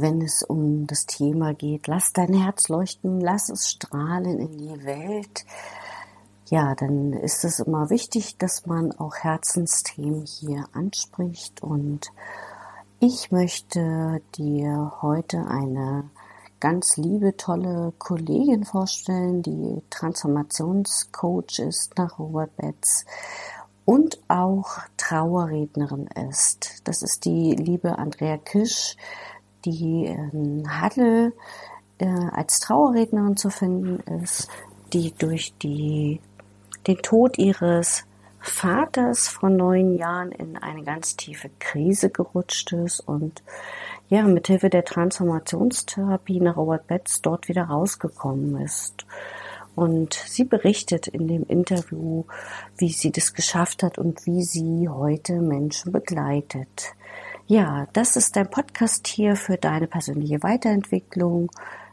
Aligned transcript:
Wenn 0.00 0.22
es 0.22 0.42
um 0.42 0.86
das 0.86 1.06
Thema 1.06 1.54
geht, 1.54 1.86
lass 1.86 2.12
dein 2.12 2.32
Herz 2.34 2.68
leuchten, 2.68 3.20
lass 3.20 3.48
es 3.48 3.70
strahlen 3.70 4.38
in 4.38 4.58
die 4.58 4.84
Welt. 4.84 5.44
Ja, 6.48 6.74
dann 6.74 7.12
ist 7.12 7.44
es 7.44 7.60
immer 7.60 7.90
wichtig, 7.90 8.36
dass 8.38 8.66
man 8.66 8.92
auch 8.92 9.16
Herzensthemen 9.16 10.26
hier 10.26 10.64
anspricht 10.72 11.62
und 11.62 12.12
ich 13.00 13.32
möchte 13.32 14.22
dir 14.36 14.92
heute 15.02 15.46
eine 15.46 16.10
ganz 16.60 16.96
liebe, 16.96 17.36
tolle 17.36 17.92
Kollegin 17.98 18.64
vorstellen, 18.64 19.42
die 19.42 19.82
Transformationscoach 19.90 21.58
ist 21.58 21.98
nach 21.98 22.20
Robert 22.20 22.56
Betz 22.56 23.04
und 23.84 24.20
auch 24.28 24.78
Trauerrednerin 24.96 26.06
ist. 26.30 26.82
Das 26.84 27.02
ist 27.02 27.24
die 27.24 27.56
liebe 27.56 27.98
Andrea 27.98 28.38
Kisch, 28.38 28.96
die 29.64 30.06
in 30.06 30.80
Halle 30.80 31.32
äh, 31.98 32.06
als 32.06 32.60
Trauerrednerin 32.60 33.36
zu 33.36 33.50
finden 33.50 34.00
ist, 34.22 34.48
die 34.92 35.12
durch 35.12 35.54
die, 35.62 36.20
den 36.86 36.98
Tod 36.98 37.38
ihres 37.38 38.04
Vaters 38.40 39.28
vor 39.28 39.50
neun 39.50 39.96
Jahren 39.96 40.32
in 40.32 40.56
eine 40.56 40.82
ganz 40.82 41.16
tiefe 41.16 41.48
Krise 41.60 42.10
gerutscht 42.10 42.72
ist 42.72 43.00
und 43.00 43.42
ja, 44.08 44.24
mithilfe 44.24 44.68
der 44.68 44.84
Transformationstherapie 44.84 46.40
nach 46.40 46.56
Robert 46.56 46.86
Betz 46.88 47.22
dort 47.22 47.48
wieder 47.48 47.64
rausgekommen 47.64 48.60
ist. 48.60 49.06
Und 49.74 50.12
sie 50.12 50.44
berichtet 50.44 51.06
in 51.06 51.28
dem 51.28 51.44
Interview, 51.44 52.24
wie 52.76 52.90
sie 52.90 53.10
das 53.10 53.32
geschafft 53.32 53.82
hat 53.82 53.96
und 53.96 54.26
wie 54.26 54.42
sie 54.42 54.88
heute 54.88 55.40
Menschen 55.40 55.92
begleitet. 55.92 56.94
Ja, 57.52 57.86
das 57.92 58.16
ist 58.16 58.34
dein 58.36 58.48
Podcast 58.48 59.06
hier 59.06 59.36
für 59.36 59.58
deine 59.58 59.86
persönliche 59.86 60.42
Weiterentwicklung, 60.42 61.50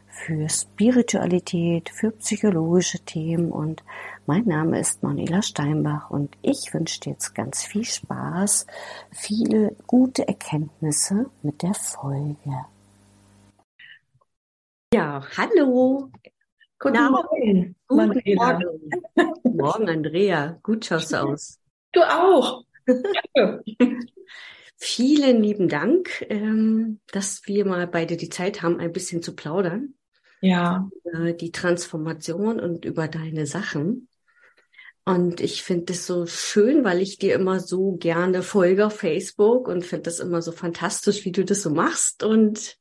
für 0.08 0.48
Spiritualität, 0.48 1.90
für 1.90 2.12
psychologische 2.12 3.00
Themen 3.00 3.52
und 3.52 3.84
mein 4.24 4.46
Name 4.46 4.80
ist 4.80 5.02
Manuela 5.02 5.42
Steinbach 5.42 6.08
und 6.08 6.34
ich 6.40 6.72
wünsche 6.72 7.00
dir 7.00 7.10
jetzt 7.10 7.34
ganz 7.34 7.62
viel 7.62 7.84
Spaß, 7.84 8.66
viele 9.10 9.76
gute 9.86 10.26
Erkenntnisse 10.26 11.26
mit 11.42 11.60
der 11.60 11.74
Folge. 11.74 12.64
Ja, 14.94 15.22
hallo. 15.36 16.08
Guten 16.78 17.10
Morgen. 17.10 17.76
Guten 17.86 18.34
Morgen. 18.34 18.90
Guten 19.42 19.56
Morgen, 19.58 19.88
Andrea. 19.90 20.58
Gut 20.62 20.86
schaust 20.86 21.12
du 21.12 21.16
aus. 21.22 21.60
Du 21.92 22.00
auch. 22.00 22.64
Vielen 24.82 25.42
lieben 25.42 25.68
Dank, 25.68 26.24
ähm, 26.30 27.00
dass 27.12 27.42
wir 27.44 27.66
mal 27.66 27.86
beide 27.86 28.16
die 28.16 28.30
Zeit 28.30 28.62
haben, 28.62 28.80
ein 28.80 28.92
bisschen 28.92 29.22
zu 29.22 29.36
plaudern. 29.36 29.92
Ja. 30.40 30.88
Über 31.04 31.34
die 31.34 31.52
Transformation 31.52 32.58
und 32.58 32.86
über 32.86 33.06
deine 33.06 33.46
Sachen. 33.46 34.08
Und 35.04 35.42
ich 35.42 35.62
finde 35.64 35.92
das 35.92 36.06
so 36.06 36.24
schön, 36.24 36.82
weil 36.82 37.02
ich 37.02 37.18
dir 37.18 37.34
immer 37.34 37.60
so 37.60 37.92
gerne 37.96 38.42
folge 38.42 38.86
auf 38.86 38.96
Facebook 38.96 39.68
und 39.68 39.84
finde 39.84 40.04
das 40.04 40.18
immer 40.18 40.40
so 40.40 40.50
fantastisch, 40.50 41.26
wie 41.26 41.32
du 41.32 41.44
das 41.44 41.60
so 41.60 41.68
machst 41.68 42.22
und 42.22 42.78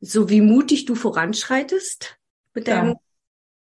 so 0.00 0.28
wie 0.28 0.40
mutig 0.40 0.86
du 0.86 0.96
voranschreitest 0.96 2.16
mit 2.52 2.66
deinem 2.66 2.88
ja. 2.88 3.00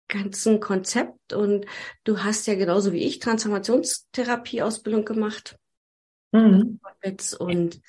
ganzen 0.09 0.59
Konzept. 0.59 1.33
Und 1.33 1.65
du 2.03 2.23
hast 2.23 2.45
ja 2.45 2.53
genauso 2.53 2.93
wie 2.93 3.03
ich 3.03 3.17
Transformationstherapie-Ausbildung 3.17 5.05
gemacht. 5.05 5.57
Mhm. 6.35 6.79
Und 7.40 7.81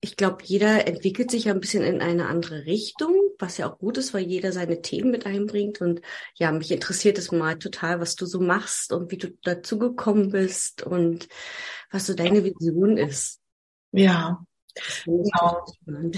ich 0.00 0.16
glaube, 0.16 0.42
jeder 0.44 0.86
entwickelt 0.86 1.30
sich 1.30 1.44
ja 1.44 1.54
ein 1.54 1.60
bisschen 1.60 1.84
in 1.84 2.00
eine 2.00 2.26
andere 2.26 2.66
Richtung, 2.66 3.14
was 3.38 3.56
ja 3.58 3.70
auch 3.70 3.78
gut 3.78 3.98
ist, 3.98 4.12
weil 4.12 4.24
jeder 4.24 4.52
seine 4.52 4.82
Themen 4.82 5.10
mit 5.10 5.26
einbringt. 5.26 5.80
Und 5.80 6.00
ja, 6.34 6.50
mich 6.52 6.70
interessiert 6.70 7.18
es 7.18 7.30
mal 7.32 7.58
total, 7.58 8.00
was 8.00 8.16
du 8.16 8.26
so 8.26 8.40
machst 8.40 8.92
und 8.92 9.10
wie 9.10 9.16
du 9.16 9.28
dazu 9.42 9.78
gekommen 9.78 10.30
bist 10.30 10.82
und 10.82 11.28
was 11.90 12.06
so 12.06 12.14
deine 12.14 12.44
Vision 12.44 12.96
ist. 12.96 13.40
Ja, 13.92 14.44
Genau. 15.04 15.66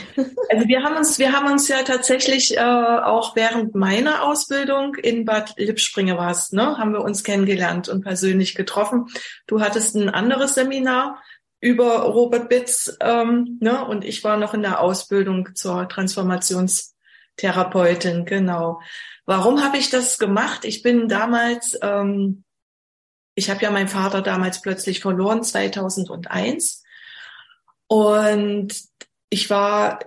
Also 0.49 0.69
wir 0.69 0.85
haben 0.85 0.97
uns, 0.97 1.19
wir 1.19 1.33
haben 1.33 1.51
uns 1.51 1.67
ja 1.69 1.83
tatsächlich 1.83 2.57
äh, 2.57 2.61
auch 2.61 3.35
während 3.35 3.75
meiner 3.75 4.23
Ausbildung 4.23 4.95
in 4.95 5.25
Bad 5.25 5.55
Lippspringe 5.57 6.17
warst, 6.17 6.53
ne, 6.53 6.79
haben 6.79 6.93
wir 6.93 7.01
uns 7.01 7.25
kennengelernt 7.25 7.89
und 7.89 8.03
persönlich 8.03 8.55
getroffen. 8.55 9.07
Du 9.47 9.61
hattest 9.61 9.97
ein 9.97 10.09
anderes 10.09 10.55
Seminar 10.55 11.21
über 11.61 12.03
Robert 12.03 12.49
Bitz, 12.49 12.97
ähm, 13.01 13.59
ne, 13.61 13.85
und 13.85 14.05
ich 14.05 14.23
war 14.23 14.37
noch 14.37 14.55
in 14.55 14.63
der 14.63 14.81
Ausbildung 14.81 15.49
zur 15.55 15.89
Transformationstherapeutin, 15.89 18.27
genau. 18.27 18.81
Warum 19.27 19.65
habe 19.65 19.79
ich 19.79 19.91
das 19.91 20.19
gemacht? 20.19 20.65
Ich 20.65 20.83
bin 20.83 21.09
damals, 21.09 21.77
ähm, 21.83 22.45
ich 23.35 23.51
habe 23.51 23.63
ja 23.63 23.73
meinen 23.73 23.89
Vater 23.89 24.23
damals 24.23 24.63
plötzlich 24.63 25.01
verloren, 25.01 25.43
2001 25.43 26.84
und 27.87 28.75
ich 29.31 29.51
war, 29.51 30.01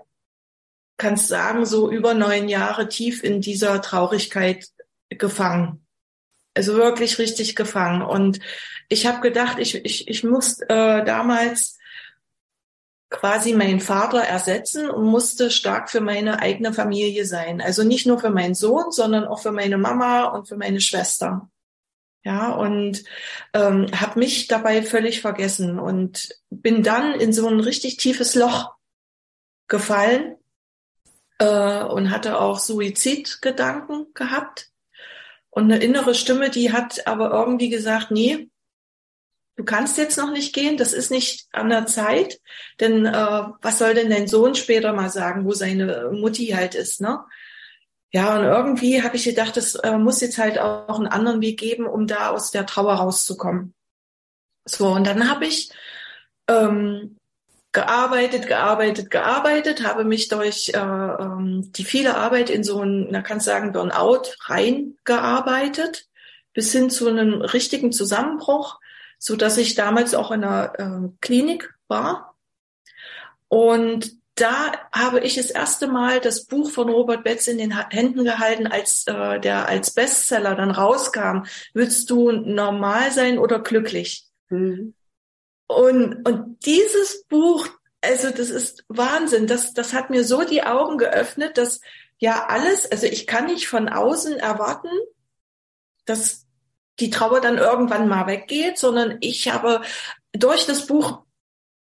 kannst 0.97 1.27
sagen, 1.27 1.65
so 1.65 1.91
über 1.91 2.13
neun 2.13 2.49
Jahre 2.49 2.87
tief 2.89 3.23
in 3.23 3.41
dieser 3.41 3.81
Traurigkeit 3.81 4.67
gefangen. 5.09 5.85
Also 6.55 6.75
wirklich 6.75 7.19
richtig 7.19 7.55
gefangen. 7.55 8.01
Und 8.01 8.39
ich 8.89 9.05
habe 9.05 9.21
gedacht, 9.21 9.59
ich, 9.59 9.85
ich, 9.85 10.07
ich 10.07 10.23
muss 10.23 10.59
äh, 10.61 11.03
damals 11.03 11.77
quasi 13.09 13.53
meinen 13.53 13.79
Vater 13.79 14.19
ersetzen 14.19 14.89
und 14.89 15.05
musste 15.05 15.49
stark 15.51 15.89
für 15.89 16.01
meine 16.01 16.39
eigene 16.39 16.73
Familie 16.73 17.25
sein. 17.25 17.61
Also 17.61 17.83
nicht 17.83 18.05
nur 18.05 18.19
für 18.19 18.31
meinen 18.31 18.55
Sohn, 18.55 18.91
sondern 18.91 19.25
auch 19.25 19.39
für 19.39 19.51
meine 19.51 19.77
Mama 19.77 20.25
und 20.25 20.47
für 20.47 20.57
meine 20.57 20.81
Schwester. 20.81 21.49
Ja, 22.27 22.49
und 22.49 23.05
ähm, 23.53 23.87
habe 23.95 24.19
mich 24.19 24.47
dabei 24.47 24.83
völlig 24.83 25.21
vergessen 25.21 25.79
und 25.79 26.35
bin 26.49 26.83
dann 26.83 27.13
in 27.13 27.31
so 27.31 27.47
ein 27.47 27.61
richtig 27.61 27.95
tiefes 27.95 28.35
Loch 28.35 28.73
gefallen 29.69 30.35
äh, 31.39 31.83
und 31.83 32.11
hatte 32.11 32.41
auch 32.41 32.59
Suizidgedanken 32.59 34.07
gehabt. 34.13 34.71
Und 35.51 35.71
eine 35.71 35.81
innere 35.81 36.15
Stimme, 36.15 36.49
die 36.49 36.73
hat 36.73 37.07
aber 37.07 37.31
irgendwie 37.31 37.69
gesagt, 37.69 38.11
nee, 38.11 38.49
du 39.55 39.63
kannst 39.63 39.97
jetzt 39.97 40.17
noch 40.17 40.33
nicht 40.33 40.53
gehen, 40.53 40.75
das 40.75 40.91
ist 40.91 41.11
nicht 41.11 41.47
an 41.53 41.69
der 41.69 41.85
Zeit, 41.85 42.41
denn 42.81 43.05
äh, 43.05 43.43
was 43.61 43.79
soll 43.79 43.93
denn 43.93 44.09
dein 44.09 44.27
Sohn 44.27 44.53
später 44.53 44.91
mal 44.91 45.09
sagen, 45.09 45.45
wo 45.45 45.53
seine 45.53 46.09
Mutti 46.11 46.47
halt 46.47 46.75
ist, 46.75 46.99
ne? 46.99 47.21
Ja, 48.17 48.35
und 48.35 48.45
irgendwie 48.45 49.03
habe 49.03 49.15
ich 49.15 49.25
gedacht, 49.25 49.57
es 49.57 49.75
äh, 49.75 49.95
muss 49.95 50.21
jetzt 50.21 50.39
halt 50.39 50.57
auch 50.57 50.97
einen 50.97 51.05
anderen 51.05 51.39
Weg 51.39 51.59
geben, 51.59 51.85
um 51.85 52.07
da 52.07 52.31
aus 52.31 52.49
der 52.49 52.65
Trauer 52.65 52.95
rauszukommen. 52.95 53.75
So, 54.65 54.87
und 54.87 55.05
dann 55.05 55.29
habe 55.29 55.45
ich 55.45 55.71
ähm, 56.47 57.17
gearbeitet, 57.73 58.47
gearbeitet, 58.47 59.11
gearbeitet, 59.11 59.85
habe 59.85 60.03
mich 60.03 60.29
durch 60.29 60.69
äh, 60.69 60.79
ähm, 60.79 61.71
die 61.73 61.83
viele 61.83 62.17
Arbeit 62.17 62.49
in 62.49 62.63
so 62.63 62.81
ein, 62.81 63.07
na 63.11 63.21
kannst 63.21 63.45
sagen, 63.45 63.71
Burnout 63.71 64.23
reingearbeitet, 64.45 66.07
bis 66.53 66.71
hin 66.71 66.89
zu 66.89 67.09
einem 67.09 67.43
richtigen 67.43 67.91
Zusammenbruch, 67.91 68.79
so 69.19 69.35
dass 69.35 69.57
ich 69.57 69.75
damals 69.75 70.15
auch 70.15 70.31
in 70.31 70.43
einer 70.43 70.73
äh, 70.79 71.09
Klinik 71.21 71.71
war. 71.87 72.35
Und 73.47 74.16
da 74.37 74.71
habe 74.91 75.19
ich 75.21 75.35
das 75.35 75.49
erste 75.49 75.87
Mal 75.87 76.19
das 76.19 76.45
Buch 76.45 76.69
von 76.69 76.89
Robert 76.89 77.23
Betz 77.23 77.47
in 77.47 77.57
den 77.57 77.77
Händen 77.89 78.23
gehalten, 78.23 78.67
als 78.67 79.05
äh, 79.07 79.39
der 79.39 79.67
als 79.67 79.91
Bestseller 79.91 80.55
dann 80.55 80.71
rauskam. 80.71 81.43
Willst 81.73 82.09
du 82.09 82.31
normal 82.31 83.11
sein 83.11 83.39
oder 83.39 83.59
glücklich? 83.59 84.25
Mhm. 84.49 84.93
Und, 85.67 86.25
und 86.27 86.65
dieses 86.65 87.25
Buch, 87.25 87.67
also 88.01 88.29
das 88.29 88.49
ist 88.49 88.85
Wahnsinn. 88.87 89.47
Das, 89.47 89.73
das 89.73 89.93
hat 89.93 90.09
mir 90.09 90.23
so 90.23 90.43
die 90.43 90.63
Augen 90.63 90.97
geöffnet, 90.97 91.57
dass 91.57 91.81
ja 92.19 92.47
alles, 92.47 92.89
also 92.89 93.05
ich 93.05 93.27
kann 93.27 93.47
nicht 93.47 93.67
von 93.67 93.89
außen 93.89 94.37
erwarten, 94.37 94.89
dass 96.05 96.45
die 96.99 97.09
Trauer 97.09 97.41
dann 97.41 97.57
irgendwann 97.57 98.07
mal 98.07 98.27
weggeht, 98.27 98.77
sondern 98.77 99.17
ich 99.19 99.51
habe 99.51 99.81
durch 100.31 100.65
das 100.65 100.87
Buch 100.87 101.23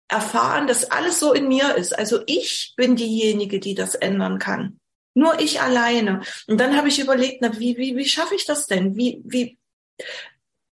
erfahren, 0.08 0.68
dass 0.68 0.90
alles 0.92 1.20
so 1.20 1.34
in 1.34 1.48
mir 1.48 1.76
ist. 1.76 1.98
Also 1.98 2.22
ich 2.26 2.74
bin 2.76 2.96
diejenige, 2.96 3.60
die 3.60 3.76
das 3.76 3.96
ändern 3.96 4.40
kann. 4.40 4.80
Nur 5.14 5.40
ich 5.40 5.62
alleine. 5.62 6.22
Und 6.48 6.60
dann 6.60 6.78
habe 6.78 6.88
ich 6.88 7.00
überlegt, 7.00 7.42
na, 7.42 7.58
wie, 7.60 7.78
wie, 7.78 7.96
wie 7.96 8.06
schaffe 8.06 8.36
ich 8.36 8.46
das 8.46 8.68
denn? 8.68 8.96
Wie, 8.96 9.22
wie, 9.26 9.58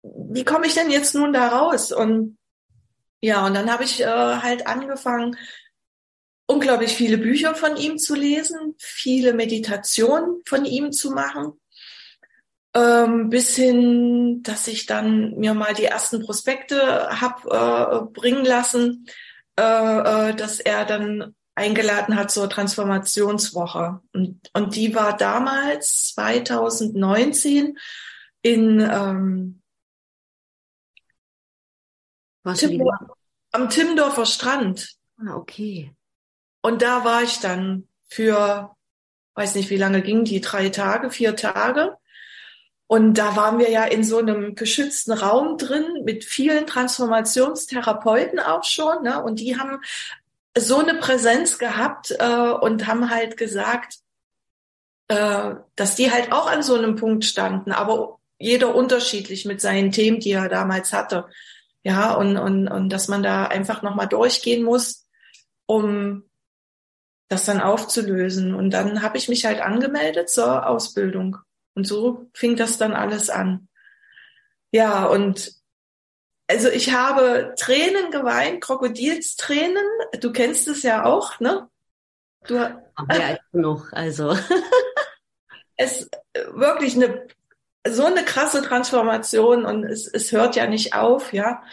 wie 0.04 0.44
komme 0.44 0.68
ich 0.68 0.74
denn 0.74 0.90
jetzt 0.90 1.14
nun 1.14 1.32
da 1.32 1.48
raus? 1.48 1.92
Und 1.92 2.38
ja, 3.22 3.46
und 3.46 3.54
dann 3.54 3.72
habe 3.72 3.84
ich 3.84 4.02
äh, 4.02 4.06
halt 4.06 4.66
angefangen, 4.66 5.38
unglaublich 6.48 6.94
viele 6.94 7.18
Bücher 7.18 7.56
von 7.56 7.78
ihm 7.78 7.98
zu 7.98 8.16
lesen, 8.16 8.76
viele 8.80 9.34
Meditationen 9.34 10.42
von 10.46 10.66
ihm 10.66 10.92
zu 10.92 11.12
machen, 11.12 11.61
ähm, 12.74 13.30
bis 13.30 13.56
hin, 13.56 14.44
dass 14.44 14.68
ich 14.68 14.86
dann 14.86 15.38
mir 15.38 15.54
mal 15.54 15.74
die 15.74 15.86
ersten 15.86 16.24
Prospekte 16.24 17.10
hab 17.20 17.46
äh, 17.46 18.06
bringen 18.14 18.46
lassen, 18.46 19.08
äh, 19.60 19.64
äh, 20.30 20.36
dass 20.36 20.60
er 20.60 20.86
dann 20.86 21.36
eingeladen 21.56 22.16
hat 22.16 22.32
zur 22.32 22.50
Transformationswoche. 22.50 24.02
Und, 24.14 24.50
und 24.54 24.76
die 24.76 24.96
war 24.96 25.18
damals 25.18 26.14
2019 26.16 27.78
in 28.42 28.80
ähm, 28.80 29.62
Timmendorf, 32.56 33.00
am 33.52 33.70
Timmendorfer 33.70 34.26
Strand. 34.26 34.96
Ah, 35.18 35.36
okay. 35.36 35.94
Und 36.62 36.82
da 36.82 37.04
war 37.04 37.24
ich 37.24 37.40
dann 37.40 37.88
für, 38.08 38.76
weiß 39.36 39.56
nicht, 39.56 39.70
wie 39.70 39.78
lange 39.78 40.02
ging 40.02 40.24
die, 40.24 40.42
drei 40.42 40.70
Tage, 40.70 41.12
vier 41.12 41.36
Tage. 41.36 41.98
Und 42.92 43.14
da 43.14 43.38
waren 43.38 43.58
wir 43.58 43.70
ja 43.70 43.86
in 43.86 44.04
so 44.04 44.18
einem 44.18 44.54
geschützten 44.54 45.14
Raum 45.14 45.58
drin 45.58 46.04
mit 46.04 46.26
vielen 46.26 46.68
Transformationstherapeuten 46.68 48.38
auch 48.38 48.66
schon. 48.66 49.04
Ne? 49.04 49.24
Und 49.24 49.40
die 49.40 49.58
haben 49.58 49.80
so 50.58 50.80
eine 50.80 50.96
Präsenz 50.96 51.58
gehabt 51.58 52.14
äh, 52.20 52.50
und 52.50 52.88
haben 52.88 53.10
halt 53.10 53.38
gesagt, 53.38 54.00
äh, 55.08 55.56
dass 55.78 55.96
die 55.96 56.12
halt 56.12 56.34
auch 56.34 56.52
an 56.52 56.64
so 56.64 56.76
einem 56.76 56.98
Punkt 56.98 57.24
standen, 57.24 57.72
aber 57.72 58.20
jeder 58.38 58.76
unterschiedlich 58.76 59.46
mit 59.46 59.62
seinen 59.62 59.94
Themen, 59.94 60.20
die 60.20 60.34
er 60.34 60.50
damals 60.50 60.92
hatte. 60.92 61.28
Ja, 61.84 62.14
und, 62.16 62.36
und, 62.36 62.68
und 62.68 62.90
dass 62.90 63.08
man 63.08 63.24
da 63.24 63.46
einfach 63.46 63.84
nochmal 63.84 64.10
durchgehen 64.10 64.64
muss, 64.64 65.08
um 65.66 66.30
das 67.30 67.46
dann 67.46 67.62
aufzulösen. 67.62 68.54
Und 68.54 68.72
dann 68.72 69.02
habe 69.02 69.18
ich 69.18 69.30
mich 69.30 69.46
halt 69.46 69.62
angemeldet 69.62 70.30
zur 70.30 70.68
Ausbildung. 70.68 71.38
Und 71.74 71.88
so 71.88 72.30
fing 72.34 72.56
das 72.56 72.78
dann 72.78 72.94
alles 72.94 73.30
an. 73.30 73.68
Ja, 74.72 75.06
und 75.06 75.54
also 76.48 76.70
ich 76.70 76.94
habe 76.94 77.54
Tränen 77.58 78.12
geweint, 78.12 78.62
Krokodilstränen. 78.62 79.86
Du 80.20 80.32
kennst 80.32 80.68
es 80.68 80.84
ja 80.84 81.06
auch, 81.06 81.40
ne? 81.40 81.70
Du, 82.46 82.56
ja, 82.56 83.38
noch, 83.52 83.92
also. 83.94 84.36
es 85.78 86.10
wirklich 86.54 86.96
eine 86.96 87.28
so 87.88 88.06
eine 88.06 88.24
krasse 88.24 88.62
Transformation 88.62 89.66
und 89.66 89.84
es, 89.84 90.08
es 90.08 90.32
hört 90.32 90.56
ja 90.56 90.68
nicht 90.68 90.94
auf, 90.94 91.34
ja. 91.34 91.64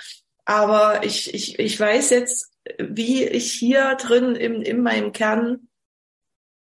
Aber 0.45 1.05
ich, 1.05 1.35
ich, 1.35 1.59
ich 1.59 1.79
weiß 1.79 2.11
jetzt, 2.11 2.51
wie 2.79 3.25
ich 3.25 3.53
hier 3.53 3.95
drin 3.97 4.35
im, 4.35 4.63
in 4.63 4.83
meinem 4.83 5.13
Kern, 5.13 5.68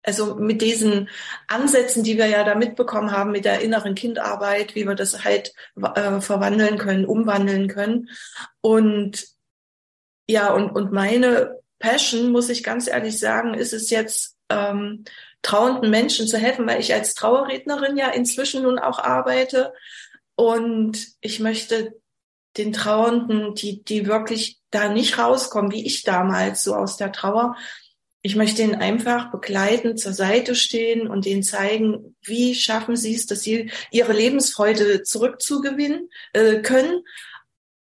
also 0.08 0.36
mit 0.36 0.62
diesen 0.62 1.10
Ansätzen, 1.48 2.02
die 2.02 2.18
wir 2.18 2.28
ja 2.28 2.46
da 2.46 2.56
mitbekommen 2.56 3.12
haben, 3.12 3.32
mit 3.32 3.44
der 3.44 3.60
inneren 3.60 3.94
Kindarbeit, 3.94 4.74
wie 4.74 4.88
wir 4.88 4.96
das 4.96 5.26
halt 5.26 5.54
äh, 5.96 6.22
verwandeln 6.22 6.78
können, 6.78 7.06
umwandeln 7.06 7.68
können. 7.68 8.10
Und 8.62 9.28
ja, 10.30 10.54
und, 10.54 10.72
und 10.72 10.94
meine 10.94 11.60
Passion, 11.80 12.32
muss 12.32 12.50
ich 12.50 12.64
ganz 12.64 12.88
ehrlich 12.88 13.20
sagen, 13.20 13.54
ist 13.54 13.74
es 13.74 13.90
jetzt, 13.90 14.38
ähm, 14.50 15.04
trauernden 15.42 15.90
Menschen 15.90 16.26
zu 16.26 16.38
helfen, 16.38 16.66
weil 16.68 16.80
ich 16.80 16.94
als 16.94 17.14
Trauerrednerin 17.14 17.98
ja 17.98 18.10
inzwischen 18.10 18.64
nun 18.64 18.80
auch 18.80 19.00
arbeite. 19.00 19.74
Und 20.36 21.06
ich 21.20 21.40
möchte 21.42 21.96
den 22.56 22.72
Trauernden, 22.72 23.56
die, 23.56 23.84
die 23.84 24.08
wirklich 24.08 24.60
da 24.72 24.90
nicht 24.90 25.18
rauskommen, 25.18 25.72
wie 25.72 25.86
ich 25.86 26.04
damals 26.04 26.64
so 26.64 26.76
aus 26.76 26.96
der 26.96 27.12
Trauer, 27.12 27.56
ich 28.28 28.36
möchte 28.36 28.62
ihnen 28.62 28.76
einfach 28.76 29.32
begleiten, 29.32 29.96
zur 29.96 30.12
Seite 30.12 30.54
stehen 30.54 31.08
und 31.08 31.26
ihnen 31.26 31.44
zeigen, 31.44 32.18
wie 32.22 32.56
schaffen 32.56 32.98
sie 32.98 33.16
es, 33.16 33.26
dass 33.26 33.40
sie 33.40 33.72
ihre 33.90 34.12
Lebensfreude 34.12 35.04
zurückzugewinnen 35.04 36.10
äh, 36.34 36.62
können, 36.62 37.06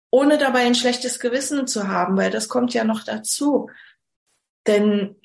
ohne 0.09 0.39
dabei 0.39 0.61
ein 0.61 0.73
schlechtes 0.73 1.19
Gewissen 1.19 1.67
zu 1.67 1.87
haben, 1.87 2.17
weil 2.17 2.31
das 2.31 2.49
kommt 2.49 2.73
ja 2.73 2.83
noch 2.83 3.03
dazu. 3.03 3.69
Denn 4.65 5.15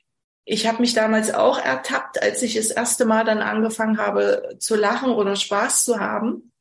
ich 0.45 0.67
habe 0.67 0.83
mich 0.83 0.93
damals 0.93 1.33
auch 1.33 1.59
ertappt, 1.65 2.23
als 2.23 2.43
ich 2.43 2.53
das 2.53 2.71
erste 2.71 3.07
Mal 3.07 3.25
dann 3.25 3.39
angefangen 3.39 3.97
habe 3.97 4.57
zu 4.59 4.77
lachen 4.77 5.13
oder 5.13 5.35
Spaß 5.35 5.85
zu 5.87 5.99
haben. 5.99 6.53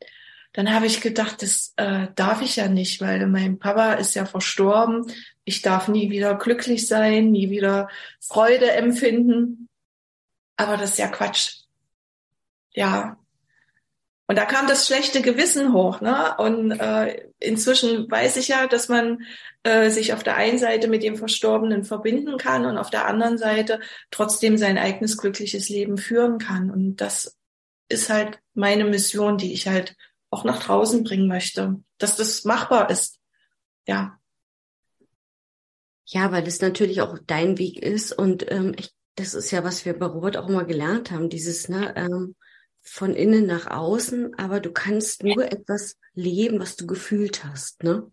Dann 0.55 0.73
habe 0.73 0.85
ich 0.85 1.01
gedacht, 1.01 1.41
das 1.41 1.73
äh, 1.75 2.07
darf 2.15 2.41
ich 2.41 2.55
ja 2.55 2.69
nicht, 2.69 3.01
weil 3.01 3.27
mein 3.27 3.59
Papa 3.59 3.93
ist 3.93 4.15
ja 4.15 4.25
verstorben. 4.25 5.05
Ich 5.43 5.61
darf 5.61 5.89
nie 5.89 6.09
wieder 6.09 6.35
glücklich 6.35 6.87
sein, 6.87 7.31
nie 7.31 7.49
wieder 7.49 7.89
Freude 8.21 8.71
empfinden. 8.71 9.67
Aber 10.55 10.77
das 10.77 10.91
ist 10.91 10.99
ja 10.99 11.09
Quatsch. 11.09 11.63
Ja, 12.73 13.17
und 14.27 14.37
da 14.37 14.45
kam 14.45 14.67
das 14.67 14.87
schlechte 14.87 15.21
Gewissen 15.21 15.73
hoch. 15.73 15.99
Ne? 15.99 16.35
Und 16.37 16.71
äh, 16.71 17.29
inzwischen 17.39 18.09
weiß 18.09 18.37
ich 18.37 18.47
ja, 18.47 18.65
dass 18.65 18.87
man 18.87 19.23
äh, 19.63 19.89
sich 19.89 20.13
auf 20.13 20.23
der 20.23 20.37
einen 20.37 20.57
Seite 20.57 20.87
mit 20.87 21.03
dem 21.03 21.17
Verstorbenen 21.17 21.83
verbinden 21.83 22.37
kann 22.37 22.65
und 22.65 22.77
auf 22.77 22.89
der 22.89 23.07
anderen 23.07 23.37
Seite 23.37 23.81
trotzdem 24.09 24.57
sein 24.57 24.77
eigenes 24.77 25.17
glückliches 25.17 25.67
Leben 25.67 25.97
führen 25.97 26.39
kann. 26.39 26.71
Und 26.71 26.97
das 27.01 27.37
ist 27.89 28.09
halt 28.09 28.39
meine 28.53 28.85
Mission, 28.85 29.37
die 29.37 29.51
ich 29.51 29.67
halt 29.67 29.95
auch 30.35 30.43
nach 30.43 30.61
draußen 30.61 31.03
bringen 31.03 31.27
möchte, 31.27 31.81
dass 31.97 32.17
das 32.17 32.43
machbar 32.43 32.89
ist. 32.89 33.19
Ja. 33.87 34.19
Ja, 36.05 36.31
weil 36.31 36.43
das 36.43 36.61
natürlich 36.61 37.01
auch 37.01 37.17
dein 37.25 37.57
Weg 37.57 37.81
ist 37.81 38.11
und 38.11 38.51
ähm, 38.51 38.75
ich, 38.77 38.93
das 39.15 39.33
ist 39.33 39.49
ja, 39.51 39.63
was 39.63 39.85
wir 39.85 39.97
bei 39.97 40.05
Robert 40.05 40.37
auch 40.37 40.49
immer 40.49 40.65
gelernt 40.65 41.09
haben, 41.09 41.29
dieses, 41.29 41.69
ne, 41.69 41.95
ähm, 41.95 42.35
von 42.81 43.15
innen 43.15 43.47
nach 43.47 43.67
außen, 43.67 44.37
aber 44.37 44.59
du 44.59 44.71
kannst 44.71 45.23
nur 45.23 45.51
etwas 45.51 45.97
leben, 46.13 46.59
was 46.59 46.75
du 46.75 46.85
gefühlt 46.85 47.43
hast, 47.43 47.83
ne? 47.83 48.11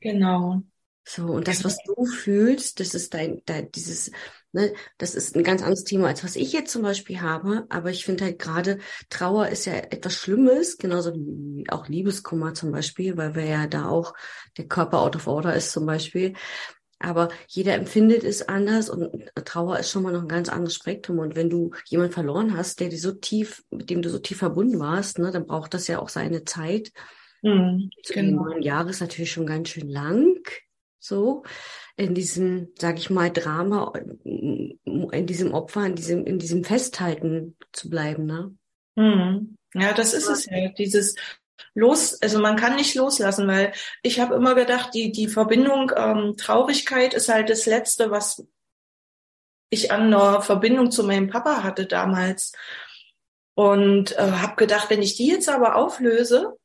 Genau. 0.00 0.62
So, 1.06 1.26
und 1.26 1.48
das, 1.48 1.64
was 1.64 1.76
du 1.84 2.06
fühlst, 2.06 2.80
das 2.80 2.94
ist 2.94 3.12
dein, 3.12 3.42
dein 3.44 3.70
dieses, 3.72 4.10
ne, 4.52 4.72
das 4.96 5.14
ist 5.14 5.36
ein 5.36 5.44
ganz 5.44 5.60
anderes 5.62 5.84
Thema, 5.84 6.08
als 6.08 6.24
was 6.24 6.34
ich 6.34 6.52
jetzt 6.52 6.72
zum 6.72 6.82
Beispiel 6.82 7.20
habe. 7.20 7.66
Aber 7.68 7.90
ich 7.90 8.04
finde 8.06 8.24
halt 8.24 8.38
gerade, 8.38 8.78
Trauer 9.10 9.48
ist 9.48 9.66
ja 9.66 9.74
etwas 9.74 10.14
Schlimmes, 10.14 10.78
genauso 10.78 11.14
wie 11.14 11.66
auch 11.68 11.88
Liebeskummer 11.88 12.54
zum 12.54 12.72
Beispiel, 12.72 13.18
weil 13.18 13.34
wir 13.34 13.44
ja 13.44 13.66
da 13.66 13.86
auch 13.86 14.14
der 14.56 14.66
Körper 14.66 15.00
out 15.00 15.14
of 15.14 15.26
order 15.26 15.54
ist 15.54 15.72
zum 15.72 15.84
Beispiel. 15.84 16.34
Aber 17.00 17.28
jeder 17.48 17.74
empfindet 17.74 18.24
es 18.24 18.48
anders 18.48 18.88
und 18.88 19.10
Trauer 19.44 19.78
ist 19.78 19.90
schon 19.90 20.04
mal 20.04 20.12
noch 20.12 20.22
ein 20.22 20.28
ganz 20.28 20.48
anderes 20.48 20.74
Spektrum. 20.74 21.18
Und 21.18 21.36
wenn 21.36 21.50
du 21.50 21.72
jemanden 21.86 22.14
verloren 22.14 22.56
hast, 22.56 22.80
der 22.80 22.88
dir 22.88 22.98
so 22.98 23.12
tief, 23.12 23.62
mit 23.70 23.90
dem 23.90 24.00
du 24.00 24.08
so 24.08 24.18
tief 24.18 24.38
verbunden 24.38 24.78
warst, 24.78 25.18
ne, 25.18 25.30
dann 25.30 25.46
braucht 25.46 25.74
das 25.74 25.86
ja 25.86 25.98
auch 25.98 26.08
seine 26.08 26.44
Zeit. 26.44 26.92
Mhm, 27.42 27.90
genau. 28.08 28.44
Neun 28.44 28.62
Jahre 28.62 28.88
ist 28.88 29.00
natürlich 29.00 29.32
schon 29.32 29.44
ganz 29.44 29.68
schön 29.68 29.90
lang. 29.90 30.38
So 31.04 31.42
in 31.96 32.14
diesem, 32.14 32.72
sag 32.78 32.98
ich 32.98 33.10
mal, 33.10 33.30
Drama, 33.30 33.92
in 34.24 35.26
diesem 35.26 35.52
Opfer, 35.52 35.84
in 35.84 35.94
diesem, 35.94 36.24
in 36.24 36.38
diesem 36.38 36.64
Festhalten 36.64 37.56
zu 37.72 37.90
bleiben, 37.90 38.24
ne? 38.24 38.56
Mhm. 38.96 39.56
Ja, 39.74 39.92
das 39.92 40.14
ist 40.14 40.28
es 40.28 40.46
ja. 40.46 40.68
Dieses 40.70 41.14
los, 41.74 42.20
also 42.22 42.40
man 42.40 42.56
kann 42.56 42.76
nicht 42.76 42.94
loslassen, 42.94 43.46
weil 43.46 43.72
ich 44.02 44.18
habe 44.18 44.34
immer 44.34 44.54
gedacht, 44.54 44.94
die, 44.94 45.12
die 45.12 45.28
Verbindung 45.28 45.92
ähm, 45.94 46.36
Traurigkeit 46.38 47.12
ist 47.12 47.28
halt 47.28 47.50
das 47.50 47.66
Letzte, 47.66 48.10
was 48.10 48.46
ich 49.68 49.92
an 49.92 50.02
einer 50.02 50.40
Verbindung 50.40 50.90
zu 50.90 51.04
meinem 51.04 51.28
Papa 51.28 51.62
hatte 51.62 51.86
damals. 51.86 52.52
Und 53.54 54.12
äh, 54.12 54.32
habe 54.32 54.56
gedacht, 54.56 54.88
wenn 54.88 55.02
ich 55.02 55.16
die 55.16 55.28
jetzt 55.28 55.48
aber 55.48 55.76
auflöse, 55.76 56.56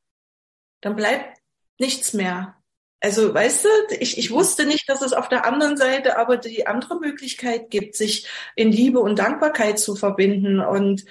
dann 0.81 0.95
bleibt 0.95 1.39
nichts 1.77 2.13
mehr. 2.13 2.58
Also, 3.01 3.33
weißt 3.33 3.65
du, 3.65 3.69
ich, 3.99 4.17
ich 4.17 4.31
wusste 4.31 4.65
nicht, 4.65 4.89
dass 4.89 5.01
es 5.01 5.13
auf 5.13 5.29
der 5.29 5.45
anderen 5.45 5.77
Seite 5.77 6.17
aber 6.17 6.35
die 6.37 6.67
andere 6.67 6.99
Möglichkeit 6.99 7.69
gibt, 7.69 7.95
sich 7.95 8.27
in 8.55 8.71
Liebe 8.71 8.99
und 8.99 9.19
Dankbarkeit 9.19 9.79
zu 9.79 9.95
verbinden. 9.95 10.59
Und 10.59 11.05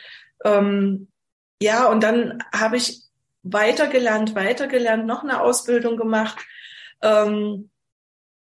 ähm, 0.44 1.08
ja, 1.62 1.86
und 1.86 2.02
dann 2.02 2.44
habe 2.52 2.76
ich 2.76 3.02
weitergelernt, 3.42 4.34
weitergelernt, 4.34 5.06
noch 5.06 5.22
eine 5.22 5.40
Ausbildung 5.40 5.96
gemacht. 5.96 6.38
Ähm, 7.00 7.70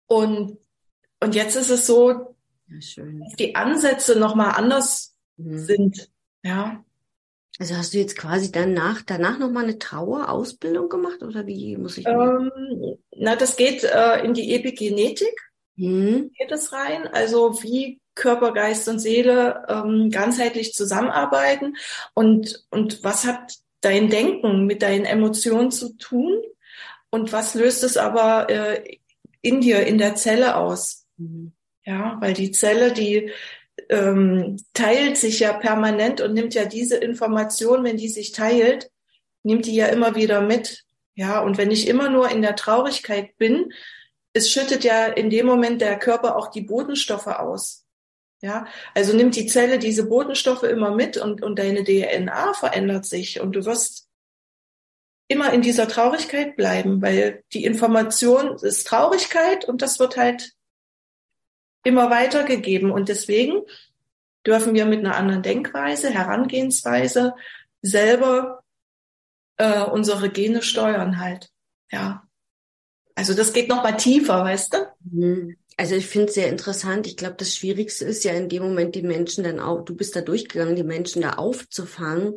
und, 0.08 0.58
und 1.20 1.36
jetzt 1.36 1.56
ist 1.56 1.70
es 1.70 1.88
so, 1.88 2.36
ja, 2.68 3.04
dass 3.04 3.36
die 3.38 3.56
Ansätze 3.56 4.20
nochmal 4.20 4.54
anders 4.56 5.16
mhm. 5.38 5.58
sind. 5.58 6.12
Ja. 6.44 6.84
Also 7.60 7.76
hast 7.76 7.94
du 7.94 7.98
jetzt 7.98 8.18
quasi 8.18 8.52
danach, 8.52 9.02
danach 9.06 9.38
nochmal 9.38 9.66
eine 9.66 9.78
Trauerausbildung 9.78 10.90
gemacht 10.90 11.22
oder 11.22 11.46
wie 11.48 11.78
muss 11.78 11.98
ich? 11.98 12.08
Ähm, 12.08 12.52
na, 13.16 13.36
das 13.36 13.56
geht 13.56 13.84
äh, 13.84 14.24
in 14.24 14.34
die 14.34 14.56
Epigenetik. 14.56 15.34
Mhm. 15.76 16.32
Geht 16.38 16.52
es 16.52 16.72
rein? 16.72 17.08
Also 17.08 17.62
wie 17.62 18.00
Körper, 18.16 18.54
Geist 18.54 18.88
und 18.88 19.00
Seele 19.00 19.64
ähm, 19.68 20.10
ganzheitlich 20.12 20.74
zusammenarbeiten 20.74 21.76
und, 22.14 22.66
und 22.70 23.04
was 23.04 23.26
hat 23.26 23.54
dein 23.82 24.10
Denken 24.10 24.66
mit 24.66 24.82
deinen 24.82 25.06
Emotionen 25.06 25.72
zu 25.72 25.98
tun 25.98 26.42
und 27.10 27.32
was 27.32 27.56
löst 27.56 27.84
es 27.84 27.98
aber 27.98 28.50
äh, 28.50 28.98
in 29.42 29.62
dir, 29.62 29.86
in 29.86 29.98
der 29.98 30.16
Zelle 30.16 30.56
aus. 30.56 31.06
Mhm. 31.18 31.54
Ja, 31.84 32.18
weil 32.22 32.34
die 32.34 32.52
Zelle, 32.52 32.94
die 32.94 33.32
ähm, 33.92 34.58
teilt 34.74 35.18
sich 35.18 35.42
ja 35.42 35.54
permanent 35.54 36.22
und 36.22 36.34
nimmt 36.34 36.54
ja 36.54 36.66
diese 36.66 36.96
Information, 36.96 37.84
wenn 37.84 37.98
die 37.98 38.10
sich 38.10 38.32
teilt, 38.32 38.90
nimmt 39.44 39.66
die 39.66 39.76
ja 39.76 39.88
immer 39.88 40.16
wieder 40.16 40.42
mit. 40.42 40.86
Ja, 41.14 41.42
und 41.42 41.58
wenn 41.58 41.72
ich 41.72 41.88
immer 41.88 42.10
nur 42.10 42.32
in 42.32 42.42
der 42.42 42.56
Traurigkeit 42.56 43.38
bin, 43.38 43.74
es 44.34 44.50
schüttet 44.50 44.86
ja 44.86 45.08
in 45.08 45.30
dem 45.30 45.46
Moment 45.46 45.82
der 45.82 46.00
Körper 46.00 46.38
auch 46.38 46.48
die 46.50 46.62
Bodenstoffe 46.62 47.28
aus. 47.28 47.86
Ja, 48.42 48.66
also 48.96 49.16
nimmt 49.16 49.36
die 49.36 49.46
Zelle 49.46 49.78
diese 49.78 50.08
Botenstoffe 50.08 50.64
immer 50.64 50.96
mit 50.96 51.18
und, 51.18 51.44
und 51.44 51.60
deine 51.60 51.84
DNA 51.84 52.54
verändert 52.54 53.06
sich 53.06 53.40
und 53.40 53.56
du 53.56 53.66
wirst 53.66 54.08
immer 55.28 55.54
in 55.54 55.62
dieser 55.62 55.88
Traurigkeit 55.88 56.56
bleiben, 56.56 57.02
weil 57.02 57.44
die 57.54 57.66
Information 57.66 58.56
ist 58.56 58.88
Traurigkeit 58.88 59.66
und 59.66 59.82
das 59.82 60.00
wird 60.00 60.18
halt 60.18 60.54
immer 61.84 62.10
weitergegeben. 62.10 62.92
Und 62.92 63.10
deswegen 63.10 63.62
dürfen 64.46 64.74
wir 64.74 64.86
mit 64.86 65.00
einer 65.00 65.16
anderen 65.16 65.44
Denkweise, 65.44 66.10
Herangehensweise 66.10 67.34
selber 67.82 68.64
äh, 69.58 69.82
unsere 69.84 70.30
Gene 70.30 70.62
steuern 70.62 71.20
halt. 71.20 71.50
Ja. 71.92 72.28
Also 73.16 73.34
das 73.34 73.54
geht 73.54 73.68
noch 73.68 73.84
mal 73.84 73.98
tiefer, 73.98 74.44
weißt 74.44 74.74
du? 74.74 74.78
Mhm. 75.12 75.58
Also 75.78 75.96
ich 75.96 76.08
finde 76.08 76.28
es 76.28 76.36
sehr 76.36 76.50
interessant. 76.50 77.08
Ich 77.08 77.18
glaube, 77.18 77.36
das 77.38 77.56
Schwierigste 77.56 78.06
ist 78.06 78.24
ja 78.24 78.34
in 78.34 78.50
dem 78.50 78.64
Moment, 78.64 78.96
die 78.96 79.02
Menschen 79.02 79.44
dann 79.44 79.60
auch, 79.60 79.84
du 79.84 79.96
bist 79.96 80.16
da 80.16 80.22
durchgegangen, 80.22 80.76
die 80.76 80.84
Menschen 80.84 81.22
da 81.22 81.34
aufzufangen, 81.34 82.36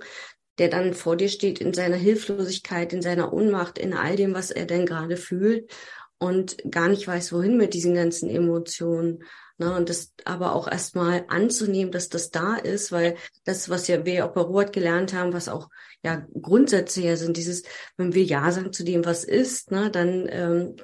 der 0.59 0.69
dann 0.69 0.95
vor 0.95 1.17
dir 1.17 1.29
steht 1.29 1.61
in 1.61 1.75
seiner 1.75 1.97
Hilflosigkeit, 1.97 2.93
in 2.93 3.03
seiner 3.03 3.33
Unmacht, 3.33 3.79
in 3.79 3.93
all 3.93 4.17
dem, 4.17 4.35
was 4.35 4.51
er 4.51 4.67
denn 4.67 4.87
gerade 4.87 5.17
fühlt 5.17 5.71
und 6.25 6.57
gar 6.71 6.89
nicht 6.89 7.07
weiß, 7.07 7.33
wohin 7.33 7.57
mit 7.57 7.75
diesen 7.75 7.95
ganzen 7.95 8.29
Emotionen. 8.31 9.25
Ne, 9.57 9.73
und 9.77 9.89
das 9.89 10.13
aber 10.25 10.53
auch 10.53 10.67
erstmal 10.67 11.27
anzunehmen, 11.29 11.93
dass 11.93 12.09
das 12.09 12.33
da 12.33 12.57
ist, 12.57 12.91
weil 12.91 13.17
das, 13.45 13.69
was 13.69 13.87
ja 13.87 14.05
wir 14.05 14.27
auch 14.27 14.33
bei 14.33 14.41
Robert 14.41 14.73
gelernt 14.73 15.13
haben, 15.13 15.33
was 15.33 15.49
auch 15.49 15.69
ja 16.03 16.27
Grundsätze 16.43 17.03
ja 17.03 17.15
sind, 17.15 17.37
dieses, 17.37 17.63
wenn 17.97 18.15
wir 18.15 18.25
Ja 18.25 18.51
sagen 18.51 18.73
zu 18.73 18.83
dem, 18.83 19.05
was 19.05 19.23
ist, 19.23 19.71
ne, 19.71 19.93
dann 19.93 20.27
ähm, 20.29 20.77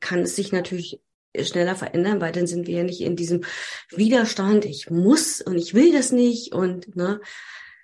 kann 0.00 0.20
es 0.20 0.36
sich 0.36 0.52
natürlich 0.52 1.02
schneller 1.38 1.76
verändern, 1.76 2.22
weil 2.22 2.32
dann 2.32 2.46
sind 2.46 2.66
wir 2.66 2.78
ja 2.78 2.82
nicht 2.82 3.02
in 3.02 3.14
diesem 3.14 3.42
Widerstand, 3.90 4.64
ich 4.64 4.88
muss 4.88 5.42
und 5.42 5.58
ich 5.58 5.74
will 5.74 5.92
das 5.92 6.10
nicht 6.10 6.54
und 6.54 6.96
ne, 6.96 7.20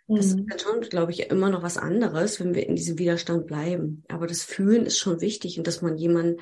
das 0.06 0.26
ist 0.26 0.36
mhm. 0.36 0.46
dann 0.46 0.58
schon, 0.58 0.80
glaube 0.82 1.12
ich, 1.12 1.30
immer 1.30 1.50
noch 1.50 1.62
was 1.62 1.78
anderes, 1.78 2.38
wenn 2.40 2.54
wir 2.54 2.66
in 2.66 2.76
diesem 2.76 2.98
Widerstand 2.98 3.46
bleiben. 3.46 4.04
Aber 4.08 4.26
das 4.26 4.42
Fühlen 4.42 4.84
ist 4.84 4.98
schon 4.98 5.20
wichtig 5.20 5.56
und 5.56 5.66
dass 5.66 5.80
man 5.80 5.96
jemanden 5.96 6.40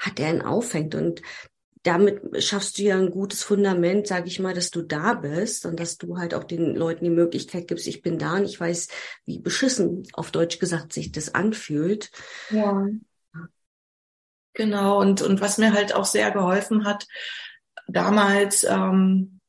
hat, 0.00 0.18
der 0.18 0.34
ihn 0.34 0.42
auffängt. 0.42 0.96
Und 0.96 1.22
damit 1.82 2.42
schaffst 2.42 2.78
du 2.78 2.82
ja 2.82 2.98
ein 2.98 3.10
gutes 3.10 3.42
Fundament, 3.42 4.06
sage 4.06 4.26
ich 4.26 4.40
mal, 4.40 4.52
dass 4.52 4.70
du 4.70 4.82
da 4.82 5.14
bist 5.14 5.64
und 5.64 5.80
dass 5.80 5.96
du 5.96 6.18
halt 6.18 6.34
auch 6.34 6.44
den 6.44 6.74
Leuten 6.74 7.04
die 7.04 7.10
Möglichkeit 7.10 7.68
gibst, 7.68 7.86
ich 7.86 8.02
bin 8.02 8.18
da 8.18 8.34
und 8.34 8.44
ich 8.44 8.60
weiß, 8.60 8.88
wie 9.24 9.38
beschissen 9.38 10.02
auf 10.12 10.30
Deutsch 10.30 10.58
gesagt 10.58 10.92
sich 10.92 11.12
das 11.12 11.34
anfühlt. 11.34 12.10
Ja. 12.50 12.88
Genau, 14.52 15.00
und, 15.00 15.22
und 15.22 15.40
was 15.40 15.58
mir 15.58 15.72
halt 15.72 15.94
auch 15.94 16.04
sehr 16.04 16.32
geholfen 16.32 16.84
hat, 16.84 17.06
damals 17.86 18.64
ähm, 18.64 19.40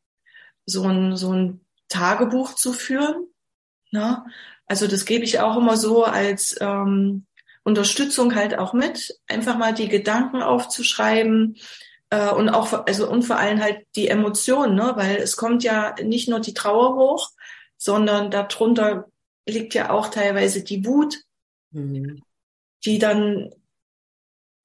so 0.65 0.83
ein, 0.83 1.17
so 1.17 1.33
ein 1.33 1.65
Tagebuch 1.89 2.55
zu 2.55 2.71
führen. 2.71 3.27
Ne? 3.91 4.23
Also 4.67 4.87
das 4.87 5.05
gebe 5.05 5.25
ich 5.25 5.39
auch 5.39 5.57
immer 5.57 5.75
so 5.75 6.05
als 6.05 6.55
ähm, 6.61 7.25
Unterstützung 7.63 8.35
halt 8.35 8.57
auch 8.57 8.73
mit, 8.73 9.19
einfach 9.27 9.57
mal 9.57 9.73
die 9.73 9.87
Gedanken 9.87 10.41
aufzuschreiben 10.41 11.57
äh, 12.09 12.31
und 12.31 12.49
auch 12.49 12.85
also 12.87 13.09
und 13.09 13.23
vor 13.23 13.37
allem 13.37 13.61
halt 13.61 13.85
die 13.95 14.07
Emotionen, 14.07 14.75
ne? 14.75 14.93
weil 14.95 15.17
es 15.17 15.37
kommt 15.37 15.63
ja 15.63 15.95
nicht 16.03 16.27
nur 16.27 16.39
die 16.39 16.53
Trauer 16.53 16.95
hoch, 16.95 17.29
sondern 17.77 18.31
darunter 18.31 19.07
liegt 19.47 19.73
ja 19.73 19.89
auch 19.91 20.07
teilweise 20.07 20.63
die 20.63 20.85
Wut, 20.85 21.19
mhm. 21.71 22.21
die 22.85 22.99
dann 22.99 23.51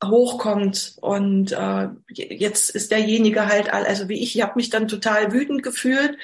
hochkommt 0.04 0.96
und 1.00 1.52
äh, 1.52 1.88
jetzt 2.08 2.70
ist 2.70 2.90
derjenige 2.90 3.46
halt 3.46 3.72
also 3.72 4.08
wie 4.10 4.22
ich, 4.22 4.36
ich 4.36 4.42
habe 4.42 4.56
mich 4.56 4.68
dann 4.68 4.88
total 4.88 5.32
wütend 5.32 5.62
gefühlt, 5.62 6.18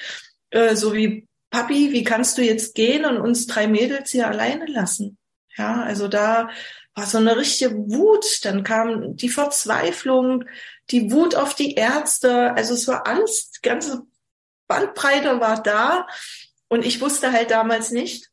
äh, 0.51 0.75
so 0.75 0.93
wie 0.93 1.27
Papi, 1.49 1.91
wie 1.91 2.03
kannst 2.03 2.37
du 2.37 2.41
jetzt 2.41 2.75
gehen 2.75 3.05
und 3.05 3.17
uns 3.17 3.45
drei 3.45 3.67
Mädels 3.67 4.11
hier 4.11 4.27
alleine 4.27 4.65
lassen? 4.65 5.17
Ja, 5.57 5.83
also 5.83 6.07
da 6.07 6.49
war 6.95 7.05
so 7.05 7.17
eine 7.17 7.37
richtige 7.37 7.75
Wut. 7.75 8.43
Dann 8.43 8.63
kam 8.63 9.15
die 9.15 9.29
Verzweiflung, 9.29 10.45
die 10.89 11.11
Wut 11.11 11.35
auf 11.35 11.55
die 11.55 11.75
Ärzte. 11.75 12.53
Also 12.53 12.73
es 12.73 12.87
war 12.87 13.07
Angst, 13.07 13.57
die 13.57 13.67
ganze 13.67 14.03
Bandbreite 14.67 15.39
war 15.39 15.61
da. 15.61 16.07
Und 16.67 16.85
ich 16.85 17.01
wusste 17.01 17.31
halt 17.31 17.51
damals 17.51 17.91
nicht, 17.91 18.31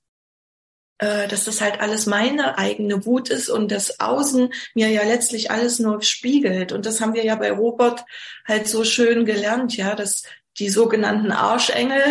äh, 0.99 1.29
dass 1.29 1.45
das 1.45 1.61
halt 1.61 1.81
alles 1.81 2.07
meine 2.07 2.59
eigene 2.59 3.05
Wut 3.07 3.31
ist 3.31 3.49
und 3.49 3.73
das 3.73 4.01
Außen 4.01 4.53
mir 4.75 4.89
ja 4.89 5.03
letztlich 5.03 5.51
alles 5.51 5.79
nur 5.79 6.03
spiegelt. 6.03 6.73
Und 6.73 6.87
das 6.87 7.01
haben 7.01 7.15
wir 7.15 7.25
ja 7.25 7.37
bei 7.37 7.53
Robert 7.53 8.05
halt 8.47 8.69
so 8.69 8.85
schön 8.85 9.25
gelernt, 9.25 9.77
ja, 9.77 9.95
dass 9.95 10.25
die 10.59 10.69
sogenannten 10.69 11.33
Arschengel 11.33 12.03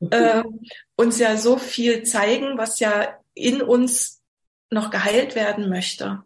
äh, 0.10 0.42
uns 0.96 1.18
ja 1.18 1.36
so 1.36 1.58
viel 1.58 2.04
zeigen, 2.04 2.58
was 2.58 2.80
ja 2.80 3.18
in 3.34 3.62
uns 3.62 4.17
noch 4.70 4.90
geheilt 4.90 5.34
werden 5.34 5.68
möchte. 5.68 6.22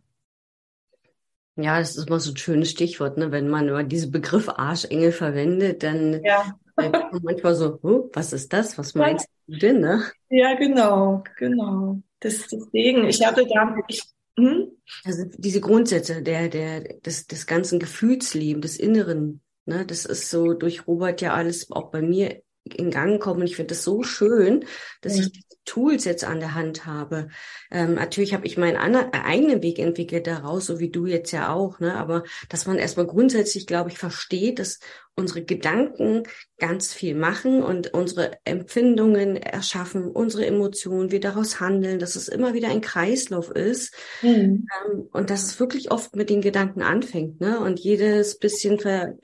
Ja, 1.57 1.79
das 1.79 1.97
ist 1.97 2.09
immer 2.09 2.21
so 2.21 2.33
ein 2.33 2.37
schönes 2.37 2.71
Stichwort, 2.71 3.19
ne? 3.19 3.31
Wenn 3.31 3.49
man 3.49 3.69
immer 3.69 3.85
diesen 3.85 4.11
Begriff 4.11 4.49
Arschengel 4.49 5.13
verwendet, 5.13 5.83
dann 5.83 6.23
ja. 6.25 6.59
manchmal 7.23 7.55
so, 7.55 7.79
oh, 7.83 8.11
was 8.13 8.33
ist 8.33 8.53
das? 8.53 8.79
Was 8.79 8.95
meinst 8.95 9.29
du 9.47 9.59
denn, 9.59 9.81
ne? 9.81 10.03
Ja, 10.31 10.55
genau, 10.55 11.23
genau. 11.37 12.01
Das, 12.21 12.47
deswegen, 12.47 13.07
ich 13.07 13.25
hatte 13.27 13.47
da, 13.47 13.77
ich, 13.89 14.03
hm? 14.39 14.73
Also 15.05 15.25
diese 15.37 15.61
Grundsätze 15.61 16.23
der, 16.23 16.49
der, 16.49 16.81
des, 17.01 17.27
des 17.27 17.47
ganzen 17.47 17.79
Gefühlslebens, 17.79 18.63
des 18.63 18.81
Inneren, 18.81 19.43
Ne, 19.65 19.87
das 19.87 20.05
ist 20.05 20.29
so 20.29 20.55
durch 20.55 20.89
Robert 20.89 21.21
ja 21.21 21.35
alles 21.35 21.71
auch 21.71 21.91
bei 21.93 22.03
mir 22.03 22.43
in 22.65 22.91
Gang 22.91 23.21
kommen. 23.21 23.43
Ich 23.43 23.57
finde 23.57 23.75
es 23.75 23.85
so 23.85 24.03
schön, 24.03 24.65
dass 25.01 25.17
ja. 25.17 25.25
ich 25.25 25.33
diese 25.33 25.57
Tools 25.65 26.05
jetzt 26.05 26.25
an 26.25 26.41
der 26.41 26.55
Hand 26.55 26.87
habe. 26.87 27.29
Ähm, 27.71 27.95
natürlich 27.95 28.35
habe 28.35 28.47
ich 28.47 28.57
meinen 28.57 28.95
äh, 28.95 29.07
eigenen 29.13 29.63
Weg 29.63 29.79
entwickelt 29.79 30.27
daraus, 30.27 30.67
so 30.67 30.79
wie 30.79 30.91
du 30.91 31.07
jetzt 31.07 31.33
ja 31.33 31.53
auch. 31.53 31.81
Ne? 31.81 31.95
Aber 31.95 32.25
dass 32.49 32.67
man 32.67 32.79
erstmal 32.79 33.07
grundsätzlich, 33.07 33.67
glaube 33.67 33.91
ich, 33.91 33.99
versteht, 33.99 34.59
dass 34.59 34.79
unsere 35.15 35.45
Gedanken 35.45 36.23
ganz 36.59 36.93
viel 36.93 37.15
machen 37.15 37.63
und 37.63 37.93
unsere 37.93 38.39
Empfindungen 38.45 39.37
erschaffen, 39.37 40.11
unsere 40.11 40.47
Emotionen, 40.47 41.11
wir 41.11 41.21
daraus 41.21 41.61
handeln, 41.61 41.99
dass 41.99 42.17
es 42.17 42.29
immer 42.29 42.55
wieder 42.55 42.69
ein 42.69 42.81
Kreislauf 42.81 43.51
ist 43.51 43.95
mhm. 44.23 44.67
ähm, 44.87 45.09
und 45.13 45.31
dass 45.31 45.43
es 45.43 45.61
wirklich 45.61 45.91
oft 45.91 46.17
mit 46.17 46.31
den 46.31 46.41
Gedanken 46.41 46.83
anfängt. 46.83 47.41
Ne? 47.41 47.61
Und 47.61 47.81
jedes 47.81 48.39
bisschen 48.39 48.79
ver 48.79 49.15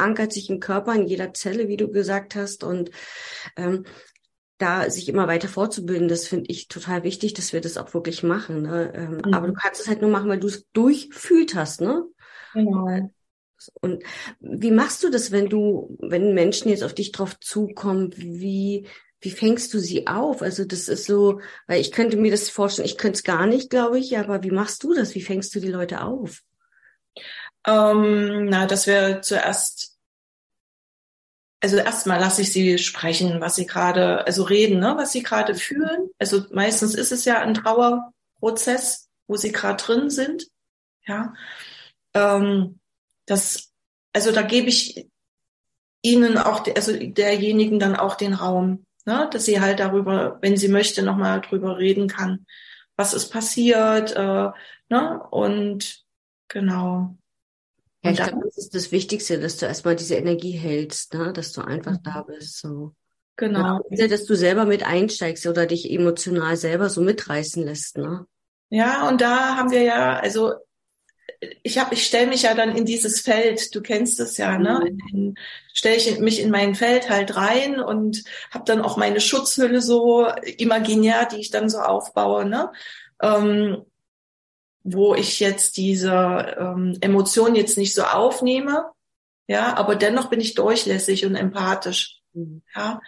ankert 0.00 0.32
sich 0.32 0.50
im 0.50 0.60
Körper, 0.60 0.94
in 0.94 1.06
jeder 1.06 1.32
Zelle, 1.34 1.68
wie 1.68 1.76
du 1.76 1.90
gesagt 1.90 2.34
hast. 2.34 2.64
Und 2.64 2.90
ähm, 3.56 3.84
da 4.58 4.90
sich 4.90 5.08
immer 5.08 5.26
weiter 5.26 5.48
fortzubilden, 5.48 6.08
das 6.08 6.26
finde 6.26 6.50
ich 6.50 6.68
total 6.68 7.02
wichtig, 7.02 7.34
dass 7.34 7.52
wir 7.52 7.60
das 7.60 7.76
auch 7.76 7.94
wirklich 7.94 8.22
machen. 8.22 8.62
Ne? 8.62 8.92
Ähm, 8.94 9.22
mhm. 9.24 9.34
Aber 9.34 9.46
du 9.46 9.54
kannst 9.54 9.80
es 9.80 9.88
halt 9.88 10.02
nur 10.02 10.10
machen, 10.10 10.28
weil 10.28 10.40
du 10.40 10.48
es 10.48 10.66
durchfühlt 10.72 11.54
hast, 11.54 11.80
ne? 11.80 12.04
Genau. 12.52 13.10
Und 13.80 14.02
wie 14.40 14.70
machst 14.70 15.02
du 15.02 15.10
das, 15.10 15.32
wenn 15.32 15.48
du, 15.48 15.96
wenn 16.00 16.34
Menschen 16.34 16.70
jetzt 16.70 16.82
auf 16.82 16.94
dich 16.94 17.12
drauf 17.12 17.38
zukommen, 17.40 18.12
wie, 18.16 18.86
wie 19.20 19.30
fängst 19.30 19.74
du 19.74 19.78
sie 19.78 20.06
auf? 20.06 20.42
Also 20.42 20.64
das 20.64 20.88
ist 20.88 21.04
so, 21.04 21.40
weil 21.66 21.80
ich 21.80 21.92
könnte 21.92 22.16
mir 22.16 22.30
das 22.30 22.48
vorstellen, 22.48 22.86
ich 22.86 22.96
könnte 22.96 23.18
es 23.18 23.24
gar 23.24 23.46
nicht, 23.46 23.70
glaube 23.70 23.98
ich, 23.98 24.16
aber 24.18 24.42
wie 24.42 24.50
machst 24.50 24.82
du 24.82 24.94
das? 24.94 25.14
Wie 25.14 25.22
fängst 25.22 25.54
du 25.54 25.60
die 25.60 25.68
Leute 25.68 26.02
auf? 26.02 26.42
Ähm, 27.66 28.46
na, 28.46 28.66
dass 28.66 28.86
wir 28.86 29.20
zuerst, 29.22 29.89
also 31.60 31.76
erstmal 31.76 32.18
lasse 32.18 32.42
ich 32.42 32.52
sie 32.52 32.78
sprechen, 32.78 33.40
was 33.40 33.56
sie 33.56 33.66
gerade, 33.66 34.26
also 34.26 34.44
reden, 34.44 34.80
ne, 34.80 34.94
was 34.96 35.12
sie 35.12 35.22
gerade 35.22 35.54
fühlen. 35.54 36.10
Also 36.18 36.44
meistens 36.52 36.94
ist 36.94 37.12
es 37.12 37.24
ja 37.26 37.40
ein 37.40 37.54
Trauerprozess, 37.54 39.08
wo 39.26 39.36
sie 39.36 39.52
gerade 39.52 39.82
drin 39.82 40.10
sind. 40.10 40.46
Ja. 41.06 41.34
Ähm, 42.14 42.80
das, 43.26 43.72
also 44.12 44.32
da 44.32 44.42
gebe 44.42 44.68
ich 44.68 45.06
ihnen 46.02 46.38
auch, 46.38 46.66
also 46.74 46.92
derjenigen 46.96 47.78
dann 47.78 47.94
auch 47.94 48.14
den 48.14 48.32
Raum, 48.32 48.86
ne, 49.04 49.28
dass 49.30 49.44
sie 49.44 49.60
halt 49.60 49.80
darüber, 49.80 50.38
wenn 50.40 50.56
sie 50.56 50.68
möchte, 50.68 51.02
nochmal 51.02 51.42
drüber 51.42 51.76
reden 51.78 52.08
kann, 52.08 52.46
was 52.96 53.12
ist 53.12 53.30
passiert, 53.30 54.12
äh, 54.16 54.50
ne, 54.88 55.22
und 55.30 56.04
genau. 56.48 57.16
Ja, 58.02 58.12
ich 58.12 58.16
glaube, 58.16 58.40
das 58.44 58.56
ist 58.56 58.74
das 58.74 58.92
Wichtigste, 58.92 59.38
dass 59.38 59.58
du 59.58 59.66
erstmal 59.66 59.94
diese 59.94 60.14
Energie 60.14 60.52
hältst, 60.52 61.14
ne? 61.14 61.32
dass 61.32 61.52
du 61.52 61.60
einfach 61.60 61.92
mhm. 61.92 62.02
da 62.02 62.22
bist. 62.22 62.58
So. 62.58 62.94
Genau. 63.36 63.80
Ja, 63.90 64.06
dass 64.06 64.24
du 64.24 64.34
selber 64.34 64.64
mit 64.64 64.86
einsteigst 64.86 65.46
oder 65.46 65.66
dich 65.66 65.90
emotional 65.90 66.56
selber 66.56 66.88
so 66.88 67.00
mitreißen 67.02 67.62
lässt. 67.62 67.98
Ne? 67.98 68.26
Ja, 68.70 69.08
und 69.08 69.20
da 69.20 69.56
haben 69.56 69.70
wir 69.70 69.82
ja, 69.82 70.18
also 70.18 70.54
ich 71.62 71.78
habe, 71.78 71.94
ich 71.94 72.06
stelle 72.06 72.26
mich 72.26 72.42
ja 72.42 72.54
dann 72.54 72.76
in 72.76 72.84
dieses 72.84 73.20
Feld, 73.20 73.74
du 73.74 73.80
kennst 73.80 74.20
es 74.20 74.36
ja, 74.36 74.58
ne? 74.58 74.92
Mhm. 75.12 75.34
Stelle 75.72 75.96
ich 75.96 76.18
mich 76.18 76.40
in 76.40 76.50
mein 76.50 76.74
Feld 76.74 77.08
halt 77.08 77.36
rein 77.36 77.80
und 77.80 78.24
habe 78.50 78.64
dann 78.66 78.82
auch 78.82 78.96
meine 78.96 79.20
Schutzhülle 79.20 79.80
so 79.80 80.26
imaginär, 80.58 81.26
die 81.26 81.40
ich 81.40 81.50
dann 81.50 81.70
so 81.70 81.78
aufbaue, 81.78 82.44
ne? 82.44 82.70
Ähm, 83.22 83.84
wo 84.82 85.14
ich 85.14 85.40
jetzt 85.40 85.76
diese 85.76 86.56
ähm, 86.58 86.96
Emotionen 87.00 87.54
jetzt 87.54 87.78
nicht 87.78 87.94
so 87.94 88.02
aufnehme, 88.02 88.90
ja, 89.46 89.76
aber 89.76 89.96
dennoch 89.96 90.30
bin 90.30 90.40
ich 90.40 90.54
durchlässig 90.54 91.26
und 91.26 91.34
empathisch. 91.34 92.20
Mhm. 92.32 92.62
Ja. 92.74 93.00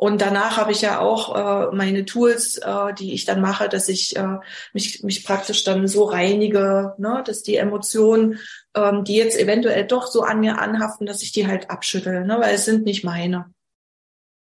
Und 0.00 0.20
danach 0.20 0.56
habe 0.56 0.70
ich 0.70 0.82
ja 0.82 1.00
auch 1.00 1.34
äh, 1.34 1.74
meine 1.74 2.04
Tools, 2.04 2.58
äh, 2.58 2.94
die 2.94 3.14
ich 3.14 3.24
dann 3.24 3.40
mache, 3.40 3.68
dass 3.68 3.88
ich 3.88 4.16
äh, 4.16 4.38
mich, 4.72 5.02
mich 5.02 5.24
praktisch 5.24 5.64
dann 5.64 5.88
so 5.88 6.04
reinige, 6.04 6.94
ne, 6.98 7.24
dass 7.26 7.42
die 7.42 7.56
Emotionen, 7.56 8.38
ähm, 8.74 9.02
die 9.02 9.16
jetzt 9.16 9.36
eventuell 9.36 9.84
doch 9.84 10.06
so 10.06 10.22
an 10.22 10.38
mir 10.38 10.60
anhaften, 10.60 11.04
dass 11.04 11.22
ich 11.22 11.32
die 11.32 11.48
halt 11.48 11.68
abschüttel, 11.68 12.24
ne, 12.24 12.38
weil 12.38 12.54
es 12.54 12.64
sind 12.64 12.84
nicht 12.84 13.02
meine. 13.02 13.52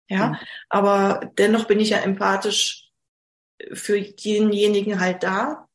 Ja, 0.08 0.30
mhm. 0.30 0.36
aber 0.70 1.30
dennoch 1.38 1.66
bin 1.66 1.78
ich 1.78 1.90
ja 1.90 1.98
empathisch 1.98 2.90
für 3.72 4.00
denjenigen 4.00 4.98
halt 4.98 5.22
da. 5.22 5.67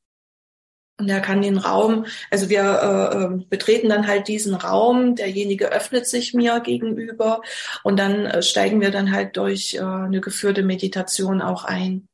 Und 1.04 1.10
er 1.10 1.20
kann 1.20 1.42
den 1.42 1.58
Raum, 1.58 2.06
also 2.32 2.48
wir 2.48 2.62
äh, 2.64 3.18
ähm, 3.18 3.46
betreten 3.50 3.90
dann 3.90 4.08
halt 4.08 4.30
diesen 4.30 4.56
Raum, 4.56 5.18
derjenige 5.18 5.70
öffnet 5.70 6.08
sich 6.08 6.34
mir 6.34 6.62
gegenüber 6.62 7.42
und 7.84 8.00
dann 8.00 8.26
äh, 8.26 8.42
steigen 8.42 8.80
wir 8.80 8.90
dann 8.90 9.12
halt 9.12 9.36
durch 9.36 9.74
äh, 9.74 9.82
eine 9.82 10.22
geführte 10.22 10.64
Meditation 10.64 11.42
auch 11.42 11.66
ein. 11.66 12.08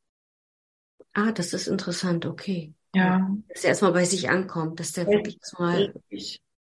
Ah, 1.14 1.32
das 1.32 1.54
ist 1.54 1.68
interessant, 1.68 2.26
okay. 2.26 2.74
Ja. 2.96 3.30
Dass 3.50 3.64
er 3.64 3.70
erstmal 3.70 3.94
bei 3.94 4.06
sich 4.06 4.28
ankommt, 4.28 4.80
dass 4.80 4.94
der 4.94 5.06
wirklich 5.06 5.38
mal. 5.60 5.94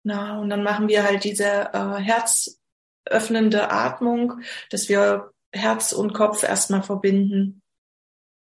Na, 0.04 0.38
und 0.38 0.48
dann 0.48 0.62
machen 0.62 0.86
wir 0.86 1.02
halt 1.02 1.24
diese 1.24 1.70
äh, 1.72 1.96
herzöffnende 1.98 3.72
Atmung, 3.72 4.42
dass 4.70 4.88
wir 4.88 5.32
Herz 5.50 5.92
und 5.92 6.12
Kopf 6.12 6.44
erstmal 6.44 6.84
verbinden. 6.84 7.62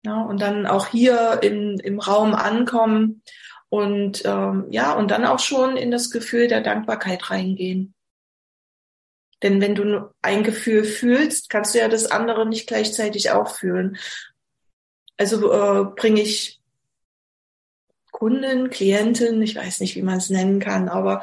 Ja, 0.06 0.22
und 0.22 0.40
dann 0.40 0.66
auch 0.66 0.86
hier 0.86 1.40
im, 1.42 1.78
im 1.80 1.98
Raum 1.98 2.34
ankommen 2.34 3.22
und 3.68 4.22
ähm, 4.24 4.66
ja, 4.70 4.92
und 4.94 5.10
dann 5.10 5.24
auch 5.24 5.38
schon 5.38 5.76
in 5.76 5.90
das 5.90 6.10
Gefühl 6.10 6.48
der 6.48 6.60
Dankbarkeit 6.60 7.30
reingehen. 7.30 7.94
Denn 9.42 9.60
wenn 9.60 9.74
du 9.74 10.10
ein 10.22 10.44
Gefühl 10.44 10.84
fühlst, 10.84 11.50
kannst 11.50 11.74
du 11.74 11.78
ja 11.78 11.88
das 11.88 12.06
andere 12.06 12.46
nicht 12.46 12.66
gleichzeitig 12.66 13.30
auch 13.30 13.54
fühlen. 13.54 13.98
Also 15.18 15.52
äh, 15.52 15.84
bringe 15.94 16.22
ich 16.22 16.60
Kunden, 18.12 18.70
Klientin, 18.70 19.42
ich 19.42 19.56
weiß 19.56 19.80
nicht, 19.80 19.94
wie 19.94 20.02
man 20.02 20.18
es 20.18 20.30
nennen 20.30 20.58
kann, 20.58 20.88
aber 20.88 21.22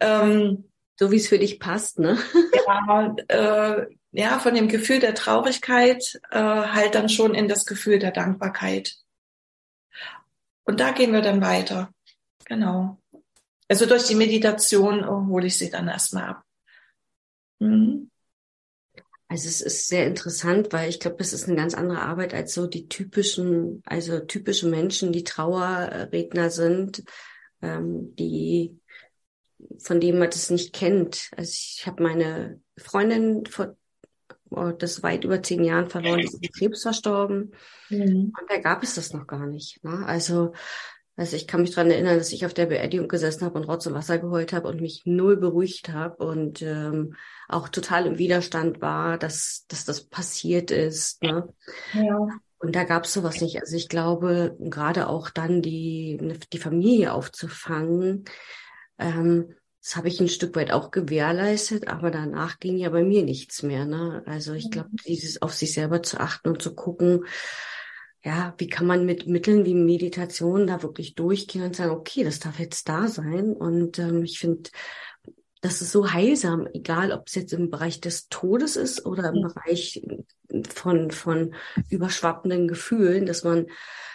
ähm, 0.00 0.68
so 0.98 1.12
wie 1.12 1.16
es 1.16 1.28
für 1.28 1.38
dich 1.38 1.60
passt, 1.60 2.00
ne? 2.00 2.18
ja, 2.66 3.16
äh, 3.28 3.86
ja, 4.10 4.38
von 4.38 4.54
dem 4.54 4.68
Gefühl 4.68 5.00
der 5.00 5.14
Traurigkeit 5.14 6.20
äh, 6.30 6.38
halt 6.38 6.94
dann 6.94 7.08
schon 7.08 7.34
in 7.34 7.48
das 7.48 7.66
Gefühl 7.66 7.98
der 7.98 8.10
Dankbarkeit. 8.10 8.96
Und 10.64 10.80
da 10.80 10.92
gehen 10.92 11.12
wir 11.12 11.22
dann 11.22 11.40
weiter. 11.40 11.92
Genau. 12.46 12.98
Also 13.68 13.86
durch 13.86 14.04
die 14.04 14.14
Meditation 14.14 15.06
hole 15.28 15.46
ich 15.46 15.58
sie 15.58 15.70
dann 15.70 15.88
erstmal 15.88 16.24
ab. 16.24 16.42
Mhm. 17.60 18.10
Also 19.28 19.48
es 19.48 19.60
ist 19.62 19.88
sehr 19.88 20.06
interessant, 20.06 20.72
weil 20.72 20.90
ich 20.90 21.00
glaube, 21.00 21.16
es 21.18 21.32
ist 21.32 21.48
eine 21.48 21.56
ganz 21.56 21.74
andere 21.74 22.02
Arbeit 22.02 22.34
als 22.34 22.54
so 22.54 22.66
die 22.66 22.88
typischen, 22.88 23.82
also 23.86 24.20
typische 24.20 24.68
Menschen, 24.68 25.12
die 25.12 25.24
Trauerredner 25.24 26.50
sind, 26.50 27.02
ähm, 27.62 28.14
die 28.16 28.78
von 29.78 30.00
denen 30.00 30.18
man 30.18 30.30
das 30.30 30.50
nicht 30.50 30.72
kennt. 30.72 31.30
Also 31.36 31.52
ich 31.52 31.86
habe 31.86 32.02
meine 32.02 32.60
Freundin 32.76 33.46
vor 33.46 33.68
oh, 33.70 33.76
das 34.78 35.02
weit 35.02 35.24
über 35.24 35.42
zehn 35.42 35.64
Jahren 35.64 35.90
verloren, 35.90 36.18
die 36.18 36.24
ist 36.24 36.40
mit 36.40 36.54
Krebs 36.54 36.82
verstorben. 36.82 37.52
Mhm. 37.88 38.32
Und 38.38 38.50
da 38.50 38.58
gab 38.58 38.82
es 38.82 38.94
das 38.94 39.12
noch 39.12 39.26
gar 39.26 39.46
nicht. 39.46 39.82
Ne? 39.84 40.04
Also, 40.06 40.52
also 41.16 41.36
ich 41.36 41.46
kann 41.46 41.62
mich 41.62 41.72
dran 41.72 41.90
erinnern, 41.90 42.18
dass 42.18 42.32
ich 42.32 42.44
auf 42.44 42.54
der 42.54 42.66
Beerdigung 42.66 43.08
gesessen 43.08 43.44
habe 43.44 43.58
und 43.58 43.64
Rotz 43.64 43.86
und 43.86 43.94
Wasser 43.94 44.18
geheult 44.18 44.52
habe 44.52 44.68
und 44.68 44.80
mich 44.80 45.02
null 45.04 45.36
beruhigt 45.36 45.90
habe 45.90 46.24
und 46.24 46.62
ähm, 46.62 47.14
auch 47.48 47.68
total 47.68 48.06
im 48.06 48.18
Widerstand 48.18 48.80
war, 48.80 49.18
dass, 49.18 49.64
dass 49.68 49.84
das 49.84 50.04
passiert 50.04 50.70
ist. 50.70 51.22
Ne? 51.22 51.48
Ja. 51.92 52.28
Und 52.58 52.74
da 52.74 52.84
gab 52.84 53.04
es 53.04 53.12
sowas 53.12 53.40
nicht. 53.40 53.60
Also 53.60 53.76
ich 53.76 53.88
glaube, 53.88 54.56
gerade 54.58 55.08
auch 55.08 55.30
dann 55.30 55.62
die, 55.62 56.38
die 56.52 56.58
Familie 56.58 57.12
aufzufangen, 57.12 58.24
ähm, 58.98 59.54
das 59.84 59.96
habe 59.96 60.08
ich 60.08 60.18
ein 60.18 60.28
Stück 60.28 60.56
weit 60.56 60.72
auch 60.72 60.90
gewährleistet, 60.90 61.88
aber 61.88 62.10
danach 62.10 62.58
ging 62.58 62.78
ja 62.78 62.88
bei 62.88 63.04
mir 63.04 63.22
nichts 63.22 63.62
mehr. 63.62 63.84
Ne? 63.84 64.22
Also 64.24 64.54
ich 64.54 64.70
glaube, 64.70 64.88
mhm. 64.90 64.96
dieses 65.06 65.42
auf 65.42 65.52
sich 65.52 65.74
selber 65.74 66.02
zu 66.02 66.18
achten 66.20 66.48
und 66.48 66.62
zu 66.62 66.74
gucken, 66.74 67.26
ja, 68.24 68.54
wie 68.56 68.68
kann 68.68 68.86
man 68.86 69.04
mit 69.04 69.26
Mitteln 69.26 69.66
wie 69.66 69.74
Meditation 69.74 70.66
da 70.66 70.82
wirklich 70.82 71.14
durchgehen 71.14 71.64
und 71.64 71.76
sagen, 71.76 71.90
okay, 71.90 72.24
das 72.24 72.40
darf 72.40 72.58
jetzt 72.58 72.88
da 72.88 73.08
sein. 73.08 73.52
Und 73.52 73.98
ähm, 73.98 74.24
ich 74.24 74.38
finde, 74.38 74.70
das 75.60 75.82
ist 75.82 75.92
so 75.92 76.10
heilsam, 76.10 76.66
egal 76.72 77.12
ob 77.12 77.26
es 77.26 77.34
jetzt 77.34 77.52
im 77.52 77.68
Bereich 77.68 78.00
des 78.00 78.28
Todes 78.28 78.76
ist 78.76 79.04
oder 79.04 79.28
im 79.28 79.42
ja. 79.42 79.48
Bereich 79.48 80.02
von, 80.72 81.10
von 81.10 81.54
überschwappenden 81.90 82.68
Gefühlen, 82.68 83.26
dass 83.26 83.44
man 83.44 83.66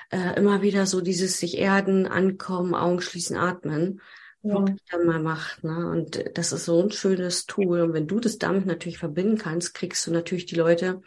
äh, 0.09 0.35
immer 0.35 0.63
wieder 0.63 0.87
so 0.87 0.99
dieses 0.99 1.37
sich 1.37 1.59
erden, 1.59 2.07
ankommen, 2.07 2.73
Augen 2.73 3.01
schließen, 3.01 3.37
atmen 3.37 4.01
ja. 4.41 4.65
dann 4.91 5.05
mal 5.05 5.19
macht. 5.19 5.63
Ne? 5.63 5.89
Und 5.89 6.23
das 6.35 6.51
ist 6.51 6.65
so 6.65 6.81
ein 6.81 6.91
schönes 6.91 7.45
Tool. 7.45 7.81
Und 7.81 7.93
wenn 7.93 8.07
du 8.07 8.19
das 8.19 8.37
damit 8.37 8.65
natürlich 8.65 8.97
verbinden 8.97 9.37
kannst, 9.37 9.73
kriegst 9.73 10.05
du 10.07 10.11
natürlich 10.11 10.45
die 10.45 10.55
Leute, 10.55 11.01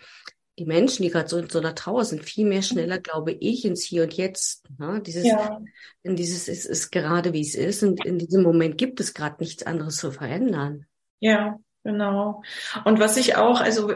die 0.58 0.66
Menschen, 0.66 1.02
die 1.02 1.10
gerade 1.10 1.28
so 1.28 1.38
in 1.38 1.48
so 1.48 1.60
einer 1.60 1.74
Trauer 1.74 2.04
sind, 2.04 2.24
viel 2.24 2.46
mehr 2.46 2.62
schneller, 2.62 2.98
glaube 2.98 3.32
ich, 3.32 3.64
ins 3.64 3.82
Hier 3.82 4.02
und 4.02 4.12
Jetzt. 4.14 4.64
Ne? 4.78 5.00
Dieses, 5.04 5.24
ja. 5.24 5.60
in 6.02 6.16
dieses 6.16 6.48
ist, 6.48 6.66
ist 6.66 6.90
gerade 6.90 7.32
wie 7.32 7.40
es 7.40 7.54
ist 7.54 7.82
und 7.82 8.04
in 8.04 8.18
diesem 8.18 8.42
Moment 8.42 8.76
gibt 8.76 9.00
es 9.00 9.14
gerade 9.14 9.36
nichts 9.40 9.62
anderes 9.62 9.96
zu 9.96 10.10
verändern. 10.10 10.86
Ja, 11.20 11.58
genau. 11.84 12.42
Und 12.84 13.00
was 13.00 13.16
ich 13.16 13.36
auch, 13.36 13.60
also 13.60 13.92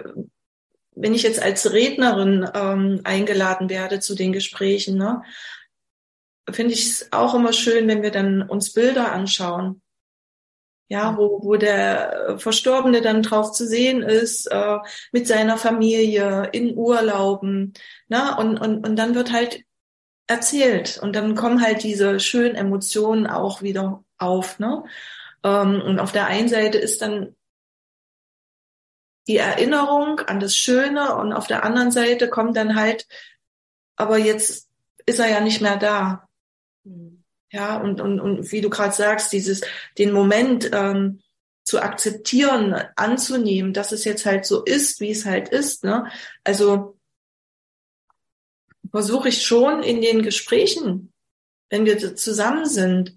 wenn 0.96 1.14
ich 1.14 1.22
jetzt 1.22 1.42
als 1.42 1.72
Rednerin 1.72 2.48
ähm, 2.54 3.00
eingeladen 3.04 3.68
werde 3.68 4.00
zu 4.00 4.14
den 4.14 4.32
Gesprächen, 4.32 4.96
ne, 4.96 5.22
finde 6.50 6.74
ich 6.74 6.86
es 6.86 7.12
auch 7.12 7.34
immer 7.34 7.52
schön, 7.52 7.88
wenn 7.88 8.02
wir 8.02 8.10
dann 8.10 8.42
uns 8.42 8.72
Bilder 8.72 9.12
anschauen. 9.12 9.82
Ja, 10.88 11.16
wo, 11.16 11.42
wo 11.42 11.56
der 11.56 12.36
Verstorbene 12.38 13.00
dann 13.00 13.22
drauf 13.22 13.50
zu 13.50 13.66
sehen 13.66 14.02
ist, 14.02 14.46
äh, 14.46 14.78
mit 15.10 15.26
seiner 15.26 15.58
Familie, 15.58 16.48
in 16.52 16.76
Urlauben, 16.76 17.72
ne? 18.06 18.36
Und, 18.38 18.58
und, 18.58 18.86
und 18.86 18.96
dann 18.96 19.16
wird 19.16 19.32
halt 19.32 19.64
erzählt 20.28 20.98
und 21.02 21.16
dann 21.16 21.34
kommen 21.34 21.60
halt 21.60 21.82
diese 21.82 22.20
schönen 22.20 22.54
Emotionen 22.54 23.26
auch 23.26 23.62
wieder 23.62 24.04
auf, 24.18 24.60
ne? 24.60 24.84
Ähm, 25.42 25.82
und 25.82 25.98
auf 25.98 26.12
der 26.12 26.26
einen 26.26 26.48
Seite 26.48 26.78
ist 26.78 27.02
dann 27.02 27.34
die 29.26 29.38
Erinnerung 29.38 30.20
an 30.20 30.40
das 30.40 30.56
Schöne 30.56 31.16
und 31.16 31.32
auf 31.32 31.46
der 31.46 31.64
anderen 31.64 31.90
Seite 31.90 32.28
kommt 32.28 32.56
dann 32.56 32.76
halt, 32.76 33.06
aber 33.96 34.18
jetzt 34.18 34.68
ist 35.04 35.18
er 35.18 35.28
ja 35.28 35.40
nicht 35.40 35.60
mehr 35.60 35.76
da. 35.76 36.28
Ja, 37.50 37.80
und, 37.80 38.00
und, 38.00 38.20
und 38.20 38.50
wie 38.52 38.60
du 38.60 38.70
gerade 38.70 38.94
sagst, 38.94 39.32
dieses, 39.32 39.62
den 39.98 40.12
Moment 40.12 40.70
ähm, 40.72 41.20
zu 41.64 41.80
akzeptieren, 41.80 42.74
anzunehmen, 42.96 43.72
dass 43.72 43.92
es 43.92 44.04
jetzt 44.04 44.26
halt 44.26 44.46
so 44.46 44.64
ist, 44.64 45.00
wie 45.00 45.10
es 45.10 45.24
halt 45.24 45.48
ist. 45.48 45.84
Ne? 45.84 46.10
Also 46.44 46.98
versuche 48.90 49.28
ich 49.28 49.42
schon 49.42 49.82
in 49.82 50.00
den 50.00 50.22
Gesprächen, 50.22 51.12
wenn 51.70 51.84
wir 51.84 52.16
zusammen 52.16 52.66
sind, 52.66 53.16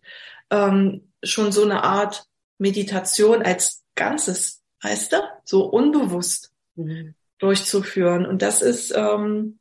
ähm, 0.49 1.11
schon 1.23 1.51
so 1.51 1.63
eine 1.63 1.83
Art 1.83 2.25
Meditation 2.57 3.43
als 3.43 3.83
Ganzes, 3.95 4.63
weißt 4.81 5.13
du, 5.13 5.17
so 5.43 5.65
unbewusst 5.65 6.51
mhm. 6.75 7.15
durchzuführen. 7.37 8.25
Und 8.25 8.41
das 8.41 8.61
ist, 8.61 8.91
ähm, 8.95 9.59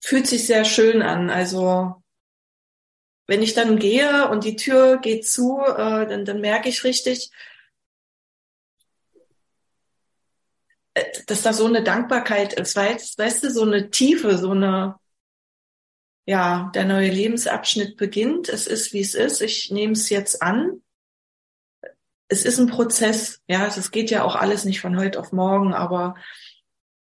fühlt 0.00 0.26
sich 0.26 0.46
sehr 0.46 0.64
schön 0.64 1.02
an. 1.02 1.28
Also 1.30 1.97
wenn 3.28 3.42
ich 3.42 3.54
dann 3.54 3.78
gehe 3.78 4.28
und 4.30 4.42
die 4.44 4.56
Tür 4.56 4.98
geht 4.98 5.28
zu, 5.28 5.60
äh, 5.60 6.06
dann, 6.08 6.24
dann 6.24 6.40
merke 6.40 6.70
ich 6.70 6.82
richtig, 6.82 7.30
äh, 10.94 11.04
dass 11.26 11.42
da 11.42 11.52
so 11.52 11.66
eine 11.66 11.82
Dankbarkeit 11.84 12.54
ist, 12.54 12.74
weißt, 12.74 13.18
weißt 13.18 13.44
du, 13.44 13.50
so 13.50 13.62
eine 13.62 13.90
Tiefe, 13.90 14.38
so 14.38 14.52
eine, 14.52 14.96
ja, 16.26 16.70
der 16.74 16.86
neue 16.86 17.10
Lebensabschnitt 17.10 17.98
beginnt. 17.98 18.48
Es 18.48 18.66
ist, 18.66 18.94
wie 18.94 19.00
es 19.00 19.14
ist. 19.14 19.42
Ich 19.42 19.70
nehme 19.70 19.92
es 19.92 20.08
jetzt 20.08 20.42
an. 20.42 20.82
Es 22.28 22.44
ist 22.44 22.58
ein 22.58 22.66
Prozess. 22.66 23.40
Ja, 23.46 23.66
es 23.66 23.90
geht 23.90 24.10
ja 24.10 24.24
auch 24.24 24.36
alles 24.36 24.64
nicht 24.64 24.80
von 24.80 24.98
heute 24.98 25.20
auf 25.20 25.32
morgen, 25.32 25.74
aber 25.74 26.16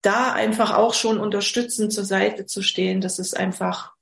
da 0.01 0.33
einfach 0.33 0.73
auch 0.73 0.93
schon 0.93 1.19
unterstützend 1.19 1.91
zur 1.93 2.05
Seite 2.05 2.45
zu 2.45 2.61
stehen, 2.61 3.01
das 3.01 3.19
ist 3.19 3.35
einfach 3.35 3.92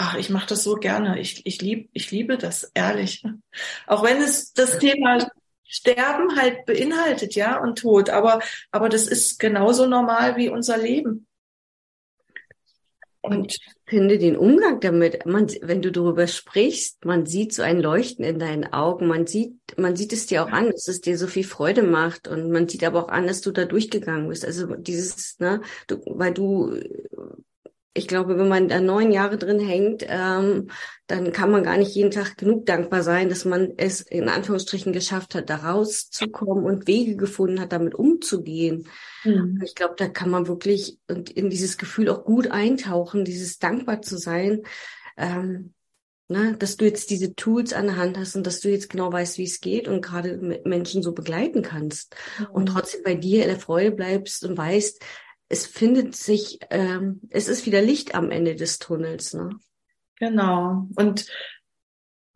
ach, 0.00 0.14
ich 0.14 0.30
mache 0.30 0.46
das 0.46 0.64
so 0.64 0.76
gerne. 0.76 1.20
Ich, 1.20 1.44
ich, 1.44 1.60
lieb, 1.60 1.90
ich 1.92 2.10
liebe 2.10 2.38
das, 2.38 2.70
ehrlich. 2.72 3.22
Auch 3.86 4.02
wenn 4.02 4.16
es 4.16 4.54
das 4.54 4.78
Thema 4.78 5.30
Sterben 5.62 6.36
halt 6.36 6.64
beinhaltet, 6.64 7.34
ja, 7.34 7.60
und 7.60 7.78
Tod. 7.78 8.08
Aber, 8.08 8.40
aber 8.70 8.88
das 8.88 9.06
ist 9.06 9.38
genauso 9.38 9.86
normal 9.86 10.38
wie 10.38 10.48
unser 10.48 10.78
Leben. 10.78 11.26
Und 13.20 13.52
ich 13.52 13.60
finde 13.86 14.16
den 14.16 14.36
Umgang 14.36 14.80
damit, 14.80 15.26
man, 15.26 15.48
wenn 15.60 15.82
du 15.82 15.92
darüber 15.92 16.26
sprichst, 16.26 17.04
man 17.04 17.26
sieht 17.26 17.52
so 17.52 17.60
ein 17.60 17.82
Leuchten 17.82 18.24
in 18.24 18.38
deinen 18.38 18.72
Augen, 18.72 19.06
man 19.06 19.26
sieht, 19.26 19.58
man 19.76 19.94
sieht 19.96 20.14
es 20.14 20.24
dir 20.24 20.42
auch 20.42 20.50
an, 20.50 20.70
dass 20.70 20.88
es 20.88 21.02
dir 21.02 21.18
so 21.18 21.26
viel 21.26 21.44
Freude 21.44 21.82
macht 21.82 22.26
und 22.26 22.50
man 22.50 22.66
sieht 22.66 22.82
aber 22.82 23.04
auch 23.04 23.08
an, 23.10 23.26
dass 23.26 23.42
du 23.42 23.50
da 23.50 23.66
durchgegangen 23.66 24.30
bist. 24.30 24.46
Also 24.46 24.74
dieses, 24.76 25.38
ne, 25.38 25.60
du, 25.86 26.00
weil 26.06 26.32
du 26.32 26.80
ich 27.92 28.06
glaube, 28.06 28.38
wenn 28.38 28.48
man 28.48 28.68
da 28.68 28.80
neun 28.80 29.10
Jahre 29.10 29.36
drin 29.36 29.58
hängt, 29.58 30.04
ähm, 30.08 30.70
dann 31.08 31.32
kann 31.32 31.50
man 31.50 31.64
gar 31.64 31.76
nicht 31.76 31.94
jeden 31.94 32.12
Tag 32.12 32.36
genug 32.36 32.64
dankbar 32.66 33.02
sein, 33.02 33.28
dass 33.28 33.44
man 33.44 33.72
es 33.76 34.00
in 34.00 34.28
Anführungsstrichen 34.28 34.92
geschafft 34.92 35.34
hat, 35.34 35.50
da 35.50 35.56
rauszukommen 35.56 36.64
und 36.64 36.86
Wege 36.86 37.16
gefunden 37.16 37.60
hat, 37.60 37.72
damit 37.72 37.96
umzugehen. 37.96 38.86
Mhm. 39.24 39.60
Ich 39.64 39.74
glaube, 39.74 39.94
da 39.96 40.08
kann 40.08 40.30
man 40.30 40.46
wirklich 40.46 40.98
in 41.08 41.50
dieses 41.50 41.78
Gefühl 41.78 42.08
auch 42.10 42.24
gut 42.24 42.50
eintauchen, 42.52 43.24
dieses 43.24 43.58
dankbar 43.58 44.02
zu 44.02 44.18
sein, 44.18 44.62
ähm, 45.16 45.74
ne, 46.28 46.54
dass 46.56 46.76
du 46.76 46.84
jetzt 46.84 47.10
diese 47.10 47.34
Tools 47.34 47.72
an 47.72 47.86
der 47.86 47.96
Hand 47.96 48.16
hast 48.16 48.36
und 48.36 48.46
dass 48.46 48.60
du 48.60 48.70
jetzt 48.70 48.88
genau 48.88 49.12
weißt, 49.12 49.36
wie 49.36 49.44
es 49.44 49.60
geht 49.60 49.88
und 49.88 50.00
gerade 50.00 50.60
Menschen 50.64 51.02
so 51.02 51.12
begleiten 51.12 51.62
kannst 51.62 52.14
mhm. 52.38 52.46
und 52.52 52.66
trotzdem 52.66 53.02
bei 53.02 53.16
dir 53.16 53.42
in 53.42 53.48
der 53.48 53.58
Freude 53.58 53.90
bleibst 53.90 54.44
und 54.44 54.56
weißt, 54.56 55.02
es 55.50 55.66
findet 55.66 56.14
sich, 56.14 56.60
ähm, 56.70 57.20
es 57.28 57.48
ist 57.48 57.66
wieder 57.66 57.82
Licht 57.82 58.14
am 58.14 58.30
Ende 58.30 58.54
des 58.54 58.78
Tunnels. 58.78 59.34
Ne? 59.34 59.50
Genau. 60.20 60.86
Und 60.94 61.26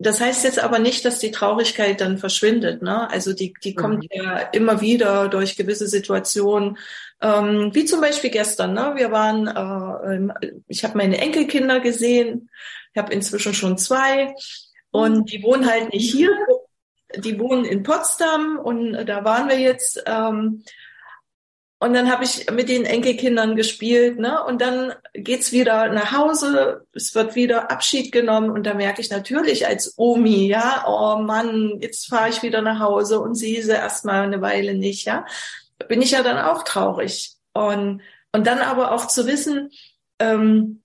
das 0.01 0.21
heißt 0.21 0.43
jetzt 0.43 0.59
aber 0.59 0.81
nicht, 0.81 1.05
dass 1.05 1.21
die 1.21 1.31
Traurigkeit 1.31 2.01
dann 2.01 2.19
verschwindet. 2.19 2.83
Ne? 2.83 3.09
Also 3.09 3.33
die, 3.33 3.55
die 3.63 3.77
kommt 3.77 4.03
mhm. 4.03 4.09
ja 4.11 4.39
immer 4.39 4.81
wieder 4.81 5.29
durch 5.29 5.57
gewisse 5.57 5.87
Situationen, 5.87 6.77
ähm, 7.23 7.71
wie 7.73 7.85
zum 7.85 8.01
Beispiel 8.01 8.31
gestern. 8.31 8.75
Ne? 8.75 8.95
Wir 8.97 9.13
waren, 9.13 9.47
äh, 9.47 10.61
ich 10.67 10.83
habe 10.83 10.99
meine 10.99 11.19
Enkelkinder 11.19 11.79
gesehen, 11.79 12.51
ich 12.93 13.01
habe 13.01 13.13
inzwischen 13.13 13.55
schon 13.55 13.79
zwei 13.79 14.35
und 14.91 15.31
die 15.31 15.41
wohnen 15.45 15.71
halt 15.71 15.93
nicht 15.93 16.11
hier, 16.11 16.31
die 17.17 17.39
wohnen 17.39 17.65
in 17.65 17.85
Potsdam 17.85 18.59
und 18.59 19.07
da 19.07 19.25
waren 19.25 19.49
wir 19.49 19.61
jetzt. 19.61 20.03
Ähm, 20.05 20.65
und 21.85 21.93
dann 21.93 22.11
habe 22.11 22.25
ich 22.25 22.51
mit 22.51 22.71
den 22.71 22.87
Enkelkindern 22.87 23.57
gespielt, 23.57 24.19
ne? 24.19 24.43
Und 24.43 24.63
dann 24.63 24.95
geht's 25.13 25.53
wieder 25.53 25.93
nach 25.93 26.13
Hause, 26.13 26.87
es 26.95 27.15
wird 27.15 27.35
wieder 27.35 27.71
Abschied 27.71 28.11
genommen 28.11 28.49
und 28.49 28.65
da 28.65 28.73
merke 28.73 29.03
ich 29.03 29.11
natürlich 29.11 29.67
als 29.67 29.93
Omi, 29.99 30.47
ja, 30.47 30.87
oh 30.89 31.21
Mann, 31.21 31.79
jetzt 31.83 32.09
fahre 32.09 32.31
ich 32.31 32.43
wieder 32.43 32.63
nach 32.63 32.81
Hause 32.81 33.21
und 33.21 33.35
sehe 33.35 33.63
sie 33.63 33.73
erstmal 33.73 34.23
eine 34.23 34.41
Weile 34.41 34.75
nicht, 34.75 35.05
ja. 35.05 35.27
Bin 35.87 36.01
ich 36.01 36.13
ja 36.13 36.23
dann 36.23 36.39
auch 36.39 36.63
traurig. 36.63 37.35
Und, 37.53 38.01
und 38.33 38.47
dann 38.47 38.61
aber 38.61 38.93
auch 38.93 39.07
zu 39.07 39.27
wissen, 39.27 39.71
ähm, 40.19 40.83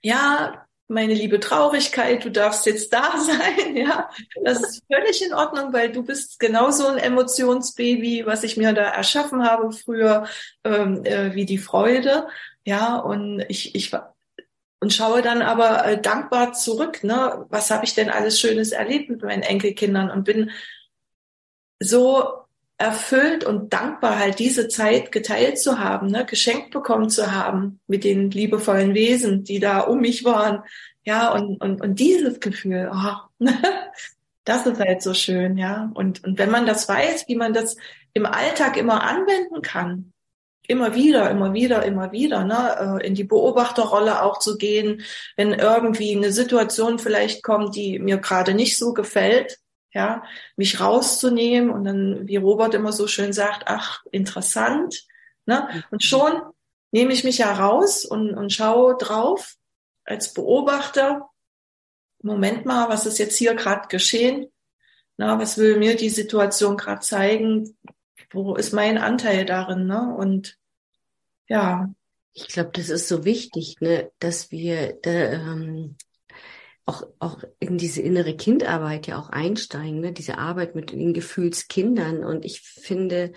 ja, 0.00 0.63
meine 0.88 1.14
liebe 1.14 1.40
Traurigkeit, 1.40 2.24
du 2.24 2.30
darfst 2.30 2.66
jetzt 2.66 2.92
da 2.92 3.18
sein, 3.18 3.76
ja. 3.76 4.10
Das 4.42 4.60
ist 4.60 4.82
völlig 4.92 5.24
in 5.24 5.32
Ordnung, 5.32 5.72
weil 5.72 5.90
du 5.90 6.02
bist 6.02 6.38
genauso 6.38 6.86
ein 6.86 6.98
Emotionsbaby, 6.98 8.26
was 8.26 8.44
ich 8.44 8.56
mir 8.56 8.72
da 8.72 8.82
erschaffen 8.82 9.44
habe 9.44 9.72
früher, 9.72 10.26
ähm, 10.64 11.04
äh, 11.04 11.34
wie 11.34 11.46
die 11.46 11.58
Freude, 11.58 12.28
ja. 12.64 12.96
Und 12.96 13.44
ich, 13.48 13.74
ich 13.74 13.92
und 14.80 14.92
schaue 14.92 15.22
dann 15.22 15.40
aber 15.40 15.86
äh, 15.86 16.00
dankbar 16.00 16.52
zurück, 16.52 17.02
ne? 17.04 17.46
Was 17.48 17.70
habe 17.70 17.86
ich 17.86 17.94
denn 17.94 18.10
alles 18.10 18.38
Schönes 18.38 18.72
erlebt 18.72 19.08
mit 19.08 19.22
meinen 19.22 19.42
Enkelkindern 19.42 20.10
und 20.10 20.24
bin 20.24 20.50
so 21.80 22.43
erfüllt 22.84 23.44
und 23.44 23.72
dankbar, 23.72 24.18
halt 24.18 24.38
diese 24.38 24.68
Zeit 24.68 25.10
geteilt 25.10 25.58
zu 25.58 25.78
haben, 25.78 26.08
ne, 26.08 26.26
geschenkt 26.26 26.70
bekommen 26.70 27.08
zu 27.08 27.32
haben 27.32 27.80
mit 27.86 28.04
den 28.04 28.30
liebevollen 28.30 28.94
Wesen, 28.94 29.42
die 29.42 29.58
da 29.58 29.80
um 29.80 30.00
mich 30.00 30.24
waren. 30.24 30.62
Ja, 31.04 31.32
und, 31.32 31.60
und, 31.62 31.80
und 31.80 31.98
dieses 31.98 32.40
Gefühl, 32.40 32.90
oh, 32.92 33.46
das 34.44 34.66
ist 34.66 34.78
halt 34.78 35.02
so 35.02 35.14
schön, 35.14 35.56
ja. 35.56 35.90
Und, 35.94 36.22
und 36.24 36.38
wenn 36.38 36.50
man 36.50 36.66
das 36.66 36.88
weiß, 36.88 37.26
wie 37.28 37.36
man 37.36 37.54
das 37.54 37.76
im 38.12 38.26
Alltag 38.26 38.76
immer 38.76 39.02
anwenden 39.02 39.62
kann, 39.62 40.12
immer 40.66 40.94
wieder, 40.94 41.30
immer 41.30 41.52
wieder, 41.54 41.84
immer 41.84 42.12
wieder, 42.12 42.44
ne, 42.44 43.00
äh, 43.00 43.06
in 43.06 43.14
die 43.14 43.24
Beobachterrolle 43.24 44.22
auch 44.22 44.38
zu 44.38 44.58
gehen, 44.58 45.02
wenn 45.36 45.52
irgendwie 45.52 46.14
eine 46.14 46.32
Situation 46.32 46.98
vielleicht 46.98 47.42
kommt, 47.42 47.76
die 47.76 47.98
mir 47.98 48.18
gerade 48.18 48.54
nicht 48.54 48.76
so 48.76 48.92
gefällt, 48.92 49.58
ja, 49.94 50.24
mich 50.56 50.80
rauszunehmen 50.80 51.70
und 51.70 51.84
dann, 51.84 52.26
wie 52.26 52.36
Robert 52.36 52.74
immer 52.74 52.92
so 52.92 53.06
schön 53.06 53.32
sagt, 53.32 53.64
ach, 53.66 54.04
interessant, 54.10 55.06
ne? 55.46 55.84
Und 55.90 56.02
mhm. 56.02 56.06
schon 56.06 56.42
nehme 56.90 57.12
ich 57.12 57.24
mich 57.24 57.38
ja 57.38 57.52
raus 57.52 58.04
und, 58.04 58.34
und 58.34 58.52
schaue 58.52 58.96
drauf 58.96 59.54
als 60.04 60.34
Beobachter. 60.34 61.28
Moment 62.22 62.64
mal, 62.66 62.88
was 62.88 63.06
ist 63.06 63.18
jetzt 63.18 63.36
hier 63.36 63.54
gerade 63.54 63.88
geschehen? 63.88 64.52
Na, 65.16 65.38
was 65.38 65.58
will 65.58 65.78
mir 65.78 65.96
die 65.96 66.10
Situation 66.10 66.76
gerade 66.76 67.00
zeigen? 67.00 67.76
Wo 68.32 68.56
ist 68.56 68.72
mein 68.72 68.98
Anteil 68.98 69.44
darin? 69.44 69.86
Ne? 69.86 70.14
Und 70.16 70.58
ja. 71.48 71.92
Ich 72.32 72.48
glaube, 72.48 72.70
das 72.72 72.88
ist 72.88 73.06
so 73.06 73.24
wichtig, 73.24 73.76
ne, 73.80 74.10
dass 74.18 74.50
wir 74.50 74.98
ähm, 75.04 75.96
auch, 76.86 77.06
auch 77.18 77.42
in 77.60 77.78
diese 77.78 78.02
innere 78.02 78.36
Kindarbeit 78.36 79.06
ja 79.06 79.18
auch 79.18 79.30
einsteigen, 79.30 80.00
ne? 80.00 80.12
diese 80.12 80.38
Arbeit 80.38 80.74
mit 80.74 80.92
den 80.92 81.14
Gefühlskindern. 81.14 82.24
Und 82.24 82.44
ich 82.44 82.60
finde, 82.60 83.32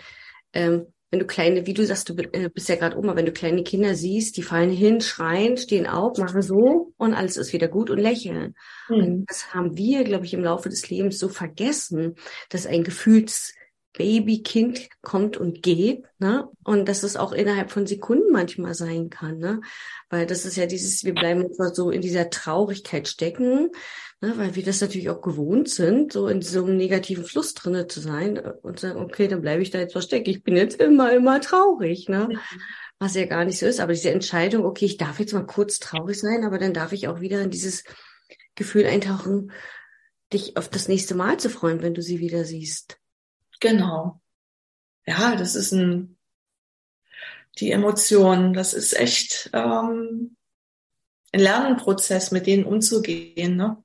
ähm, 0.53 0.87
wenn 1.09 1.19
du 1.19 1.25
kleine, 1.25 1.65
wie 1.65 1.73
du 1.73 1.85
sagst, 1.85 2.09
du 2.09 2.15
äh, 2.15 2.49
bist 2.49 2.67
ja 2.67 2.75
gerade 2.75 2.97
Oma, 2.97 3.15
wenn 3.15 3.25
du 3.25 3.31
kleine 3.31 3.63
Kinder 3.63 3.95
siehst, 3.95 4.35
die 4.35 4.43
fallen 4.43 4.71
hin, 4.71 4.99
schreien, 4.99 5.55
stehen 5.55 5.87
auf, 5.87 6.17
machen 6.17 6.41
so 6.41 6.93
und 6.97 7.13
alles 7.13 7.37
ist 7.37 7.53
wieder 7.53 7.69
gut 7.69 7.89
und 7.89 7.99
lächeln. 7.99 8.55
Mhm. 8.89 8.95
Und 8.95 9.25
das 9.27 9.53
haben 9.53 9.77
wir, 9.77 10.03
glaube 10.03 10.25
ich, 10.25 10.33
im 10.33 10.43
Laufe 10.43 10.67
des 10.67 10.89
Lebens 10.89 11.17
so 11.17 11.29
vergessen, 11.29 12.15
dass 12.49 12.65
ein 12.65 12.83
Gefühls 12.83 13.53
Babykind 13.97 14.89
kommt 15.01 15.37
und 15.37 15.63
geht, 15.63 16.05
ne? 16.19 16.47
Und 16.63 16.87
dass 16.87 17.01
es 17.01 17.17
auch 17.17 17.31
innerhalb 17.31 17.71
von 17.71 17.87
Sekunden 17.87 18.31
manchmal 18.31 18.75
sein 18.75 19.09
kann, 19.09 19.39
ne? 19.39 19.61
Weil 20.09 20.27
das 20.27 20.45
ist 20.45 20.55
ja 20.55 20.67
dieses, 20.67 21.03
wir 21.03 21.15
bleiben 21.15 21.41
immer 21.41 21.73
so 21.73 21.89
in 21.89 22.01
dieser 22.01 22.29
Traurigkeit 22.29 23.07
stecken, 23.07 23.71
ne? 24.21 24.33
weil 24.37 24.55
wir 24.55 24.63
das 24.63 24.81
natürlich 24.81 25.09
auch 25.09 25.21
gewohnt 25.21 25.69
sind, 25.69 26.13
so 26.13 26.27
in 26.27 26.43
so 26.43 26.63
einem 26.63 26.77
negativen 26.77 27.25
Fluss 27.25 27.55
drinne 27.55 27.87
zu 27.87 27.99
sein 27.99 28.37
und 28.37 28.79
sagen, 28.79 29.01
okay, 29.01 29.27
dann 29.27 29.41
bleibe 29.41 29.63
ich 29.63 29.71
da 29.71 29.79
jetzt 29.79 29.93
versteckt. 29.93 30.27
Ich 30.27 30.43
bin 30.43 30.55
jetzt 30.55 30.79
immer, 30.79 31.11
immer 31.11 31.41
traurig, 31.41 32.07
ne? 32.07 32.29
Was 32.99 33.15
ja 33.15 33.25
gar 33.25 33.45
nicht 33.45 33.57
so 33.57 33.65
ist. 33.65 33.79
Aber 33.79 33.93
diese 33.93 34.11
Entscheidung, 34.11 34.63
okay, 34.63 34.85
ich 34.85 34.97
darf 34.97 35.19
jetzt 35.19 35.33
mal 35.33 35.45
kurz 35.45 35.79
traurig 35.79 36.19
sein, 36.19 36.43
aber 36.43 36.59
dann 36.59 36.73
darf 36.73 36.93
ich 36.93 37.07
auch 37.07 37.19
wieder 37.19 37.41
in 37.41 37.49
dieses 37.49 37.83
Gefühl 38.53 38.85
eintauchen, 38.85 39.51
dich 40.31 40.55
auf 40.55 40.69
das 40.69 40.87
nächste 40.87 41.15
Mal 41.15 41.39
zu 41.39 41.49
freuen, 41.49 41.81
wenn 41.81 41.95
du 41.95 42.03
sie 42.03 42.19
wieder 42.19 42.43
siehst. 42.43 42.99
Genau. 43.59 44.21
Ja, 45.05 45.35
das 45.35 45.55
ist 45.55 45.71
ein, 45.71 46.17
die 47.59 47.71
Emotionen, 47.71 48.53
das 48.53 48.73
ist 48.73 48.93
echt 48.93 49.49
ähm, 49.53 50.35
ein 51.31 51.39
Lernprozess, 51.39 52.31
mit 52.31 52.45
denen 52.45 52.65
umzugehen. 52.65 53.55
Ne? 53.55 53.83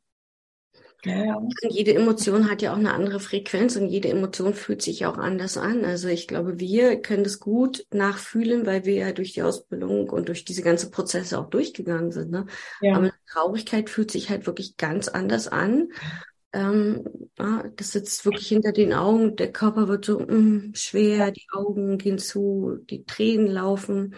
Ja, 1.05 1.25
ja. 1.25 1.43
Jede 1.69 1.95
Emotion 1.95 2.49
hat 2.49 2.63
ja 2.63 2.73
auch 2.73 2.77
eine 2.77 2.93
andere 2.93 3.19
Frequenz 3.19 3.75
und 3.77 3.89
jede 3.89 4.09
Emotion 4.09 4.55
fühlt 4.55 4.83
sich 4.83 5.05
auch 5.05 5.19
anders 5.19 5.57
an. 5.57 5.85
Also 5.85 6.09
ich 6.09 6.29
glaube, 6.29 6.61
wir 6.61 7.01
können 7.03 7.25
das 7.25 7.41
gut 7.41 7.87
nachfühlen, 7.93 8.67
weil 8.67 8.85
wir 8.85 8.95
ja 8.95 9.13
durch 9.13 9.33
die 9.33 9.43
Ausbildung 9.43 10.09
und 10.11 10.29
durch 10.29 10.45
diese 10.45 10.63
ganzen 10.63 10.93
Prozesse 10.93 11.39
auch 11.39 11.51
durchgegangen 11.51 12.13
sind. 12.13 12.31
Ne? 12.31 12.47
Ja. 12.81 12.97
Aber 12.97 13.13
Traurigkeit 13.29 13.91
fühlt 13.91 14.13
sich 14.13 14.31
halt 14.31 14.47
wirklich 14.47 14.77
ganz 14.77 15.09
anders 15.09 15.49
an. 15.49 15.89
Ähm, 16.53 17.05
ja, 17.39 17.65
das 17.77 17.93
sitzt 17.93 18.25
wirklich 18.25 18.49
hinter 18.49 18.73
den 18.73 18.93
Augen. 18.93 19.37
Der 19.37 19.53
Körper 19.53 19.89
wird 19.89 20.05
so 20.05 20.21
mm, 20.21 20.73
schwer, 20.75 21.31
die 21.31 21.47
Augen 21.53 21.99
gehen 21.99 22.19
zu, 22.19 22.79
die 22.91 23.05
Tränen 23.05 23.47
laufen, 23.47 24.15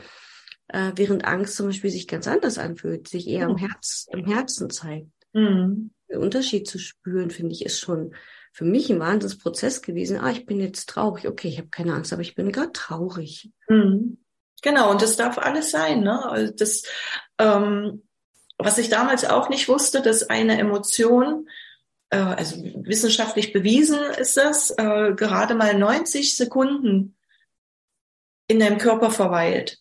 äh, 0.69 0.93
während 0.97 1.25
Angst 1.25 1.57
zum 1.57 1.67
Beispiel 1.67 1.91
sich 1.91 2.09
ganz 2.09 2.27
anders 2.27 2.59
anfühlt, 2.59 3.09
sich 3.09 3.29
eher 3.29 3.49
im, 3.49 3.57
Herz, 3.57 4.09
im 4.11 4.25
Herzen 4.25 4.71
zeigt. 4.71 5.11
Mhm. 5.33 5.93
Der 6.09 6.21
Unterschied 6.21 6.67
zu 6.67 6.79
spüren, 6.79 7.31
finde 7.31 7.53
ich, 7.53 7.65
ist 7.65 7.81
schon 7.81 8.15
für 8.53 8.65
mich 8.65 8.91
ein 8.91 9.01
Wahnsinnsprozess 9.01 9.83
gewesen. 9.83 10.19
Ah, 10.19 10.31
ich 10.31 10.47
bin 10.47 10.61
jetzt 10.61 10.89
traurig. 10.89 11.27
Okay, 11.27 11.49
ich 11.49 11.59
habe 11.59 11.69
keine 11.69 11.95
Angst, 11.95 12.13
aber 12.13 12.23
ich 12.23 12.35
bin 12.35 12.53
gerade 12.53 12.73
traurig. 12.73 13.51
Mhm. 13.69 14.19
Genau, 14.63 14.91
und 14.91 15.03
das 15.03 15.17
darf 15.17 15.39
alles 15.39 15.71
sein. 15.71 16.01
Ne? 16.01 16.25
Also 16.25 16.53
das, 16.57 16.85
ähm, 17.39 18.05
was 18.57 18.79
ich 18.79 18.89
damals 18.89 19.25
auch 19.25 19.49
nicht 19.49 19.69
wusste, 19.69 20.03
dass 20.03 20.31
eine 20.31 20.59
Emotion 20.59 21.49
äh, 22.15 22.35
also 22.35 22.57
wissenschaftlich 22.83 23.53
bewiesen 23.53 23.99
ist 24.19 24.37
das, 24.37 24.71
äh, 24.71 25.13
gerade 25.15 25.55
mal 25.55 25.75
90 25.75 26.37
Sekunden 26.37 27.17
in 28.47 28.61
deinem 28.61 28.79
Körper 28.79 29.11
verweilt. 29.11 29.79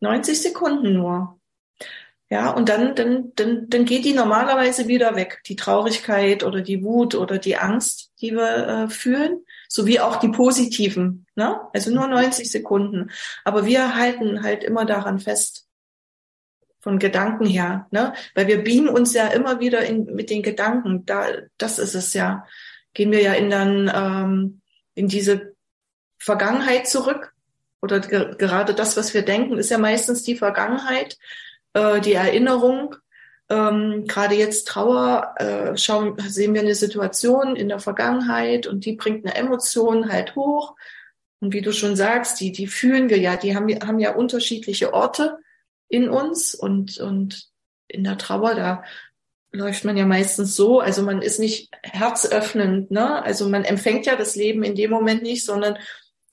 90 0.00 0.40
Sekunden 0.40 0.92
nur. 0.92 1.38
Ja, 2.30 2.50
und 2.50 2.68
dann, 2.68 2.94
dann, 2.94 3.32
dann, 3.36 3.70
dann 3.70 3.84
geht 3.86 4.04
die 4.04 4.12
normalerweise 4.12 4.86
wieder 4.86 5.16
weg. 5.16 5.40
Die 5.46 5.56
Traurigkeit 5.56 6.44
oder 6.44 6.60
die 6.60 6.84
Wut 6.84 7.14
oder 7.14 7.38
die 7.38 7.56
Angst, 7.56 8.12
die 8.20 8.32
wir 8.32 8.66
äh, 8.68 8.88
fühlen, 8.90 9.44
sowie 9.66 10.00
auch 10.00 10.16
die 10.16 10.28
positiven. 10.28 11.26
Ne? 11.36 11.58
Also 11.72 11.90
nur 11.90 12.06
90 12.06 12.50
Sekunden. 12.50 13.10
Aber 13.44 13.64
wir 13.64 13.94
halten 13.94 14.42
halt 14.42 14.62
immer 14.62 14.84
daran 14.84 15.20
fest. 15.20 15.67
Von 16.88 16.98
Gedanken 16.98 17.44
her, 17.44 17.86
ne? 17.90 18.14
Weil 18.34 18.46
wir 18.46 18.64
beamen 18.64 18.88
uns 18.88 19.12
ja 19.12 19.26
immer 19.26 19.60
wieder 19.60 19.84
in, 19.84 20.06
mit 20.06 20.30
den 20.30 20.42
Gedanken. 20.42 21.04
Da, 21.04 21.26
das 21.58 21.78
ist 21.78 21.94
es 21.94 22.14
ja. 22.14 22.46
Gehen 22.94 23.12
wir 23.12 23.20
ja 23.20 23.34
in 23.34 23.50
dann 23.50 23.92
ähm, 23.94 24.60
in 24.94 25.06
diese 25.06 25.52
Vergangenheit 26.18 26.88
zurück 26.88 27.34
oder 27.82 28.00
ge 28.00 28.36
gerade 28.38 28.72
das, 28.72 28.96
was 28.96 29.12
wir 29.12 29.20
denken, 29.20 29.58
ist 29.58 29.70
ja 29.70 29.76
meistens 29.76 30.22
die 30.22 30.34
Vergangenheit, 30.34 31.18
äh, 31.74 32.00
die 32.00 32.14
Erinnerung. 32.14 32.96
Ähm, 33.50 34.06
gerade 34.06 34.34
jetzt 34.34 34.68
Trauer, 34.68 35.34
äh, 35.36 35.76
schauen, 35.76 36.16
sehen 36.26 36.54
wir 36.54 36.62
eine 36.62 36.74
Situation 36.74 37.54
in 37.54 37.68
der 37.68 37.80
Vergangenheit 37.80 38.66
und 38.66 38.86
die 38.86 38.96
bringt 38.96 39.26
eine 39.26 39.34
Emotion 39.34 40.10
halt 40.10 40.36
hoch. 40.36 40.74
Und 41.40 41.52
wie 41.52 41.60
du 41.60 41.72
schon 41.74 41.96
sagst, 41.96 42.40
die, 42.40 42.50
die 42.50 42.66
fühlen 42.66 43.10
wir 43.10 43.18
ja, 43.18 43.36
die 43.36 43.54
haben, 43.54 43.68
haben 43.86 43.98
ja 43.98 44.14
unterschiedliche 44.14 44.94
Orte 44.94 45.36
in 45.88 46.08
uns 46.08 46.54
und, 46.54 46.98
und 46.98 47.48
in 47.88 48.04
der 48.04 48.18
Trauer, 48.18 48.54
da 48.54 48.84
läuft 49.50 49.84
man 49.84 49.96
ja 49.96 50.04
meistens 50.04 50.54
so, 50.54 50.80
also 50.80 51.02
man 51.02 51.22
ist 51.22 51.40
nicht 51.40 51.70
herzöffnend, 51.82 52.90
ne? 52.90 53.22
Also 53.22 53.48
man 53.48 53.64
empfängt 53.64 54.06
ja 54.06 54.16
das 54.16 54.36
Leben 54.36 54.62
in 54.62 54.74
dem 54.74 54.90
Moment 54.90 55.22
nicht, 55.22 55.44
sondern 55.44 55.78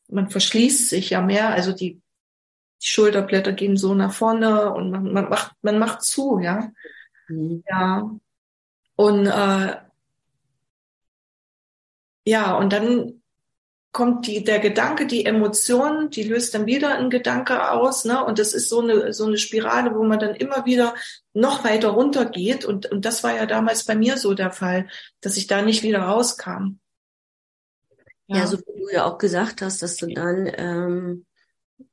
man 0.07 0.29
verschließt 0.29 0.89
sich 0.89 1.11
ja 1.11 1.21
mehr, 1.21 1.49
also 1.49 1.71
die, 1.71 2.01
die 2.81 2.87
Schulterblätter 2.87 3.53
gehen 3.53 3.77
so 3.77 3.93
nach 3.93 4.13
vorne 4.13 4.73
und 4.73 4.91
man, 4.91 5.13
man 5.13 5.29
macht, 5.29 5.53
man 5.61 5.79
macht 5.79 6.03
zu, 6.03 6.39
ja. 6.39 6.71
Mhm. 7.29 7.63
Ja. 7.69 8.11
Und 8.95 9.27
äh, 9.27 9.75
ja, 12.25 12.57
und 12.57 12.73
dann 12.73 13.21
kommt 13.95 14.27
die, 14.27 14.43
der 14.43 14.59
Gedanke, 14.59 15.07
die 15.07 15.25
Emotion, 15.25 16.09
die 16.09 16.23
löst 16.23 16.53
dann 16.53 16.65
wieder 16.65 16.97
ein 16.97 17.09
Gedanke 17.09 17.71
aus, 17.71 18.03
ne? 18.03 18.25
Und 18.25 18.39
das 18.39 18.53
ist 18.53 18.67
so 18.67 18.81
eine, 18.81 19.13
so 19.13 19.25
eine 19.25 19.37
Spirale, 19.37 19.95
wo 19.95 20.03
man 20.03 20.19
dann 20.19 20.35
immer 20.35 20.65
wieder 20.65 20.95
noch 21.31 21.63
weiter 21.63 21.91
runtergeht. 21.91 22.65
Und, 22.65 22.91
und 22.91 23.05
das 23.05 23.23
war 23.23 23.33
ja 23.33 23.45
damals 23.45 23.85
bei 23.85 23.95
mir 23.95 24.17
so 24.17 24.33
der 24.33 24.51
Fall, 24.51 24.89
dass 25.21 25.37
ich 25.37 25.47
da 25.47 25.61
nicht 25.61 25.81
wieder 25.81 25.99
rauskam. 25.99 26.77
Ja, 28.27 28.39
ja 28.39 28.47
so 28.47 28.57
wie 28.57 28.79
du 28.79 28.89
ja 28.91 29.05
auch 29.05 29.17
gesagt 29.17 29.61
hast, 29.61 29.81
dass 29.81 29.95
du 29.95 30.07
dann, 30.07 30.51
ähm, 30.57 31.25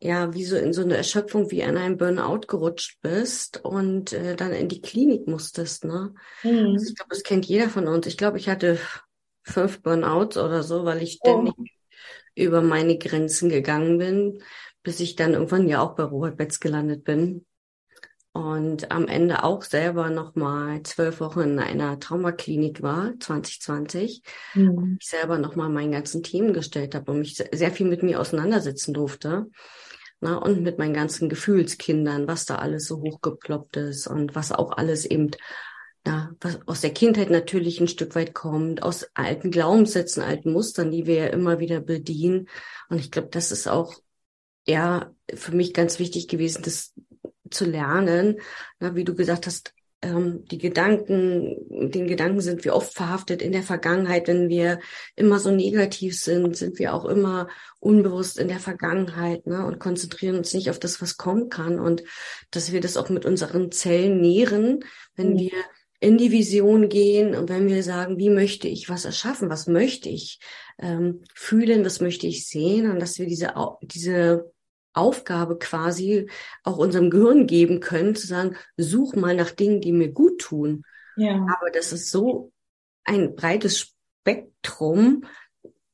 ja, 0.00 0.34
wie 0.34 0.44
so 0.44 0.56
in 0.56 0.72
so 0.72 0.82
eine 0.82 0.96
Erschöpfung 0.96 1.52
wie 1.52 1.60
in 1.60 1.76
einem 1.76 1.98
Burnout 1.98 2.48
gerutscht 2.48 2.98
bist 3.00 3.64
und 3.64 4.12
äh, 4.12 4.34
dann 4.34 4.52
in 4.52 4.68
die 4.68 4.80
Klinik 4.80 5.28
musstest, 5.28 5.84
ne? 5.84 6.14
Mhm. 6.42 6.72
Also 6.72 6.88
ich 6.88 6.96
glaube, 6.96 7.10
das 7.10 7.22
kennt 7.22 7.46
jeder 7.46 7.68
von 7.68 7.86
uns. 7.86 8.08
Ich 8.08 8.16
glaube, 8.16 8.38
ich 8.38 8.48
hatte 8.48 8.80
fünf 9.44 9.82
Burnouts 9.82 10.36
oder 10.36 10.64
so, 10.64 10.84
weil 10.84 11.00
ich 11.00 11.12
ständig 11.12 11.54
oh 11.56 11.64
über 12.34 12.62
meine 12.62 12.98
Grenzen 12.98 13.48
gegangen 13.48 13.98
bin, 13.98 14.42
bis 14.82 15.00
ich 15.00 15.16
dann 15.16 15.34
irgendwann 15.34 15.68
ja 15.68 15.80
auch 15.80 15.94
bei 15.94 16.04
Robert 16.04 16.36
Betz 16.36 16.60
gelandet 16.60 17.04
bin. 17.04 17.46
Und 18.34 18.90
am 18.90 19.08
Ende 19.08 19.44
auch 19.44 19.62
selber 19.62 20.08
nochmal 20.08 20.82
zwölf 20.84 21.20
Wochen 21.20 21.40
in 21.40 21.58
einer 21.58 22.00
Traumaklinik 22.00 22.82
war, 22.82 23.12
2020. 23.20 24.22
Mhm. 24.54 24.96
Ich 24.98 25.06
selber 25.06 25.36
nochmal 25.36 25.68
meinen 25.68 25.92
ganzen 25.92 26.22
Team 26.22 26.54
gestellt 26.54 26.94
habe 26.94 27.12
und 27.12 27.18
mich 27.18 27.36
sehr 27.52 27.70
viel 27.70 27.86
mit 27.86 28.02
mir 28.02 28.18
auseinandersetzen 28.18 28.94
durfte. 28.94 29.48
Na, 30.20 30.36
und 30.36 30.62
mit 30.62 30.78
meinen 30.78 30.94
ganzen 30.94 31.28
Gefühlskindern, 31.28 32.26
was 32.26 32.46
da 32.46 32.54
alles 32.54 32.86
so 32.86 33.00
hochgeploppt 33.00 33.76
ist 33.76 34.06
und 34.06 34.34
was 34.34 34.52
auch 34.52 34.70
alles 34.70 35.04
eben 35.04 35.32
ja, 36.06 36.30
was 36.40 36.58
aus 36.66 36.80
der 36.80 36.92
Kindheit 36.92 37.30
natürlich 37.30 37.80
ein 37.80 37.88
Stück 37.88 38.14
weit 38.14 38.34
kommt, 38.34 38.82
aus 38.82 39.06
alten 39.14 39.50
Glaubenssätzen, 39.50 40.22
alten 40.22 40.52
Mustern, 40.52 40.90
die 40.90 41.06
wir 41.06 41.14
ja 41.14 41.26
immer 41.26 41.60
wieder 41.60 41.80
bedienen. 41.80 42.48
Und 42.88 42.98
ich 42.98 43.10
glaube, 43.10 43.28
das 43.30 43.52
ist 43.52 43.68
auch 43.68 43.94
ja 44.66 45.12
für 45.32 45.52
mich 45.52 45.74
ganz 45.74 45.98
wichtig 45.98 46.28
gewesen, 46.28 46.62
das 46.62 46.92
zu 47.50 47.64
lernen. 47.64 48.40
Na, 48.80 48.96
wie 48.96 49.04
du 49.04 49.14
gesagt 49.14 49.46
hast, 49.46 49.74
ähm, 50.02 50.44
die 50.46 50.58
Gedanken, 50.58 51.56
den 51.90 52.08
Gedanken 52.08 52.40
sind 52.40 52.64
wir 52.64 52.74
oft 52.74 52.92
verhaftet 52.92 53.40
in 53.40 53.52
der 53.52 53.62
Vergangenheit. 53.62 54.26
Wenn 54.26 54.48
wir 54.48 54.80
immer 55.14 55.38
so 55.38 55.52
negativ 55.52 56.18
sind, 56.18 56.56
sind 56.56 56.80
wir 56.80 56.94
auch 56.94 57.04
immer 57.04 57.48
unbewusst 57.78 58.38
in 58.38 58.48
der 58.48 58.58
Vergangenheit 58.58 59.46
ne, 59.46 59.64
und 59.64 59.78
konzentrieren 59.78 60.36
uns 60.36 60.52
nicht 60.52 60.70
auf 60.70 60.80
das, 60.80 61.00
was 61.00 61.16
kommen 61.16 61.48
kann. 61.48 61.78
Und 61.78 62.02
dass 62.50 62.72
wir 62.72 62.80
das 62.80 62.96
auch 62.96 63.08
mit 63.08 63.24
unseren 63.24 63.70
Zellen 63.70 64.20
nähren, 64.20 64.84
wenn 65.14 65.34
mhm. 65.34 65.38
wir 65.38 65.52
in 66.02 66.18
die 66.18 66.32
Vision 66.32 66.88
gehen 66.88 67.36
und 67.36 67.48
wenn 67.48 67.68
wir 67.68 67.84
sagen, 67.84 68.18
wie 68.18 68.28
möchte 68.28 68.66
ich 68.66 68.88
was 68.88 69.04
erschaffen, 69.04 69.48
was 69.50 69.68
möchte 69.68 70.08
ich 70.08 70.40
ähm, 70.78 71.22
fühlen, 71.32 71.84
was 71.84 72.00
möchte 72.00 72.26
ich 72.26 72.48
sehen 72.48 72.90
und 72.90 72.98
dass 72.98 73.20
wir 73.20 73.26
diese, 73.26 73.54
diese 73.82 74.52
Aufgabe 74.94 75.58
quasi 75.58 76.28
auch 76.64 76.76
unserem 76.76 77.08
Gehirn 77.08 77.46
geben 77.46 77.78
können, 77.78 78.16
zu 78.16 78.26
sagen, 78.26 78.56
such 78.76 79.14
mal 79.14 79.36
nach 79.36 79.52
Dingen, 79.52 79.80
die 79.80 79.92
mir 79.92 80.10
gut 80.10 80.40
tun. 80.40 80.82
Ja. 81.16 81.34
Aber 81.36 81.70
das 81.72 81.92
ist 81.92 82.10
so 82.10 82.50
ein 83.04 83.36
breites 83.36 83.78
Spektrum, 84.22 85.24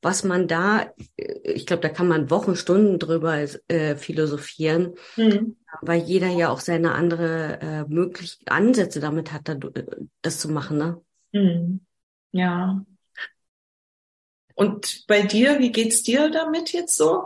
was 0.01 0.23
man 0.23 0.47
da, 0.47 0.93
ich 1.15 1.65
glaube, 1.65 1.81
da 1.81 1.89
kann 1.89 2.07
man 2.07 2.29
Wochen, 2.29 2.55
Stunden 2.55 2.99
drüber 2.99 3.45
äh, 3.67 3.95
philosophieren, 3.95 4.95
mhm. 5.17 5.57
weil 5.81 6.01
jeder 6.01 6.27
ja 6.29 6.49
auch 6.49 6.61
seine 6.61 6.93
andere 6.93 7.59
äh, 7.61 7.83
möglich 7.85 8.39
Ansätze 8.45 8.99
damit 8.99 9.33
hat, 9.33 9.57
das 10.21 10.39
zu 10.39 10.49
machen. 10.49 10.77
Ne? 10.77 11.01
Mhm. 11.33 11.81
Ja. 12.31 12.85
Und 14.55 15.05
bei 15.07 15.21
dir, 15.23 15.59
wie 15.59 15.71
geht's 15.71 16.03
dir 16.03 16.29
damit 16.29 16.73
jetzt 16.73 16.95
so? 16.95 17.25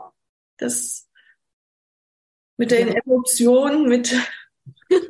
Das 0.57 1.07
mit 2.57 2.71
den 2.71 2.89
ja. 2.89 2.95
Emotionen, 3.03 3.87
mit 3.87 4.15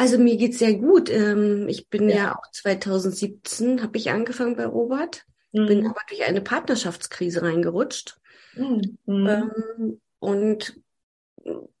Also 0.00 0.16
mir 0.16 0.38
geht's 0.38 0.58
sehr 0.58 0.72
gut. 0.74 1.10
Ähm, 1.10 1.68
ich 1.68 1.90
bin 1.90 2.08
ja, 2.08 2.16
ja 2.16 2.38
auch 2.38 2.50
2017 2.52 3.82
habe 3.82 3.98
ich 3.98 4.10
angefangen 4.10 4.56
bei 4.56 4.64
Robert. 4.64 5.26
Mhm. 5.52 5.66
Bin 5.66 5.86
aber 5.86 6.00
durch 6.08 6.24
eine 6.24 6.40
Partnerschaftskrise 6.40 7.42
reingerutscht. 7.42 8.18
Mhm. 8.54 8.98
Ähm, 9.06 10.00
und 10.18 10.80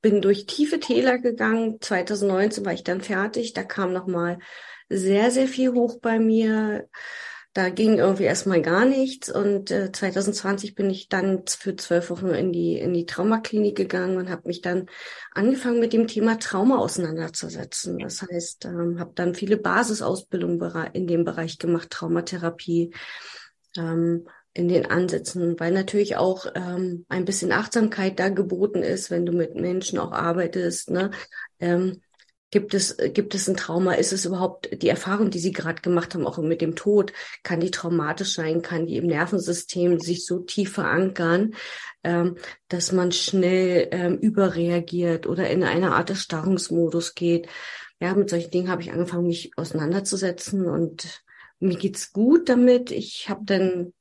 bin 0.00 0.22
durch 0.22 0.46
tiefe 0.46 0.80
Täler 0.80 1.18
gegangen. 1.18 1.80
2019 1.80 2.64
war 2.64 2.72
ich 2.72 2.84
dann 2.84 3.00
fertig. 3.00 3.52
Da 3.52 3.62
kam 3.62 3.92
nochmal 3.92 4.38
sehr, 4.88 5.30
sehr 5.30 5.46
viel 5.46 5.72
hoch 5.72 6.00
bei 6.00 6.18
mir. 6.18 6.88
Da 7.52 7.68
ging 7.68 7.98
irgendwie 7.98 8.24
erstmal 8.24 8.62
gar 8.62 8.84
nichts. 8.84 9.28
Und 9.28 9.70
äh, 9.70 9.90
2020 9.92 10.74
bin 10.74 10.88
ich 10.88 11.08
dann 11.08 11.42
für 11.46 11.74
zwölf 11.76 12.10
Wochen 12.10 12.28
in 12.28 12.52
die, 12.52 12.78
in 12.78 12.94
die 12.94 13.06
Traumaklinik 13.06 13.76
gegangen 13.76 14.16
und 14.16 14.30
habe 14.30 14.46
mich 14.46 14.60
dann 14.62 14.86
angefangen 15.32 15.80
mit 15.80 15.92
dem 15.92 16.06
Thema 16.06 16.38
Trauma 16.38 16.78
auseinanderzusetzen. 16.78 17.98
Das 17.98 18.22
heißt, 18.22 18.66
ähm, 18.66 19.00
habe 19.00 19.12
dann 19.14 19.34
viele 19.34 19.56
Basisausbildungen 19.56 20.60
in 20.92 21.06
dem 21.06 21.24
Bereich 21.24 21.58
gemacht, 21.58 21.90
Traumatherapie, 21.90 22.92
ähm, 23.76 24.26
in 24.52 24.68
den 24.68 24.86
Ansätzen, 24.86 25.58
weil 25.60 25.72
natürlich 25.72 26.16
auch 26.16 26.46
ähm, 26.54 27.06
ein 27.08 27.24
bisschen 27.24 27.52
Achtsamkeit 27.52 28.18
da 28.18 28.28
geboten 28.28 28.82
ist, 28.82 29.10
wenn 29.10 29.24
du 29.24 29.32
mit 29.32 29.54
Menschen 29.54 29.98
auch 29.98 30.12
arbeitest. 30.12 30.90
Ne? 30.90 31.12
Ähm, 31.60 32.00
gibt 32.50 32.74
es 32.74 32.96
gibt 33.14 33.34
es 33.34 33.48
ein 33.48 33.56
Trauma? 33.56 33.92
Ist 33.92 34.12
es 34.12 34.24
überhaupt 34.24 34.82
die 34.82 34.88
Erfahrung, 34.88 35.30
die 35.30 35.38
sie 35.38 35.52
gerade 35.52 35.80
gemacht 35.82 36.14
haben, 36.14 36.26
auch 36.26 36.38
mit 36.38 36.60
dem 36.60 36.74
Tod? 36.74 37.12
Kann 37.44 37.60
die 37.60 37.70
traumatisch 37.70 38.34
sein? 38.34 38.60
Kann 38.60 38.86
die 38.86 38.96
im 38.96 39.06
Nervensystem 39.06 40.00
sich 40.00 40.26
so 40.26 40.40
tief 40.40 40.72
verankern, 40.72 41.54
ähm, 42.02 42.36
dass 42.68 42.90
man 42.90 43.12
schnell 43.12 43.88
ähm, 43.92 44.18
überreagiert 44.18 45.26
oder 45.28 45.48
in 45.48 45.62
eine 45.62 45.92
Art 45.92 46.08
des 46.08 46.22
Starrungsmodus 46.22 47.14
geht? 47.14 47.48
Ja, 48.00 48.14
mit 48.14 48.30
solchen 48.30 48.50
Dingen 48.50 48.68
habe 48.68 48.82
ich 48.82 48.90
angefangen, 48.90 49.26
mich 49.28 49.52
auseinanderzusetzen 49.56 50.66
und 50.66 51.22
mir 51.60 51.76
geht's 51.76 52.12
gut 52.12 52.48
damit. 52.48 52.90
Ich 52.90 53.28
habe 53.28 53.42
dann, 53.44 53.92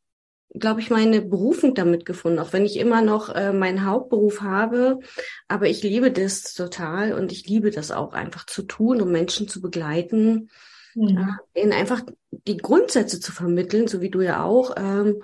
glaube 0.53 0.81
ich, 0.81 0.89
meine 0.89 1.21
Berufung 1.21 1.75
damit 1.75 2.05
gefunden, 2.05 2.39
auch 2.39 2.53
wenn 2.53 2.65
ich 2.65 2.77
immer 2.77 3.01
noch 3.01 3.29
äh, 3.29 3.53
meinen 3.53 3.85
Hauptberuf 3.85 4.41
habe. 4.41 4.99
Aber 5.47 5.67
ich 5.67 5.83
liebe 5.83 6.11
das 6.11 6.53
total 6.53 7.13
und 7.13 7.31
ich 7.31 7.47
liebe 7.47 7.69
das 7.69 7.91
auch 7.91 8.13
einfach 8.13 8.45
zu 8.45 8.63
tun, 8.63 9.01
um 9.01 9.11
Menschen 9.11 9.47
zu 9.47 9.61
begleiten, 9.61 10.49
mhm. 10.95 11.37
äh, 11.53 11.61
ihnen 11.61 11.73
einfach 11.73 12.01
die 12.31 12.57
Grundsätze 12.57 13.19
zu 13.19 13.31
vermitteln, 13.31 13.87
so 13.87 14.01
wie 14.01 14.09
du 14.09 14.21
ja 14.21 14.43
auch. 14.43 14.75
Ähm, 14.77 15.21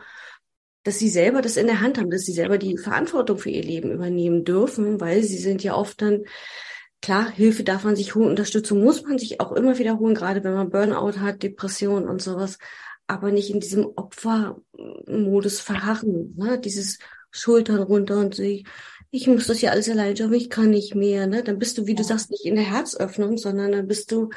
dass 0.83 0.99
sie 0.99 1.09
selber 1.09 1.41
das 1.41 1.57
in 1.57 1.65
der 1.65 1.81
Hand 1.81 1.97
haben, 1.97 2.11
dass 2.11 2.21
sie 2.21 2.31
selber 2.31 2.59
die 2.59 2.77
Verantwortung 2.77 3.39
für 3.39 3.49
ihr 3.49 3.63
Leben 3.63 3.91
übernehmen 3.91 4.43
dürfen, 4.43 5.01
weil 5.01 5.23
sie 5.23 5.39
sind 5.39 5.63
ja 5.63 5.73
oft 5.73 5.99
dann 5.99 6.25
Klar, 7.05 7.29
Hilfe 7.29 7.63
darf 7.63 7.83
man 7.83 7.95
sich 7.95 8.15
holen, 8.15 8.29
Unterstützung 8.29 8.83
muss 8.83 9.03
man 9.03 9.19
sich 9.19 9.39
auch 9.39 9.51
immer 9.51 9.77
wieder 9.77 9.99
holen, 9.99 10.15
gerade 10.15 10.43
wenn 10.43 10.55
man 10.55 10.71
Burnout 10.71 11.19
hat, 11.19 11.43
Depression 11.43 12.09
und 12.09 12.19
sowas, 12.19 12.57
aber 13.05 13.31
nicht 13.31 13.51
in 13.51 13.59
diesem 13.59 13.85
Opfermodus 13.95 15.59
verharren, 15.59 16.33
ne? 16.35 16.59
dieses 16.59 16.97
Schultern 17.29 17.83
runter 17.83 18.17
und 18.17 18.33
sich, 18.33 18.65
ich 19.11 19.27
muss 19.27 19.45
das 19.45 19.61
ja 19.61 19.69
alles 19.69 19.87
allein 19.87 20.17
schaffen, 20.17 20.33
ich 20.33 20.49
kann 20.49 20.71
nicht 20.71 20.95
mehr, 20.95 21.27
ne? 21.27 21.43
Dann 21.43 21.59
bist 21.59 21.77
du, 21.77 21.85
wie 21.85 21.93
du 21.93 22.03
sagst, 22.03 22.31
nicht 22.31 22.43
in 22.43 22.55
der 22.55 22.65
Herzöffnung, 22.65 23.37
sondern 23.37 23.71
dann 23.71 23.87
bist 23.87 24.11
du 24.11 24.29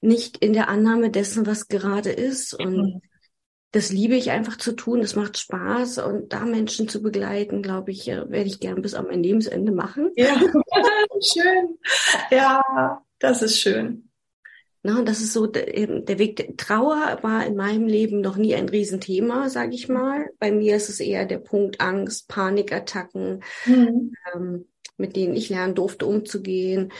nicht 0.00 0.38
in 0.38 0.54
der 0.54 0.70
Annahme 0.70 1.10
dessen, 1.10 1.46
was 1.46 1.68
gerade 1.68 2.12
ist 2.12 2.54
und 2.54 3.02
das 3.72 3.90
liebe 3.90 4.14
ich 4.16 4.30
einfach 4.30 4.58
zu 4.58 4.72
tun. 4.72 5.00
Das 5.00 5.16
macht 5.16 5.38
Spaß 5.38 5.98
und 5.98 6.32
da 6.32 6.44
Menschen 6.44 6.88
zu 6.88 7.02
begleiten, 7.02 7.62
glaube 7.62 7.92
ich, 7.92 8.08
äh, 8.08 8.28
werde 8.30 8.48
ich 8.48 8.60
gern 8.60 8.82
bis 8.82 8.94
an 8.94 9.06
mein 9.06 9.22
Lebensende 9.22 9.72
machen. 9.72 10.10
Ja, 10.16 10.34
schön. 11.20 11.78
Ja, 12.30 13.02
das 13.18 13.42
ist 13.42 13.58
schön. 13.58 14.10
Na, 14.82 15.02
das 15.02 15.20
ist 15.20 15.34
so 15.34 15.46
der 15.46 16.18
Weg. 16.18 16.56
Trauer 16.56 17.18
war 17.20 17.44
in 17.44 17.54
meinem 17.54 17.86
Leben 17.86 18.22
noch 18.22 18.36
nie 18.36 18.54
ein 18.54 18.68
Riesenthema, 18.68 19.50
sage 19.50 19.74
ich 19.74 19.88
mal. 19.88 20.30
Bei 20.38 20.50
mir 20.50 20.76
ist 20.76 20.88
es 20.88 21.00
eher 21.00 21.26
der 21.26 21.38
Punkt 21.38 21.82
Angst, 21.82 22.28
Panikattacken, 22.28 23.42
mhm. 23.66 24.14
ähm, 24.34 24.68
mit 24.96 25.16
denen 25.16 25.36
ich 25.36 25.50
lernen 25.50 25.74
durfte, 25.74 26.06
umzugehen, 26.06 26.92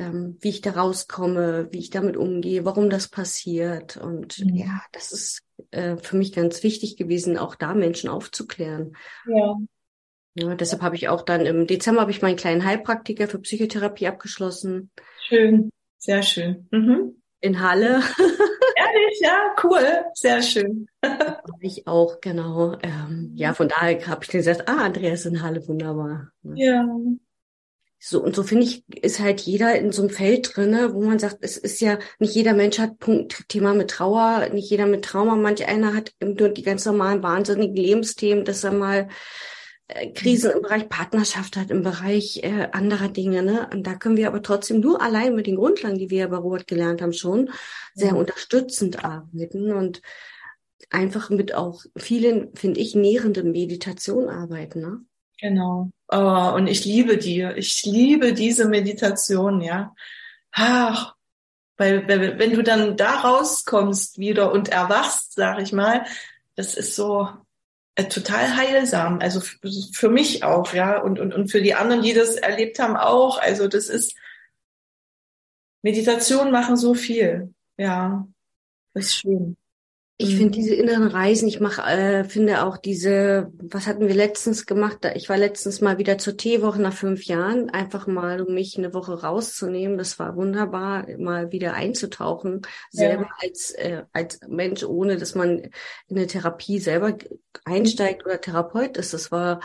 ähm, 0.00 0.36
wie 0.40 0.48
ich 0.48 0.60
da 0.60 0.72
rauskomme, 0.72 1.68
wie 1.70 1.78
ich 1.78 1.90
damit 1.90 2.16
umgehe, 2.16 2.64
warum 2.64 2.90
das 2.90 3.08
passiert. 3.08 3.96
Und 3.96 4.38
mhm. 4.38 4.56
ja, 4.56 4.82
das 4.92 5.12
ist 5.12 5.42
äh, 5.70 5.96
für 5.96 6.16
mich 6.16 6.32
ganz 6.32 6.62
wichtig 6.62 6.96
gewesen, 6.96 7.38
auch 7.38 7.54
da 7.54 7.74
Menschen 7.74 8.10
aufzuklären. 8.10 8.96
Ja. 9.26 9.56
Ja, 10.34 10.54
deshalb 10.54 10.82
habe 10.82 10.96
ich 10.96 11.08
auch 11.08 11.22
dann 11.22 11.44
im 11.44 11.66
Dezember 11.66 12.02
habe 12.02 12.12
ich 12.12 12.22
meinen 12.22 12.36
kleinen 12.36 12.64
Heilpraktiker 12.64 13.26
für 13.28 13.40
Psychotherapie 13.40 14.06
abgeschlossen. 14.06 14.90
Schön, 15.28 15.70
sehr 15.98 16.22
schön. 16.22 16.68
Mhm 16.70 17.20
in 17.40 17.60
Halle. 17.60 18.00
Ehrlich, 18.76 19.20
ja, 19.20 19.54
cool, 19.64 20.04
sehr 20.14 20.42
schön. 20.42 20.88
ich 21.60 21.86
auch, 21.86 22.20
genau. 22.20 22.76
Ähm, 22.82 23.32
ja, 23.34 23.54
von 23.54 23.68
daher 23.68 24.06
habe 24.06 24.24
ich 24.24 24.30
gesagt, 24.30 24.68
ah, 24.68 24.84
Andreas 24.84 25.26
in 25.26 25.42
Halle, 25.42 25.66
wunderbar. 25.66 26.30
Ja. 26.42 26.86
So, 28.02 28.22
und 28.22 28.34
so 28.34 28.42
finde 28.42 28.64
ich, 28.64 28.82
ist 29.02 29.20
halt 29.20 29.42
jeder 29.42 29.78
in 29.78 29.92
so 29.92 30.00
einem 30.00 30.10
Feld 30.10 30.56
drinne, 30.56 30.94
wo 30.94 31.02
man 31.02 31.18
sagt, 31.18 31.36
es 31.42 31.58
ist 31.58 31.82
ja, 31.82 31.98
nicht 32.18 32.34
jeder 32.34 32.54
Mensch 32.54 32.78
hat 32.78 32.98
Punkt, 32.98 33.46
Thema 33.50 33.74
mit 33.74 33.90
Trauer, 33.90 34.48
nicht 34.54 34.70
jeder 34.70 34.86
mit 34.86 35.04
Trauma, 35.04 35.36
manch 35.36 35.68
einer 35.68 35.94
hat 35.94 36.14
nur 36.22 36.48
die 36.48 36.62
ganz 36.62 36.86
normalen 36.86 37.22
wahnsinnigen 37.22 37.76
Lebensthemen, 37.76 38.46
dass 38.46 38.64
er 38.64 38.72
mal 38.72 39.08
äh, 39.88 40.12
Krisen 40.12 40.50
im 40.52 40.62
Bereich 40.62 40.88
Partnerschaft 40.88 41.58
hat, 41.58 41.70
im 41.70 41.82
Bereich 41.82 42.42
äh, 42.42 42.68
anderer 42.72 43.10
Dinge. 43.10 43.42
Ne? 43.42 43.68
Und 43.70 43.86
da 43.86 43.96
können 43.96 44.16
wir 44.16 44.28
aber 44.28 44.40
trotzdem 44.40 44.80
nur 44.80 45.02
allein 45.02 45.34
mit 45.34 45.46
den 45.46 45.56
Grundlagen, 45.56 45.98
die 45.98 46.08
wir 46.08 46.20
ja 46.20 46.26
bei 46.28 46.38
Robert 46.38 46.66
gelernt 46.66 47.02
haben, 47.02 47.12
schon 47.12 47.50
sehr 47.94 48.12
mhm. 48.12 48.20
unterstützend 48.20 49.04
arbeiten 49.04 49.72
und 49.72 50.00
einfach 50.88 51.28
mit 51.28 51.54
auch 51.54 51.84
vielen, 51.96 52.56
finde 52.56 52.80
ich, 52.80 52.94
nährenden 52.94 53.52
Meditation 53.52 54.30
arbeiten. 54.30 54.80
Ne? 54.80 55.00
Genau. 55.40 55.90
Oh, 56.08 56.52
und 56.54 56.66
ich 56.66 56.84
liebe 56.84 57.16
die. 57.16 57.42
Ich 57.56 57.82
liebe 57.84 58.32
diese 58.34 58.68
Meditation, 58.68 59.60
ja. 59.60 59.94
Ach, 60.52 61.14
weil, 61.76 62.06
weil 62.08 62.38
wenn 62.38 62.52
du 62.52 62.62
dann 62.62 62.96
da 62.96 63.20
rauskommst 63.20 64.18
wieder 64.18 64.52
und 64.52 64.68
erwachst, 64.68 65.34
sag 65.34 65.60
ich 65.60 65.72
mal, 65.72 66.04
das 66.56 66.74
ist 66.74 66.94
so, 66.94 67.28
äh, 67.94 68.04
total 68.08 68.56
heilsam. 68.56 69.20
Also 69.20 69.40
für 69.40 70.08
mich 70.10 70.44
auch, 70.44 70.72
ja, 70.74 70.98
und, 71.00 71.18
und, 71.18 71.32
und 71.34 71.50
für 71.50 71.62
die 71.62 71.74
anderen, 71.74 72.02
die 72.02 72.12
das 72.14 72.36
erlebt 72.36 72.78
haben, 72.78 72.96
auch. 72.96 73.38
Also 73.38 73.68
das 73.68 73.88
ist, 73.88 74.14
Meditation 75.82 76.50
machen 76.50 76.76
so 76.76 76.94
viel. 76.94 77.54
Ja, 77.78 78.26
das 78.94 79.06
ist 79.06 79.16
schön. 79.16 79.56
Ich 80.22 80.36
finde 80.36 80.50
diese 80.50 80.74
inneren 80.74 81.08
Reisen, 81.08 81.48
ich 81.48 81.60
mache, 81.60 81.80
äh, 81.82 82.24
finde 82.24 82.66
auch 82.66 82.76
diese, 82.76 83.50
was 83.54 83.86
hatten 83.86 84.06
wir 84.06 84.14
letztens 84.14 84.66
gemacht? 84.66 84.98
Ich 85.14 85.30
war 85.30 85.38
letztens 85.38 85.80
mal 85.80 85.96
wieder 85.96 86.18
zur 86.18 86.36
Teewoche 86.36 86.82
nach 86.82 86.92
fünf 86.92 87.24
Jahren, 87.24 87.70
einfach 87.70 88.06
mal, 88.06 88.42
um 88.42 88.52
mich 88.52 88.76
eine 88.76 88.92
Woche 88.92 89.22
rauszunehmen. 89.22 89.96
Das 89.96 90.18
war 90.18 90.36
wunderbar, 90.36 91.06
mal 91.16 91.52
wieder 91.52 91.72
einzutauchen, 91.72 92.60
selber 92.90 93.22
ja. 93.22 93.48
als, 93.48 93.70
äh, 93.70 94.02
als 94.12 94.40
Mensch, 94.46 94.84
ohne 94.84 95.16
dass 95.16 95.34
man 95.34 95.70
in 96.08 96.16
eine 96.18 96.26
Therapie 96.26 96.80
selber 96.80 97.16
einsteigt 97.64 98.26
oder 98.26 98.40
Therapeut 98.42 98.98
ist. 98.98 99.14
Das 99.14 99.32
war, 99.32 99.60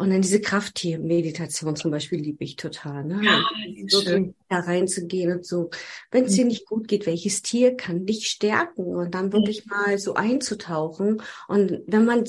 und 0.00 0.08
dann 0.08 0.22
diese 0.22 0.40
Krafttiermeditation 0.40 1.76
zum 1.76 1.90
Beispiel 1.90 2.18
liebe 2.18 2.42
ich 2.42 2.56
total. 2.56 3.04
Ne? 3.04 3.20
Ja, 3.22 3.44
so 3.86 4.00
da 4.48 4.60
reinzugehen 4.60 5.30
und 5.30 5.44
so, 5.44 5.68
wenn 6.10 6.24
es 6.24 6.32
dir 6.32 6.46
nicht 6.46 6.64
gut 6.64 6.88
geht, 6.88 7.04
welches 7.04 7.42
Tier 7.42 7.76
kann 7.76 8.06
dich 8.06 8.30
stärken? 8.30 8.96
Und 8.96 9.14
dann 9.14 9.30
wirklich 9.30 9.66
mal 9.66 9.98
so 9.98 10.14
einzutauchen. 10.14 11.20
Und 11.48 11.82
wenn 11.86 12.06
man 12.06 12.24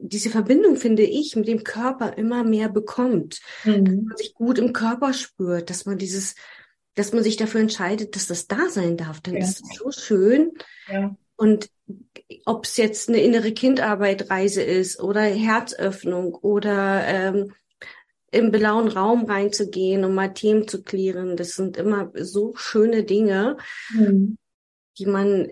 diese 0.00 0.30
Verbindung, 0.30 0.76
finde 0.76 1.02
ich, 1.02 1.34
mit 1.34 1.48
dem 1.48 1.64
Körper 1.64 2.16
immer 2.16 2.44
mehr 2.44 2.68
bekommt, 2.68 3.40
mhm. 3.64 3.84
dass 3.84 3.94
man 3.96 4.16
sich 4.16 4.34
gut 4.34 4.60
im 4.60 4.72
Körper 4.72 5.12
spürt, 5.12 5.70
dass 5.70 5.86
man 5.86 5.98
dieses, 5.98 6.36
dass 6.94 7.12
man 7.12 7.24
sich 7.24 7.36
dafür 7.36 7.60
entscheidet, 7.60 8.14
dass 8.14 8.28
das 8.28 8.46
da 8.46 8.68
sein 8.68 8.96
darf, 8.96 9.20
dann 9.22 9.34
ja. 9.34 9.40
ist 9.40 9.60
es 9.60 9.76
so 9.76 9.90
schön. 9.90 10.52
Ja. 10.88 11.16
Und 11.38 11.70
ob 12.44 12.64
es 12.64 12.76
jetzt 12.76 13.08
eine 13.08 13.20
innere 13.20 13.52
Kindarbeit-Reise 13.52 14.60
ist 14.60 15.00
oder 15.00 15.22
Herzöffnung 15.22 16.34
oder 16.34 17.06
ähm, 17.06 17.54
im 18.30 18.50
blauen 18.50 18.88
Raum 18.88 19.24
reinzugehen 19.24 20.04
und 20.04 20.14
mal 20.14 20.34
Themen 20.34 20.66
zu 20.66 20.82
klären, 20.82 21.36
das 21.36 21.50
sind 21.50 21.76
immer 21.76 22.10
so 22.14 22.54
schöne 22.56 23.04
Dinge, 23.04 23.56
mhm. 23.90 24.36
die 24.98 25.06
man, 25.06 25.48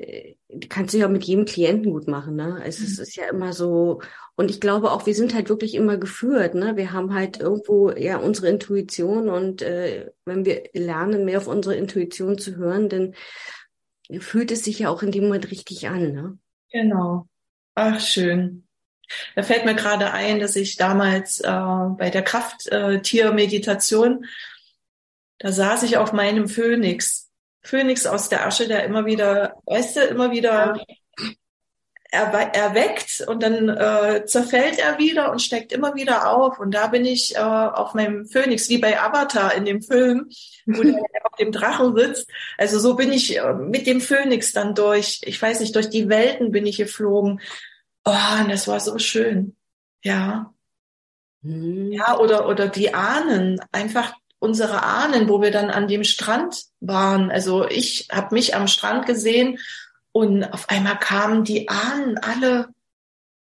die 0.48 0.68
kannst 0.68 0.92
du 0.92 0.98
ja 0.98 1.08
mit 1.08 1.22
jedem 1.22 1.44
Klienten 1.44 1.92
gut 1.92 2.08
machen. 2.08 2.34
Ne? 2.34 2.60
Es, 2.64 2.80
mhm. 2.80 2.86
es 2.86 2.98
ist 2.98 3.16
ja 3.16 3.28
immer 3.30 3.52
so, 3.52 4.02
und 4.34 4.50
ich 4.50 4.60
glaube 4.60 4.90
auch, 4.90 5.06
wir 5.06 5.14
sind 5.14 5.34
halt 5.34 5.48
wirklich 5.48 5.74
immer 5.74 5.96
geführt. 5.96 6.54
Ne? 6.54 6.76
Wir 6.76 6.92
haben 6.92 7.14
halt 7.14 7.38
irgendwo 7.40 7.92
ja 7.92 8.18
unsere 8.18 8.48
Intuition 8.48 9.28
und 9.30 9.62
äh, 9.62 10.10
wenn 10.24 10.44
wir 10.44 10.64
lernen, 10.74 11.24
mehr 11.24 11.38
auf 11.38 11.46
unsere 11.46 11.76
Intuition 11.76 12.36
zu 12.36 12.56
hören, 12.56 12.88
dann 12.88 13.14
fühlt 14.18 14.50
es 14.50 14.64
sich 14.64 14.80
ja 14.80 14.88
auch 14.88 15.02
in 15.02 15.10
dem 15.10 15.24
Moment 15.24 15.50
richtig 15.50 15.88
an. 15.88 16.12
Ne? 16.12 16.38
Genau. 16.70 17.26
Ach, 17.74 18.00
schön. 18.00 18.66
Da 19.34 19.42
fällt 19.42 19.64
mir 19.64 19.74
gerade 19.74 20.12
ein, 20.12 20.40
dass 20.40 20.56
ich 20.56 20.76
damals 20.76 21.40
äh, 21.40 21.50
bei 21.50 22.10
der 22.10 22.22
Krafttiermeditation, 22.22 24.24
äh, 24.24 24.26
da 25.38 25.52
saß 25.52 25.84
ich 25.84 25.96
auf 25.96 26.12
meinem 26.12 26.48
Phönix. 26.48 27.30
Phönix 27.62 28.06
aus 28.06 28.28
der 28.28 28.46
Asche, 28.46 28.68
der 28.68 28.84
immer 28.84 29.06
wieder, 29.06 29.56
weißt 29.66 29.96
du, 29.96 30.00
immer 30.02 30.30
wieder 30.30 30.80
erweckt 32.10 33.24
und 33.26 33.42
dann 33.42 33.68
äh, 33.68 34.24
zerfällt 34.26 34.78
er 34.78 34.98
wieder 34.98 35.30
und 35.32 35.42
steckt 35.42 35.72
immer 35.72 35.94
wieder 35.94 36.32
auf. 36.32 36.58
Und 36.58 36.72
da 36.72 36.86
bin 36.86 37.04
ich 37.04 37.34
äh, 37.34 37.40
auf 37.40 37.94
meinem 37.94 38.26
Phönix, 38.26 38.68
wie 38.68 38.78
bei 38.78 39.00
Avatar 39.00 39.54
in 39.54 39.64
dem 39.64 39.82
Film, 39.82 40.28
wo 40.66 40.82
der 40.82 40.96
auf 41.24 41.36
dem 41.38 41.52
Drachen 41.52 41.96
sitzt. 41.96 42.28
Also 42.58 42.78
so 42.78 42.94
bin 42.94 43.12
ich 43.12 43.38
äh, 43.38 43.54
mit 43.54 43.86
dem 43.86 44.00
Phönix 44.00 44.52
dann 44.52 44.74
durch, 44.74 45.20
ich 45.24 45.40
weiß 45.40 45.60
nicht, 45.60 45.74
durch 45.74 45.90
die 45.90 46.08
Welten 46.08 46.52
bin 46.52 46.66
ich 46.66 46.76
geflogen. 46.76 47.40
Oh, 48.04 48.40
und 48.40 48.50
das 48.50 48.68
war 48.68 48.80
so 48.80 48.98
schön. 48.98 49.56
Ja. 50.02 50.54
Mhm. 51.42 51.92
Ja, 51.92 52.18
oder, 52.18 52.48
oder 52.48 52.68
die 52.68 52.94
Ahnen, 52.94 53.60
einfach 53.72 54.14
unsere 54.38 54.82
Ahnen, 54.82 55.28
wo 55.28 55.42
wir 55.42 55.50
dann 55.50 55.70
an 55.70 55.88
dem 55.88 56.04
Strand 56.04 56.64
waren. 56.80 57.30
Also 57.30 57.66
ich 57.68 58.08
habe 58.12 58.34
mich 58.34 58.54
am 58.54 58.68
Strand 58.68 59.06
gesehen 59.06 59.58
und 60.16 60.44
auf 60.44 60.70
einmal 60.70 60.98
kamen 60.98 61.44
die 61.44 61.68
Ahnen 61.68 62.16
alle 62.16 62.70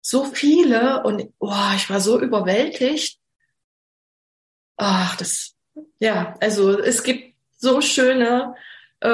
so 0.01 0.25
viele 0.25 1.03
und 1.03 1.31
oh, 1.39 1.71
ich 1.77 1.91
war 1.91 2.01
so 2.01 2.19
überwältigt. 2.19 3.21
Ach, 4.79 5.15
das, 5.17 5.55
ja, 6.01 6.35
also 6.41 6.79
es 6.79 7.03
gibt 7.03 7.37
so 7.59 7.83
schöne 7.83 8.55
äh, 9.03 9.09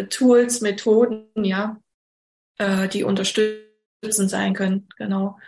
äh, 0.00 0.08
Tools, 0.08 0.62
Methoden, 0.62 1.44
ja, 1.44 1.80
äh, 2.58 2.88
die 2.88 3.04
unterstützend 3.04 4.28
sein 4.28 4.52
können, 4.52 4.88
genau, 4.96 5.38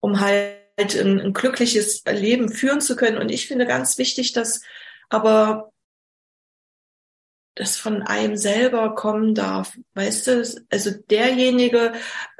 um 0.00 0.18
halt 0.18 0.56
ein, 0.76 1.20
ein 1.20 1.32
glückliches 1.32 2.02
Leben 2.04 2.48
führen 2.48 2.80
zu 2.80 2.96
können. 2.96 3.18
Und 3.18 3.30
ich 3.30 3.46
finde 3.46 3.64
ganz 3.64 3.96
wichtig, 3.96 4.32
dass 4.32 4.60
aber 5.08 5.72
das 7.54 7.76
von 7.76 8.02
einem 8.02 8.36
selber 8.36 8.94
kommen 8.94 9.34
darf. 9.34 9.78
Weißt 9.94 10.26
du, 10.26 10.62
also 10.70 10.90
derjenige 11.10 11.92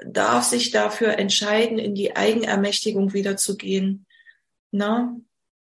darf 0.04 0.44
sich 0.44 0.70
dafür 0.70 1.18
entscheiden, 1.18 1.78
in 1.78 1.94
die 1.94 2.16
Eigenermächtigung 2.16 3.12
wieder 3.12 3.36
zu. 3.36 3.56
Na? 4.72 5.16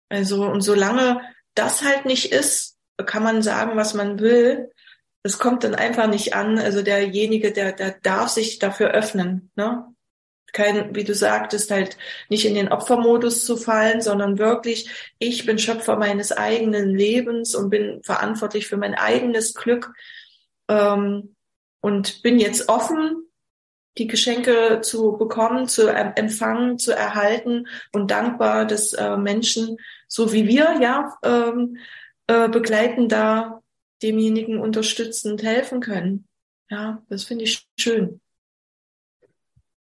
Also, 0.09 0.45
und 0.45 0.61
solange 0.61 1.21
das 1.53 1.83
halt 1.83 2.05
nicht 2.05 2.31
ist, 2.31 2.77
kann 3.05 3.23
man 3.23 3.41
sagen, 3.41 3.77
was 3.77 3.93
man 3.93 4.19
will. 4.19 4.71
Das 5.23 5.37
kommt 5.37 5.63
dann 5.63 5.75
einfach 5.75 6.07
nicht 6.07 6.33
an. 6.35 6.57
Also 6.59 6.81
derjenige, 6.81 7.51
der, 7.51 7.71
der 7.71 7.91
darf 8.03 8.29
sich 8.29 8.59
dafür 8.59 8.91
öffnen. 8.91 9.51
Ne? 9.55 9.94
Kein, 10.55 10.95
wie 10.95 11.03
du 11.03 11.13
sagtest, 11.13 11.69
halt 11.69 11.97
nicht 12.29 12.45
in 12.45 12.55
den 12.55 12.69
Opfermodus 12.69 13.45
zu 13.45 13.57
fallen, 13.57 14.01
sondern 14.01 14.39
wirklich, 14.39 14.89
ich 15.19 15.45
bin 15.45 15.59
Schöpfer 15.59 15.97
meines 15.97 16.31
eigenen 16.31 16.95
Lebens 16.95 17.53
und 17.53 17.69
bin 17.69 18.01
verantwortlich 18.03 18.65
für 18.65 18.77
mein 18.77 18.95
eigenes 18.95 19.53
Glück 19.53 19.93
ähm, 20.69 21.35
und 21.81 22.23
bin 22.23 22.39
jetzt 22.39 22.69
offen, 22.69 23.27
die 23.97 24.07
Geschenke 24.07 24.79
zu 24.81 25.17
bekommen, 25.17 25.67
zu 25.67 25.87
empfangen, 25.89 26.79
zu 26.79 26.93
erhalten 26.93 27.67
und 27.91 28.11
dankbar, 28.11 28.65
dass 28.65 28.93
äh, 28.93 29.17
Menschen, 29.17 29.77
so 30.07 30.31
wie 30.31 30.47
wir, 30.47 30.79
ja, 30.81 31.17
ähm, 31.23 31.77
äh, 32.27 32.49
begleiten 32.49 33.09
da 33.09 33.61
demjenigen 34.01 34.59
unterstützend 34.59 35.43
helfen 35.43 35.81
können. 35.81 36.27
Ja, 36.69 37.03
das 37.09 37.25
finde 37.25 37.43
ich 37.43 37.67
schön. 37.77 38.21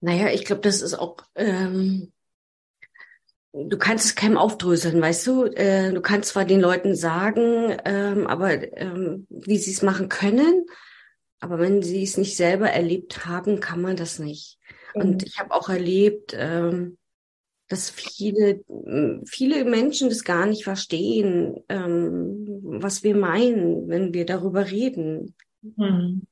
Naja, 0.02 0.30
ich 0.30 0.45
glaube, 0.45 0.62
das 0.62 0.82
ist 0.82 0.93
auch, 0.93 1.18
ähm, 1.36 2.12
du 3.52 3.78
kannst 3.78 4.06
es 4.06 4.16
keinem 4.16 4.38
aufdröseln, 4.38 5.02
weißt 5.02 5.28
du? 5.28 5.43
Äh, 5.45 5.91
du 5.91 6.02
kannst 6.02 6.30
zwar 6.30 6.45
den 6.45 6.62
Leuten 6.62 6.95
sagen, 6.95 7.78
ähm, 7.86 8.28
aber 8.28 8.78
ähm, 8.78 9.28
wie 9.30 9.58
sie 9.58 9.72
es 9.72 9.82
machen 9.82 10.10
können, 10.10 10.66
aber 11.39 11.60
wenn 11.60 11.82
sie 11.82 12.04
es 12.04 12.18
nicht 12.18 12.36
selber 12.36 12.70
erlebt 12.70 13.26
haben, 13.26 13.60
kann 13.60 13.82
man 13.82 13.95
das 13.95 14.20
nicht. 14.20 14.58
Mhm. 14.95 15.02
Und 15.02 15.24
ich 15.24 15.39
habe 15.39 15.54
auch 15.54 15.70
erlebt, 15.70 16.34
ähm, 16.38 16.97
dass 17.68 17.91
viele, 17.91 18.64
viele 19.26 19.64
Menschen 19.64 20.10
das 20.10 20.24
gar 20.24 20.47
nicht 20.47 20.64
verstehen, 20.64 21.64
ähm, 21.70 22.62
was 22.64 23.04
wir 23.04 23.16
meinen, 23.16 23.88
wenn 23.89 24.14
wir 24.14 24.26
darüber 24.26 24.72
reden. 24.72 25.36
Mhm. 25.62 26.24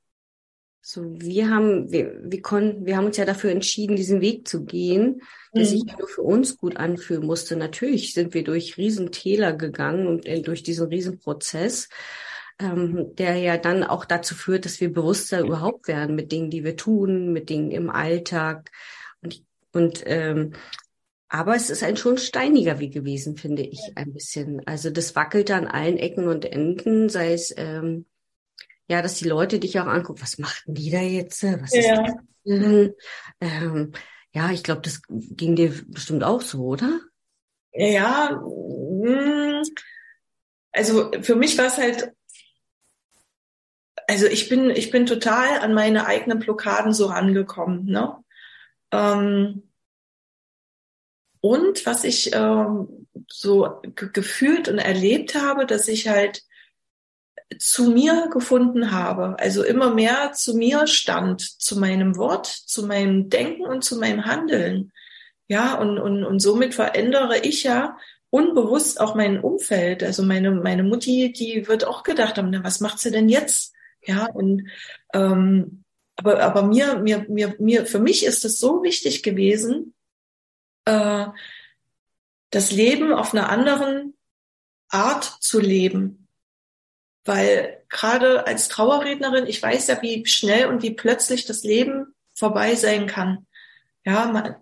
So, 0.90 1.04
wir 1.20 1.50
haben, 1.50 1.92
wir, 1.92 2.18
wir 2.24 2.42
konnten, 2.42 2.86
wir 2.86 2.96
haben 2.96 3.08
uns 3.08 3.18
ja 3.18 3.26
dafür 3.26 3.52
entschieden, 3.52 3.98
diesen 3.98 4.22
Weg 4.22 4.48
zu 4.48 4.64
gehen, 4.64 5.22
der 5.54 5.64
mhm. 5.64 5.68
sich 5.68 5.84
nur 5.84 6.08
für 6.08 6.22
uns 6.22 6.58
gut 6.58 6.78
anfühlen 6.78 7.26
musste. 7.26 7.58
Natürlich 7.58 8.14
sind 8.14 8.34
wir 8.34 8.46
durch 8.46 8.78
Riesentäler 8.78 9.52
gegangen 9.52 10.08
und 10.08 10.26
äh, 10.26 10.42
durch 10.42 10.64
diesen 10.64 10.88
Riesenprozess, 10.88 11.90
ähm, 12.58 13.14
der 13.18 13.36
ja 13.36 13.58
dann 13.58 13.84
auch 13.84 14.06
dazu 14.06 14.34
führt, 14.34 14.64
dass 14.64 14.80
wir 14.80 14.94
bewusster 14.94 15.42
überhaupt 15.42 15.90
werden 15.90 16.16
mit 16.16 16.32
Dingen, 16.32 16.50
die 16.50 16.64
wir 16.64 16.78
tun, 16.78 17.34
mit 17.34 17.50
Dingen 17.50 17.72
im 17.72 17.90
Alltag. 17.90 18.72
Und, 19.22 19.44
und 19.74 20.04
ähm, 20.06 20.54
aber 21.28 21.58
es 21.58 21.70
ist 21.70 21.84
ein 21.84 21.98
schon 21.98 22.18
steiniger 22.18 22.80
Weg 22.80 22.94
gewesen, 22.94 23.36
finde 23.36 23.64
ich, 23.64 23.82
ein 23.96 24.14
bisschen. 24.14 24.66
Also 24.66 24.90
das 24.90 25.18
wackelte 25.18 25.54
an 25.54 25.68
allen 25.68 25.98
Ecken 25.98 26.30
und 26.30 26.46
Enden, 26.46 27.10
sei 27.10 27.34
es 27.34 27.54
ähm, 27.58 28.06
ja, 28.88 29.02
dass 29.02 29.16
die 29.16 29.28
Leute 29.28 29.60
dich 29.60 29.80
auch 29.80 29.88
angucken, 29.88 30.22
was 30.22 30.38
machten 30.38 30.74
die 30.74 30.90
da 30.90 31.02
jetzt? 31.02 31.44
Was 31.44 31.74
ja. 31.74 32.06
ist 32.06 32.16
das 32.46 32.92
ähm, 33.42 33.92
ja, 34.32 34.52
ich 34.52 34.64
glaube, 34.64 34.82
das 34.82 35.02
ging 35.10 35.56
dir 35.56 35.74
bestimmt 35.88 36.24
auch 36.24 36.42
so, 36.42 36.64
oder? 36.64 37.02
Ja, 37.74 38.32
mm, 38.32 39.64
also 40.72 41.12
für 41.22 41.36
mich 41.36 41.58
war 41.58 41.66
es 41.66 41.78
halt, 41.78 42.12
also 44.08 44.26
ich 44.28 44.48
bin, 44.48 44.70
ich 44.70 44.92
bin 44.92 45.06
total 45.06 45.60
an 45.60 45.74
meine 45.74 46.06
eigenen 46.06 46.40
Blockaden 46.40 46.94
so 46.94 47.08
rangekommen, 47.08 47.86
ne? 47.86 48.24
Ähm, 48.92 49.70
und 51.42 51.86
was 51.86 52.04
ich 52.04 52.34
ähm, 52.34 53.08
so 53.28 53.82
gefühlt 53.96 54.70
und 54.70 54.80
erlebt 54.80 55.36
habe, 55.36 55.66
dass 55.66 55.88
ich 55.88 56.08
halt 56.08 56.44
zu 57.60 57.90
mir 57.90 58.30
gefunden 58.32 58.92
habe, 58.92 59.38
also 59.40 59.64
immer 59.64 59.94
mehr 59.94 60.34
zu 60.34 60.56
mir 60.56 60.86
stand, 60.88 61.42
zu 61.42 61.80
meinem 61.80 62.18
Wort, 62.18 62.46
zu 62.46 62.86
meinem 62.86 63.30
Denken 63.30 63.64
und 63.64 63.84
zu 63.84 63.98
meinem 63.98 64.26
Handeln. 64.26 64.92
Ja, 65.48 65.76
und, 65.76 65.98
und, 65.98 66.26
und 66.26 66.40
somit 66.40 66.76
verändere 66.76 67.40
ich 67.40 67.64
ja 67.64 67.98
unbewusst 68.30 69.00
auch 69.00 69.16
mein 69.16 69.40
Umfeld. 69.40 70.04
Also 70.04 70.24
meine, 70.24 70.52
meine 70.52 70.84
Mutti, 70.84 71.32
die 71.32 71.68
wird 71.68 71.86
auch 71.86 72.04
gedacht 72.04 72.38
haben, 72.38 72.50
na, 72.50 72.64
was 72.64 72.82
macht 72.82 73.00
sie 73.00 73.12
denn 73.12 73.30
jetzt? 73.30 73.74
Ja, 74.06 74.26
und 74.26 74.68
ähm, 75.14 75.84
aber, 76.18 76.42
aber 76.42 76.64
mir, 76.64 77.00
mir, 77.00 77.26
mir, 77.30 77.56
mir, 77.60 77.86
für 77.86 78.00
mich 78.00 78.26
ist 78.26 78.44
es 78.44 78.60
so 78.60 78.84
wichtig 78.84 79.24
gewesen, 79.24 79.94
äh, 80.86 81.28
das 82.50 82.72
Leben 82.72 83.14
auf 83.14 83.34
einer 83.34 83.50
anderen 83.50 84.16
Art 84.90 85.24
zu 85.24 85.60
leben. 85.60 86.27
Weil 87.28 87.84
gerade 87.90 88.48
als 88.48 88.70
Trauerrednerin, 88.70 89.48
ich 89.48 89.62
weiß 89.62 89.88
ja, 89.88 90.02
wie 90.02 90.26
schnell 90.26 90.68
und 90.68 90.82
wie 90.82 90.92
plötzlich 90.92 91.46
das 91.46 91.64
Leben 91.64 92.16
vorbei 92.34 92.76
sein 92.76 93.06
kann. 93.06 93.46
Ja, 94.06 94.26
man, 94.28 94.56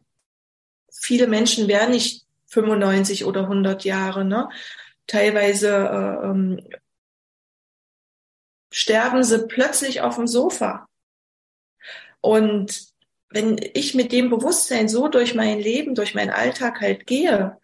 viele 0.92 1.28
Menschen 1.28 1.68
werden 1.68 1.92
nicht 1.92 2.26
95 2.48 3.26
oder 3.26 3.42
100 3.42 3.84
Jahre, 3.84 4.26
ne? 4.26 4.50
Teilweise 5.06 5.70
äh, 5.70 6.26
ähm, 6.26 6.68
sterben 8.72 9.24
sie 9.24 9.46
plötzlich 9.48 10.02
auf 10.02 10.16
dem 10.16 10.26
Sofa. 10.26 10.88
Und 12.22 12.88
wenn 13.30 13.60
ich 13.74 13.94
mit 13.94 14.12
dem 14.12 14.32
Bewusstsein 14.32 14.90
so 14.90 15.08
durch 15.08 15.36
mein 15.36 15.60
Leben, 15.60 15.94
durch 15.94 16.16
meinen 16.16 16.32
Alltag 16.32 16.82
halt 16.82 17.06
gehe, 17.06 17.58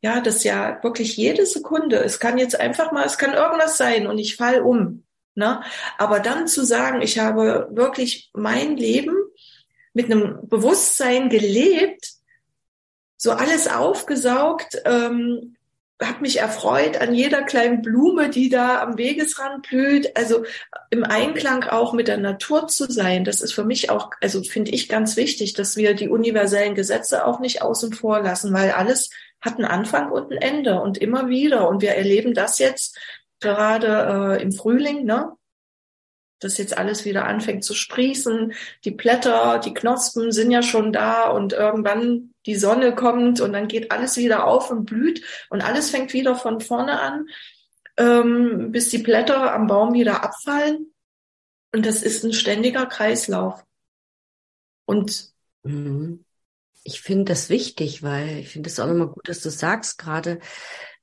ja, 0.00 0.20
das 0.20 0.44
ja 0.44 0.82
wirklich 0.82 1.16
jede 1.16 1.44
Sekunde. 1.46 1.96
Es 1.96 2.20
kann 2.20 2.38
jetzt 2.38 2.58
einfach 2.58 2.92
mal, 2.92 3.04
es 3.04 3.18
kann 3.18 3.34
irgendwas 3.34 3.76
sein 3.76 4.06
und 4.06 4.18
ich 4.18 4.36
fall 4.36 4.60
um. 4.60 5.04
Ne? 5.34 5.62
Aber 5.98 6.20
dann 6.20 6.48
zu 6.48 6.64
sagen, 6.64 7.02
ich 7.02 7.18
habe 7.18 7.68
wirklich 7.70 8.30
mein 8.34 8.76
Leben 8.76 9.16
mit 9.92 10.06
einem 10.06 10.40
Bewusstsein 10.48 11.28
gelebt, 11.28 12.12
so 13.16 13.32
alles 13.32 13.66
aufgesaugt, 13.66 14.80
ähm, 14.84 15.56
habe 16.00 16.20
mich 16.20 16.38
erfreut 16.38 17.00
an 17.00 17.12
jeder 17.12 17.42
kleinen 17.42 17.82
Blume, 17.82 18.30
die 18.30 18.48
da 18.48 18.80
am 18.80 18.96
Wegesrand 18.98 19.68
blüht. 19.68 20.16
Also 20.16 20.44
im 20.90 21.02
Einklang 21.02 21.64
auch 21.64 21.92
mit 21.92 22.06
der 22.06 22.18
Natur 22.18 22.68
zu 22.68 22.90
sein, 22.90 23.24
das 23.24 23.40
ist 23.40 23.52
für 23.52 23.64
mich 23.64 23.90
auch, 23.90 24.10
also 24.20 24.42
finde 24.44 24.70
ich 24.70 24.88
ganz 24.88 25.16
wichtig, 25.16 25.54
dass 25.54 25.76
wir 25.76 25.94
die 25.94 26.08
universellen 26.08 26.76
Gesetze 26.76 27.26
auch 27.26 27.40
nicht 27.40 27.62
außen 27.62 27.92
vor 27.92 28.20
lassen, 28.20 28.52
weil 28.52 28.70
alles 28.70 29.10
hat 29.40 29.56
einen 29.56 29.64
Anfang 29.64 30.10
und 30.10 30.32
ein 30.32 30.38
Ende 30.38 30.80
und 30.80 30.98
immer 30.98 31.28
wieder. 31.28 31.68
Und 31.68 31.82
wir 31.82 31.94
erleben 31.94 32.34
das 32.34 32.58
jetzt 32.58 32.98
gerade 33.40 34.38
äh, 34.38 34.42
im 34.42 34.52
Frühling, 34.52 35.04
ne? 35.04 35.32
dass 36.40 36.58
jetzt 36.58 36.76
alles 36.78 37.04
wieder 37.04 37.26
anfängt 37.26 37.64
zu 37.64 37.74
sprießen. 37.74 38.52
Die 38.84 38.90
Blätter, 38.90 39.58
die 39.58 39.74
Knospen 39.74 40.32
sind 40.32 40.50
ja 40.50 40.62
schon 40.62 40.92
da 40.92 41.28
und 41.28 41.52
irgendwann 41.52 42.32
die 42.46 42.54
Sonne 42.54 42.94
kommt 42.94 43.40
und 43.40 43.52
dann 43.52 43.68
geht 43.68 43.90
alles 43.90 44.16
wieder 44.16 44.46
auf 44.46 44.70
und 44.70 44.84
blüht 44.84 45.22
und 45.50 45.62
alles 45.62 45.90
fängt 45.90 46.12
wieder 46.12 46.36
von 46.36 46.60
vorne 46.60 47.00
an, 47.00 47.28
ähm, 47.96 48.70
bis 48.70 48.88
die 48.90 48.98
Blätter 48.98 49.52
am 49.52 49.66
Baum 49.66 49.94
wieder 49.94 50.22
abfallen. 50.22 50.92
Und 51.74 51.84
das 51.84 52.02
ist 52.02 52.24
ein 52.24 52.32
ständiger 52.32 52.86
Kreislauf. 52.86 53.64
Und 54.86 55.32
mhm 55.64 56.24
ich 56.88 57.02
finde 57.02 57.26
das 57.26 57.50
wichtig, 57.50 58.02
weil 58.02 58.38
ich 58.38 58.48
finde 58.48 58.70
es 58.70 58.80
auch 58.80 58.86
nochmal 58.86 59.08
gut, 59.08 59.28
dass 59.28 59.42
du 59.42 59.50
sagst 59.50 59.98
gerade, 59.98 60.40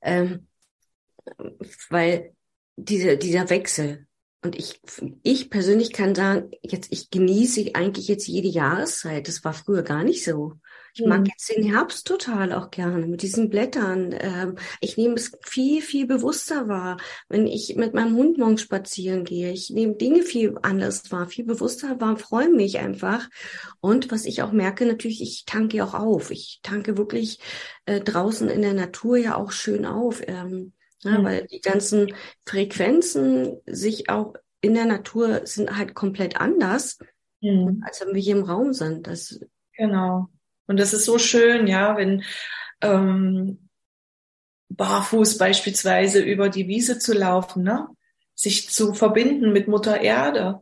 ähm, 0.02 0.48
weil 1.90 2.34
diese, 2.76 3.16
dieser 3.16 3.48
Wechsel, 3.50 4.06
und 4.42 4.56
ich, 4.56 4.80
ich 5.22 5.48
persönlich 5.48 5.92
kann 5.92 6.14
sagen, 6.14 6.50
jetzt, 6.62 6.92
ich 6.92 7.10
genieße 7.10 7.70
eigentlich 7.74 8.08
jetzt 8.08 8.26
jede 8.26 8.48
Jahreszeit. 8.48 9.26
Das 9.26 9.42
war 9.44 9.52
früher 9.52 9.82
gar 9.82 10.04
nicht 10.04 10.24
so. 10.24 10.54
Ich 10.98 11.04
mag 11.04 11.20
mhm. 11.20 11.26
jetzt 11.26 11.54
den 11.54 11.62
Herbst 11.62 12.06
total 12.06 12.54
auch 12.54 12.70
gerne 12.70 13.06
mit 13.06 13.20
diesen 13.20 13.50
Blättern. 13.50 14.14
Ähm, 14.18 14.56
ich 14.80 14.96
nehme 14.96 15.14
es 15.14 15.36
viel, 15.42 15.82
viel 15.82 16.06
bewusster 16.06 16.68
wahr, 16.68 16.96
wenn 17.28 17.46
ich 17.46 17.76
mit 17.76 17.92
meinem 17.92 18.16
Hund 18.16 18.38
morgens 18.38 18.62
spazieren 18.62 19.24
gehe. 19.24 19.52
Ich 19.52 19.68
nehme 19.68 19.96
Dinge 19.96 20.22
viel 20.22 20.56
anders 20.62 21.12
wahr, 21.12 21.28
viel 21.28 21.44
bewusster 21.44 22.00
wahr, 22.00 22.16
freue 22.16 22.48
mich 22.48 22.78
einfach. 22.78 23.28
Und 23.80 24.10
was 24.10 24.24
ich 24.24 24.40
auch 24.40 24.52
merke, 24.52 24.86
natürlich, 24.86 25.20
ich 25.20 25.44
tanke 25.44 25.84
auch 25.84 25.92
auf. 25.92 26.30
Ich 26.30 26.60
tanke 26.62 26.96
wirklich 26.96 27.40
äh, 27.84 28.00
draußen 28.00 28.48
in 28.48 28.62
der 28.62 28.74
Natur 28.74 29.18
ja 29.18 29.36
auch 29.36 29.52
schön 29.52 29.84
auf. 29.84 30.22
Ähm, 30.26 30.72
ja, 31.00 31.18
mhm. 31.18 31.24
weil 31.24 31.46
die 31.46 31.60
ganzen 31.60 32.14
Frequenzen 32.46 33.58
sich 33.66 34.08
auch 34.08 34.32
in 34.62 34.72
der 34.72 34.86
Natur 34.86 35.42
sind 35.44 35.76
halt 35.76 35.94
komplett 35.94 36.40
anders, 36.40 36.98
mhm. 37.42 37.82
als 37.86 38.00
wenn 38.00 38.14
wir 38.14 38.22
hier 38.22 38.36
im 38.36 38.44
Raum 38.44 38.72
sind. 38.72 39.06
Das 39.06 39.38
genau. 39.76 40.30
Und 40.66 40.78
das 40.78 40.92
ist 40.92 41.04
so 41.04 41.18
schön, 41.18 41.66
ja, 41.66 41.96
wenn 41.96 42.24
ähm, 42.80 43.68
barfuß 44.68 45.38
beispielsweise 45.38 46.20
über 46.20 46.48
die 46.48 46.68
Wiese 46.68 46.98
zu 46.98 47.12
laufen, 47.12 47.62
ne? 47.62 47.88
sich 48.34 48.68
zu 48.68 48.92
verbinden 48.92 49.52
mit 49.52 49.68
Mutter 49.68 50.00
Erde. 50.00 50.60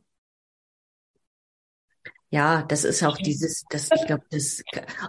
Ja, 2.30 2.62
das 2.62 2.84
ist 2.84 3.02
auch 3.04 3.16
dieses, 3.16 3.64
das, 3.70 3.90
ich 3.94 4.06
glaube, 4.06 4.24
das, 4.30 4.62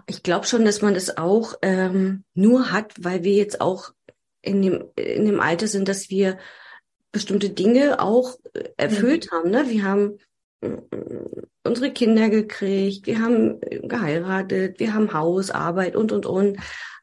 ich 0.05 0.21
glaube 0.21 0.45
schon, 0.45 0.63
dass 0.63 0.81
man 0.81 0.93
das 0.93 1.17
auch 1.17 1.55
ähm, 1.61 2.23
nur 2.33 2.71
hat, 2.71 2.93
weil 2.99 3.23
wir 3.23 3.33
jetzt 3.33 3.61
auch 3.61 3.93
in 4.41 4.61
dem, 4.61 4.85
in 4.95 5.25
dem 5.25 5.39
Alter 5.39 5.67
sind, 5.67 5.87
dass 5.87 6.09
wir 6.09 6.37
bestimmte 7.11 7.49
Dinge 7.49 7.99
auch 7.99 8.37
äh, 8.53 8.69
erfüllt 8.77 9.31
mhm. 9.31 9.35
haben. 9.35 9.49
Ne? 9.49 9.69
Wir 9.69 9.83
haben 9.83 10.19
unsere 11.63 11.91
Kinder 11.91 12.29
gekriegt, 12.29 13.07
wir 13.07 13.19
haben 13.19 13.59
geheiratet, 13.61 14.79
wir 14.79 14.93
haben 14.93 15.13
Haus, 15.13 15.51
Arbeit 15.51 15.95
und, 15.95 16.11
und, 16.11 16.25
und. 16.25 16.57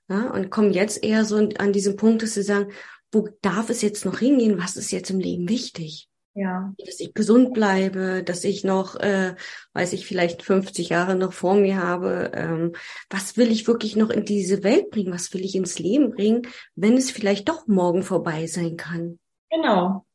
Ja, 0.09 0.31
und 0.31 0.51
kommen 0.51 0.73
jetzt 0.73 1.03
eher 1.03 1.25
so 1.25 1.37
an 1.37 1.73
diesen 1.73 1.97
Punkt, 1.97 2.23
dass 2.23 2.35
sie 2.35 2.43
sagen, 2.43 2.73
wo 3.13 3.29
darf 3.41 3.71
es 3.71 3.83
jetzt 3.83 4.05
noch 4.05 4.19
hingehen? 4.19 4.59
Was 4.59 4.77
ist 4.77 4.91
jetzt 4.91 5.11
im 5.11 5.21
Leben 5.21 5.49
wichtig? 5.49 6.09
Ja. 6.35 6.73
Dass 6.79 6.99
ich 7.01 7.13
gesund 7.13 7.53
bleibe, 7.53 8.23
dass 8.25 8.45
ich 8.45 8.65
noch, 8.65 8.97
äh, 8.97 9.35
weiß 9.75 9.93
ich, 9.93 10.07
vielleicht 10.07 10.43
50 10.43 10.89
Jahre 10.89 11.15
noch 11.15 11.35
vor 11.35 11.55
mir 11.55 11.77
habe. 11.77 12.33
Ähm, 12.35 12.73
was 13.11 13.37
will 13.37 13.51
ich 13.51 13.67
wirklich 13.67 13.97
noch 13.97 14.09
in 14.09 14.25
diese 14.25 14.63
Welt 14.63 14.91
bringen? 14.91 15.13
Was 15.13 15.33
will 15.35 15.45
ich 15.45 15.55
ins 15.55 15.79
Leben 15.79 16.11
bringen, 16.11 16.43
wenn 16.75 16.97
es 16.97 17.11
vielleicht 17.11 17.49
doch 17.51 17.67
morgen 17.67 18.03
vorbei 18.03 18.47
sein 18.47 18.77
kann? 18.79 19.19
Genau. 19.51 20.07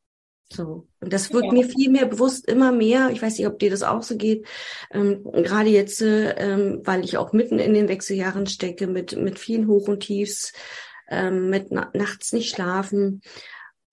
So. 0.50 0.86
Und 1.00 1.12
das 1.12 1.32
wird 1.32 1.44
ja. 1.44 1.52
mir 1.52 1.68
viel 1.68 1.90
mehr 1.90 2.06
bewusst, 2.06 2.48
immer 2.48 2.72
mehr. 2.72 3.10
Ich 3.12 3.20
weiß 3.20 3.38
nicht, 3.38 3.46
ob 3.46 3.58
dir 3.58 3.70
das 3.70 3.82
auch 3.82 4.02
so 4.02 4.16
geht. 4.16 4.46
Ähm, 4.90 5.22
gerade 5.24 5.68
jetzt, 5.68 6.00
ähm, 6.02 6.80
weil 6.84 7.04
ich 7.04 7.18
auch 7.18 7.32
mitten 7.32 7.58
in 7.58 7.74
den 7.74 7.88
Wechseljahren 7.88 8.46
stecke, 8.46 8.86
mit, 8.86 9.16
mit 9.16 9.38
vielen 9.38 9.68
Hoch 9.68 9.88
und 9.88 10.00
Tiefs, 10.00 10.52
ähm, 11.08 11.50
mit 11.50 11.66
na 11.70 11.90
nachts 11.94 12.32
nicht 12.32 12.50
schlafen, 12.50 13.20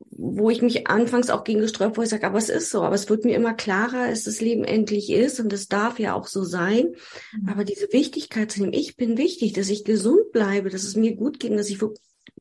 wo 0.10 0.49
ich 0.49 0.62
mich 0.62 0.88
anfangs 0.88 1.30
auch 1.30 1.43
gegen 1.43 1.60
gesträubt, 1.60 1.97
wo 1.97 2.01
ich 2.01 2.10
sage, 2.10 2.26
aber 2.26 2.38
es 2.38 2.49
ist 2.49 2.70
so, 2.70 2.84
aber 2.84 2.95
es 2.95 3.10
wird 3.10 3.26
mir 3.26 3.36
immer 3.36 3.53
klarer, 3.53 4.10
dass 4.10 4.24
das 4.24 4.41
Leben 4.41 4.64
endlich 4.64 5.10
ist 5.12 5.39
und 5.39 5.51
es 5.51 5.68
darf 5.68 5.99
ja 5.99 6.14
auch 6.14 6.28
so 6.28 6.43
sein. 6.43 6.95
Mhm. 7.34 7.49
Aber 7.49 7.66
diese 7.66 7.91
Wichtigkeit 7.91 8.51
zu 8.51 8.62
nehmen, 8.62 8.74
ich 8.74 8.95
bin 8.95 9.18
wichtig, 9.18 9.53
dass 9.53 9.70
ich 9.70 9.84
gesund 9.84 10.32
bleibe, 10.32 10.70
dass 10.70 10.84
es 10.84 10.95
mir 10.95 11.16
gut 11.16 11.39
geht 11.39 11.51
und 11.51 11.58
dass 11.58 11.70
ich 11.70 11.80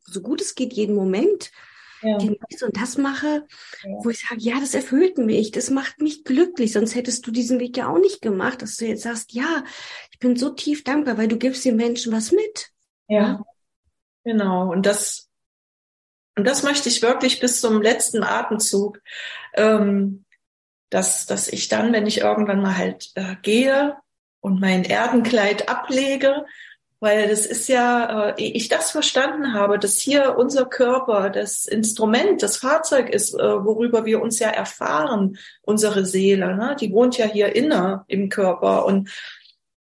so 0.06 0.20
gut 0.20 0.40
es 0.40 0.54
geht 0.54 0.72
jeden 0.72 0.94
Moment 0.94 1.50
ja. 2.04 2.18
genieße 2.18 2.66
und 2.66 2.76
das 2.76 2.98
mache, 2.98 3.46
ja. 3.82 3.90
wo 4.02 4.10
ich 4.10 4.20
sage, 4.20 4.40
ja, 4.40 4.60
das 4.60 4.74
erfüllt 4.74 5.18
mich, 5.18 5.50
das 5.50 5.70
macht 5.70 6.00
mich 6.00 6.24
glücklich, 6.24 6.72
sonst 6.72 6.94
hättest 6.94 7.26
du 7.26 7.30
diesen 7.30 7.58
Weg 7.60 7.76
ja 7.76 7.88
auch 7.88 7.98
nicht 7.98 8.22
gemacht, 8.22 8.62
dass 8.62 8.76
du 8.76 8.86
jetzt 8.86 9.02
sagst, 9.02 9.32
ja, 9.32 9.64
ich 10.12 10.18
bin 10.18 10.36
so 10.36 10.50
tief 10.50 10.84
dankbar, 10.84 11.18
weil 11.18 11.28
du 11.28 11.38
gibst 11.38 11.64
den 11.64 11.76
Menschen 11.76 12.12
was 12.12 12.30
mit. 12.30 12.70
Ja, 13.08 13.20
ja? 13.20 13.44
genau. 14.24 14.70
Und 14.70 14.86
das, 14.86 15.30
und 16.36 16.46
das 16.46 16.62
möchte 16.62 16.88
ich 16.88 17.02
wirklich 17.02 17.40
bis 17.40 17.60
zum 17.60 17.80
letzten 17.80 18.22
Atemzug, 18.22 19.00
ähm, 19.54 20.24
dass, 20.90 21.26
dass 21.26 21.48
ich 21.48 21.68
dann, 21.68 21.92
wenn 21.92 22.06
ich 22.06 22.18
irgendwann 22.18 22.62
mal 22.62 22.76
halt 22.76 23.10
äh, 23.14 23.36
gehe 23.42 23.96
und 24.40 24.60
mein 24.60 24.84
Erdenkleid 24.84 25.68
ablege, 25.68 26.44
weil 27.04 27.28
das 27.28 27.44
ist 27.44 27.68
ja, 27.68 28.30
äh, 28.30 28.42
ich 28.42 28.68
das 28.68 28.90
verstanden 28.90 29.52
habe, 29.52 29.78
dass 29.78 29.98
hier 29.98 30.36
unser 30.38 30.64
Körper 30.64 31.28
das 31.28 31.66
Instrument, 31.66 32.42
das 32.42 32.56
Fahrzeug 32.56 33.10
ist, 33.10 33.34
äh, 33.34 33.64
worüber 33.64 34.06
wir 34.06 34.22
uns 34.22 34.38
ja 34.38 34.48
erfahren, 34.48 35.36
unsere 35.60 36.06
Seele, 36.06 36.56
ne? 36.56 36.76
die 36.80 36.90
wohnt 36.92 37.18
ja 37.18 37.26
hier 37.26 37.54
inne 37.54 38.04
im 38.08 38.30
Körper 38.30 38.86
und, 38.86 39.10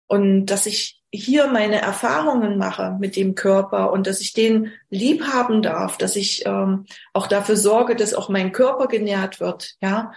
und 0.06 0.46
dass 0.46 0.66
ich 0.66 1.02
hier 1.12 1.48
meine 1.48 1.82
Erfahrungen 1.82 2.56
mache 2.56 2.96
mit 3.00 3.16
dem 3.16 3.34
Körper 3.34 3.90
und 3.90 4.06
dass 4.06 4.20
ich 4.20 4.32
den 4.32 4.70
lieb 4.88 5.24
haben 5.24 5.62
darf, 5.62 5.98
dass 5.98 6.14
ich 6.14 6.46
ähm, 6.46 6.86
auch 7.12 7.26
dafür 7.26 7.56
sorge, 7.56 7.96
dass 7.96 8.14
auch 8.14 8.28
mein 8.28 8.52
Körper 8.52 8.86
genährt 8.86 9.40
wird, 9.40 9.74
ja. 9.82 10.12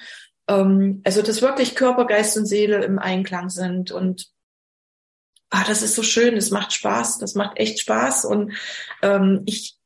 Ähm, 0.47 1.01
also 1.03 1.23
dass 1.23 1.41
wirklich 1.41 1.75
Körper, 1.75 2.05
Geist 2.05 2.37
und 2.37 2.45
Seele 2.45 2.83
im 2.85 2.99
Einklang 2.99 3.49
sind 3.49 3.91
und 3.91 4.31
ah, 5.53 5.63
das 5.67 5.83
ist 5.83 5.93
so 5.93 6.01
schön, 6.01 6.35
das 6.35 6.49
macht 6.49 6.73
Spaß, 6.73 7.19
das 7.19 7.35
macht 7.35 7.57
echt 7.57 7.79
Spaß. 7.79 8.25
Und 8.25 8.53
ähm, 9.03 9.43
ich, 9.45 9.77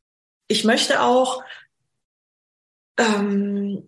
ich 0.48 0.64
möchte 0.64 1.02
auch 1.02 1.44
ähm, 2.98 3.86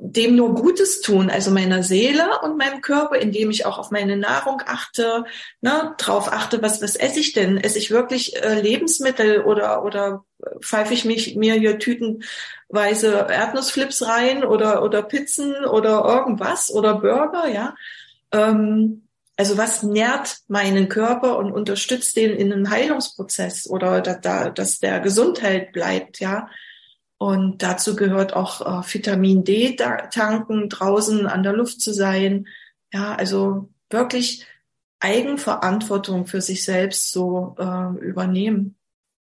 dem 0.00 0.36
nur 0.36 0.54
Gutes 0.54 1.00
tun, 1.00 1.28
also 1.28 1.50
meiner 1.50 1.82
Seele 1.82 2.40
und 2.42 2.56
meinem 2.56 2.82
Körper, 2.82 3.16
indem 3.16 3.50
ich 3.50 3.66
auch 3.66 3.78
auf 3.78 3.90
meine 3.90 4.16
Nahrung 4.16 4.62
achte, 4.64 5.24
ne, 5.60 5.96
drauf 5.98 6.32
achte, 6.32 6.62
was, 6.62 6.80
was 6.80 6.94
esse 6.94 7.18
ich 7.18 7.32
denn? 7.32 7.58
Esse 7.58 7.78
ich 7.78 7.90
wirklich 7.90 8.40
äh, 8.40 8.60
Lebensmittel 8.60 9.40
oder, 9.42 9.84
oder 9.84 10.24
pfeife 10.60 10.94
ich 10.94 11.04
mich, 11.04 11.34
mir 11.34 11.54
hier 11.54 11.80
tütenweise 11.80 13.26
Erdnussflips 13.28 14.06
rein 14.06 14.44
oder, 14.44 14.84
oder 14.84 15.02
Pizzen 15.02 15.64
oder 15.64 16.04
irgendwas 16.04 16.70
oder 16.70 16.94
Burger, 16.94 17.48
ja? 17.48 17.74
Ähm, 18.30 19.07
also 19.38 19.56
was 19.56 19.84
nährt 19.84 20.38
meinen 20.48 20.88
Körper 20.88 21.38
und 21.38 21.52
unterstützt 21.52 22.16
den 22.16 22.32
in 22.32 22.52
einem 22.52 22.70
Heilungsprozess 22.70 23.70
oder 23.70 24.00
da, 24.00 24.14
da, 24.14 24.50
dass 24.50 24.80
der 24.80 24.98
Gesundheit 24.98 25.72
bleibt, 25.72 26.18
ja. 26.18 26.48
Und 27.18 27.62
dazu 27.62 27.96
gehört 27.96 28.34
auch 28.34 28.60
äh, 28.60 28.94
Vitamin 28.94 29.44
D 29.44 29.76
tanken, 29.76 30.68
draußen 30.68 31.26
an 31.26 31.42
der 31.42 31.52
Luft 31.52 31.80
zu 31.80 31.92
sein. 31.92 32.46
Ja, 32.92 33.14
also 33.14 33.70
wirklich 33.90 34.44
Eigenverantwortung 35.00 36.26
für 36.26 36.40
sich 36.40 36.64
selbst 36.64 37.12
so 37.12 37.56
äh, 37.58 37.96
übernehmen. 38.04 38.76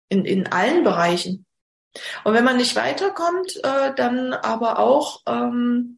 In, 0.09 0.23
in 0.23 0.47
allen 0.47 0.85
Bereichen. 0.85 1.45
Und 2.23 2.33
wenn 2.33 2.45
man 2.45 2.55
nicht 2.55 2.77
weiterkommt, 2.77 3.57
äh, 3.61 3.93
dann 3.93 4.31
aber 4.31 4.79
auch 4.79 5.21
ähm, 5.27 5.96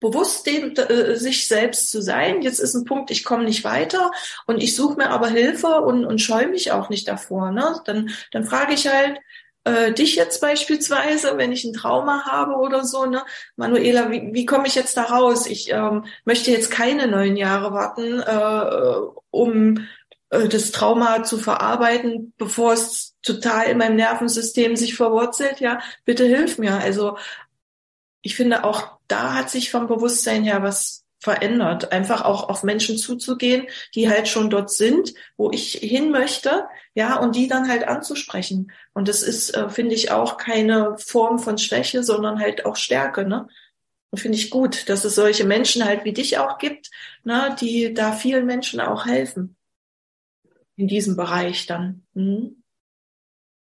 bewusst 0.00 0.46
dem, 0.46 0.74
äh, 0.76 1.16
sich 1.16 1.46
selbst 1.46 1.90
zu 1.90 2.02
sein. 2.02 2.42
Jetzt 2.42 2.58
ist 2.58 2.74
ein 2.74 2.84
Punkt, 2.84 3.10
ich 3.10 3.24
komme 3.24 3.44
nicht 3.44 3.64
weiter 3.64 4.10
und 4.46 4.62
ich 4.62 4.74
suche 4.74 4.96
mir 4.96 5.10
aber 5.10 5.28
Hilfe 5.28 5.82
und, 5.82 6.04
und 6.04 6.20
scheue 6.20 6.48
mich 6.48 6.72
auch 6.72 6.88
nicht 6.88 7.06
davor. 7.06 7.52
Ne? 7.52 7.80
Dann, 7.84 8.10
dann 8.32 8.44
frage 8.44 8.74
ich 8.74 8.88
halt 8.88 9.18
äh, 9.64 9.92
dich 9.92 10.16
jetzt 10.16 10.40
beispielsweise, 10.40 11.36
wenn 11.36 11.52
ich 11.52 11.64
ein 11.64 11.74
Trauma 11.74 12.24
habe 12.24 12.54
oder 12.54 12.84
so, 12.84 13.04
ne, 13.06 13.22
Manuela, 13.56 14.10
wie, 14.10 14.30
wie 14.32 14.46
komme 14.46 14.66
ich 14.66 14.74
jetzt 14.74 14.96
da 14.96 15.04
raus? 15.04 15.46
Ich 15.46 15.70
ähm, 15.70 16.06
möchte 16.24 16.50
jetzt 16.50 16.70
keine 16.70 17.06
neun 17.06 17.36
Jahre 17.36 17.72
warten, 17.72 18.20
äh, 18.20 19.20
um 19.30 19.86
äh, 20.30 20.48
das 20.48 20.72
Trauma 20.72 21.24
zu 21.24 21.38
verarbeiten, 21.38 22.32
bevor 22.38 22.72
es 22.72 23.16
total 23.22 23.66
in 23.66 23.78
meinem 23.78 23.96
Nervensystem 23.96 24.76
sich 24.76 24.96
verwurzelt. 24.96 25.60
Ja, 25.60 25.80
bitte 26.04 26.24
hilf 26.24 26.58
mir. 26.58 26.78
Also 26.78 27.18
ich 28.22 28.36
finde 28.36 28.64
auch 28.64 28.99
da 29.10 29.34
hat 29.34 29.50
sich 29.50 29.70
vom 29.70 29.86
Bewusstsein 29.86 30.44
her 30.44 30.62
was 30.62 31.04
verändert. 31.18 31.92
Einfach 31.92 32.22
auch 32.24 32.48
auf 32.48 32.62
Menschen 32.62 32.96
zuzugehen, 32.96 33.66
die 33.94 34.08
halt 34.08 34.26
schon 34.26 34.48
dort 34.48 34.70
sind, 34.70 35.12
wo 35.36 35.50
ich 35.50 35.72
hin 35.72 36.10
möchte, 36.10 36.66
ja, 36.94 37.18
und 37.18 37.36
die 37.36 37.46
dann 37.46 37.68
halt 37.68 37.86
anzusprechen. 37.86 38.72
Und 38.94 39.06
das 39.08 39.22
ist, 39.22 39.54
äh, 39.54 39.68
finde 39.68 39.94
ich, 39.94 40.10
auch 40.10 40.38
keine 40.38 40.96
Form 40.98 41.38
von 41.38 41.58
Schwäche, 41.58 42.02
sondern 42.02 42.40
halt 42.40 42.64
auch 42.64 42.76
Stärke, 42.76 43.26
ne? 43.26 43.48
Und 44.10 44.18
finde 44.18 44.38
ich 44.38 44.50
gut, 44.50 44.88
dass 44.88 45.04
es 45.04 45.14
solche 45.14 45.44
Menschen 45.44 45.84
halt 45.84 46.04
wie 46.04 46.12
dich 46.12 46.38
auch 46.38 46.58
gibt, 46.58 46.90
ne, 47.22 47.54
die 47.60 47.94
da 47.94 48.10
vielen 48.10 48.44
Menschen 48.44 48.80
auch 48.80 49.06
helfen. 49.06 49.56
In 50.74 50.88
diesem 50.88 51.14
Bereich 51.14 51.66
dann. 51.66 52.02
Mhm. 52.14 52.59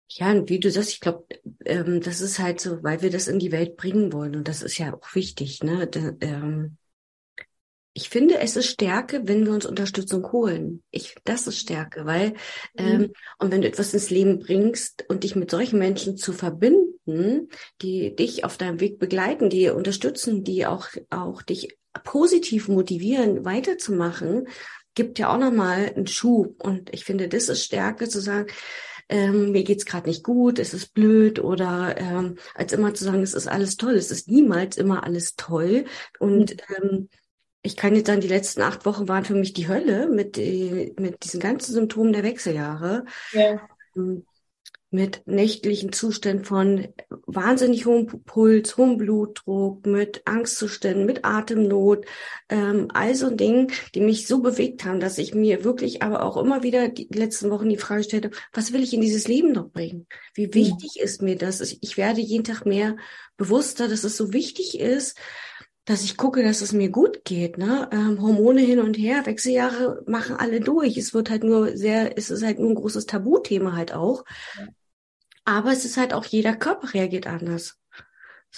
Ja, 0.10 0.32
und 0.32 0.50
wie 0.50 0.60
du 0.60 0.70
sagst, 0.70 0.92
ich 0.92 1.00
glaube, 1.00 1.26
ähm, 1.66 2.00
das 2.02 2.22
ist 2.22 2.40
halt 2.40 2.62
so, 2.62 2.84
weil 2.84 3.02
wir 3.02 3.10
das 3.10 3.28
in 3.28 3.40
die 3.40 3.52
Welt 3.52 3.76
bringen 3.76 4.14
wollen 4.14 4.36
und 4.36 4.48
das 4.48 4.62
ist 4.62 4.78
ja 4.78 4.94
auch 4.94 5.16
wichtig. 5.16 5.64
Ne? 5.64 5.88
Da, 5.88 6.14
ähm, 6.22 6.78
ich 7.98 8.10
finde, 8.10 8.40
es 8.40 8.58
ist 8.58 8.68
Stärke, 8.68 9.22
wenn 9.24 9.46
wir 9.46 9.54
uns 9.54 9.66
Unterstützung 9.66 10.32
holen. 10.34 10.84
Ich, 10.92 11.16
das 11.24 11.48
ist 11.48 11.60
Stärke, 11.60 12.06
weil 12.06 12.32
mhm. 12.78 12.86
ähm, 12.86 13.14
und 13.40 13.52
wenn 13.52 13.62
du 13.62 13.68
etwas 13.68 13.94
ins 13.94 14.10
Leben 14.10 14.40
bringst 14.40 15.06
und 15.08 15.24
dich 15.24 15.36
mit 15.36 15.50
solchen 15.50 15.80
Menschen 15.80 16.18
zu 16.18 16.34
verbinden, 16.34 17.50
die 17.82 18.14
dich 18.16 18.44
auf 18.44 18.58
deinem 18.58 18.82
Weg 18.82 19.00
begleiten, 19.00 19.50
die 19.50 19.70
unterstützen, 19.70 20.44
die 20.44 20.66
auch 20.66 20.88
auch 21.10 21.42
dich 21.42 21.78
positiv 22.04 22.68
motivieren, 22.68 23.46
weiterzumachen, 23.46 24.50
gibt 24.94 25.18
ja 25.18 25.34
auch 25.34 25.40
nochmal 25.40 25.94
einen 25.96 26.08
Schub. 26.08 26.64
Und 26.64 26.94
ich 26.94 27.06
finde, 27.06 27.30
das 27.30 27.48
ist 27.48 27.64
Stärke 27.64 28.10
zu 28.10 28.20
sagen, 28.20 28.48
ähm, 29.10 29.52
mir 29.52 29.64
geht's 29.64 29.86
gerade 29.86 30.10
nicht 30.10 30.24
gut, 30.24 30.60
es 30.60 30.74
ist 30.74 30.94
blöd 30.94 31.40
oder 31.40 31.96
ähm, 31.98 32.38
als 32.56 32.74
immer 32.74 32.94
zu 32.94 33.04
sagen, 33.04 33.22
es 33.22 33.34
ist 33.34 33.48
alles 33.48 33.78
toll. 33.78 33.96
Es 33.96 34.12
ist 34.12 34.28
niemals 34.28 34.78
immer 34.78 35.04
alles 35.04 35.36
toll. 35.36 35.86
Und 36.20 36.56
mhm. 36.56 36.76
ähm, 36.84 37.10
ich 37.62 37.76
kann 37.76 37.96
jetzt 37.96 38.08
sagen, 38.08 38.22
die 38.22 38.28
letzten 38.28 38.62
acht 38.62 38.86
Wochen 38.86 39.08
waren 39.08 39.26
für 39.26 39.36
mich 39.36 39.54
die 39.54 39.68
Hölle 39.68 40.08
mit, 40.08 40.38
äh, 40.38 40.94
mit 41.00 41.24
diesen 41.24 41.40
ganzen 41.40 41.74
Symptomen 41.74 42.14
der 42.14 42.24
Wechseljahre. 42.24 43.06
Ja. 43.32 43.68
Ähm, 43.96 44.26
mit 44.96 45.22
nächtlichen 45.26 45.92
Zuständen 45.92 46.46
von 46.46 46.88
wahnsinnig 47.28 47.86
hohem 47.86 48.08
Puls, 48.24 48.78
hohem 48.78 48.98
Blutdruck, 48.98 49.86
mit 49.86 50.24
Angstzuständen, 50.26 51.06
mit 51.06 51.26
Atemnot, 51.26 52.06
ähm, 52.50 52.88
all 52.94 53.14
so 53.14 53.30
Dinge, 53.30 53.68
die 53.94 54.00
mich 54.00 54.26
so 54.26 54.42
bewegt 54.42 54.86
haben, 54.86 55.00
dass 55.00 55.18
ich 55.18 55.36
mir 55.36 55.64
wirklich 55.64 56.02
aber 56.02 56.24
auch 56.24 56.38
immer 56.38 56.64
wieder 56.64 56.88
die 56.88 57.08
letzten 57.14 57.52
Wochen 57.52 57.70
die 57.70 57.78
Frage 57.78 58.04
stellte, 58.04 58.32
was 58.54 58.74
will 58.74 58.82
ich 58.82 58.94
in 58.94 59.02
dieses 59.02 59.28
Leben 59.28 59.52
noch 59.52 59.70
bringen? 59.70 60.08
Wie 60.34 60.54
wichtig 60.54 60.96
ja. 60.96 61.04
ist 61.04 61.22
mir 61.22 61.38
das? 61.38 61.62
Ich 61.62 61.98
werde 61.98 62.22
jeden 62.22 62.46
Tag 62.46 62.66
mehr 62.66 62.96
bewusster, 63.38 63.88
dass 63.88 64.04
es 64.04 64.18
so 64.18 64.34
wichtig 64.34 64.80
ist, 64.80 65.18
dass 65.86 66.04
ich 66.04 66.18
gucke, 66.18 66.44
dass 66.44 66.62
es 66.62 66.74
mir 66.74 66.90
gut 66.90 67.24
geht. 67.24 67.58
Ne? 67.58 67.88
Ähm, 67.92 68.22
Hormone 68.22 68.62
hin 68.62 68.80
und 68.80 68.98
her, 68.98 69.26
Wechseljahre 69.26 70.04
machen 70.08 70.36
alle 70.36 70.60
durch. 70.60 70.98
Es 70.98 71.14
wird 71.14 71.30
halt 71.30 71.44
nur 71.44 71.78
sehr, 71.78 72.18
es 72.18 72.32
ist 72.32 72.44
halt 72.44 72.60
nur 72.60 72.72
ein 72.72 72.76
großes 72.76 73.06
Tabuthema 73.06 73.76
halt 73.76 73.94
auch. 73.94 74.26
Aber 75.46 75.72
es 75.72 75.86
ist 75.86 75.98
halt 75.98 76.14
auch, 76.14 76.26
jeder 76.26 76.56
Körper 76.56 76.94
reagiert 76.94 77.28
anders. 77.28 77.80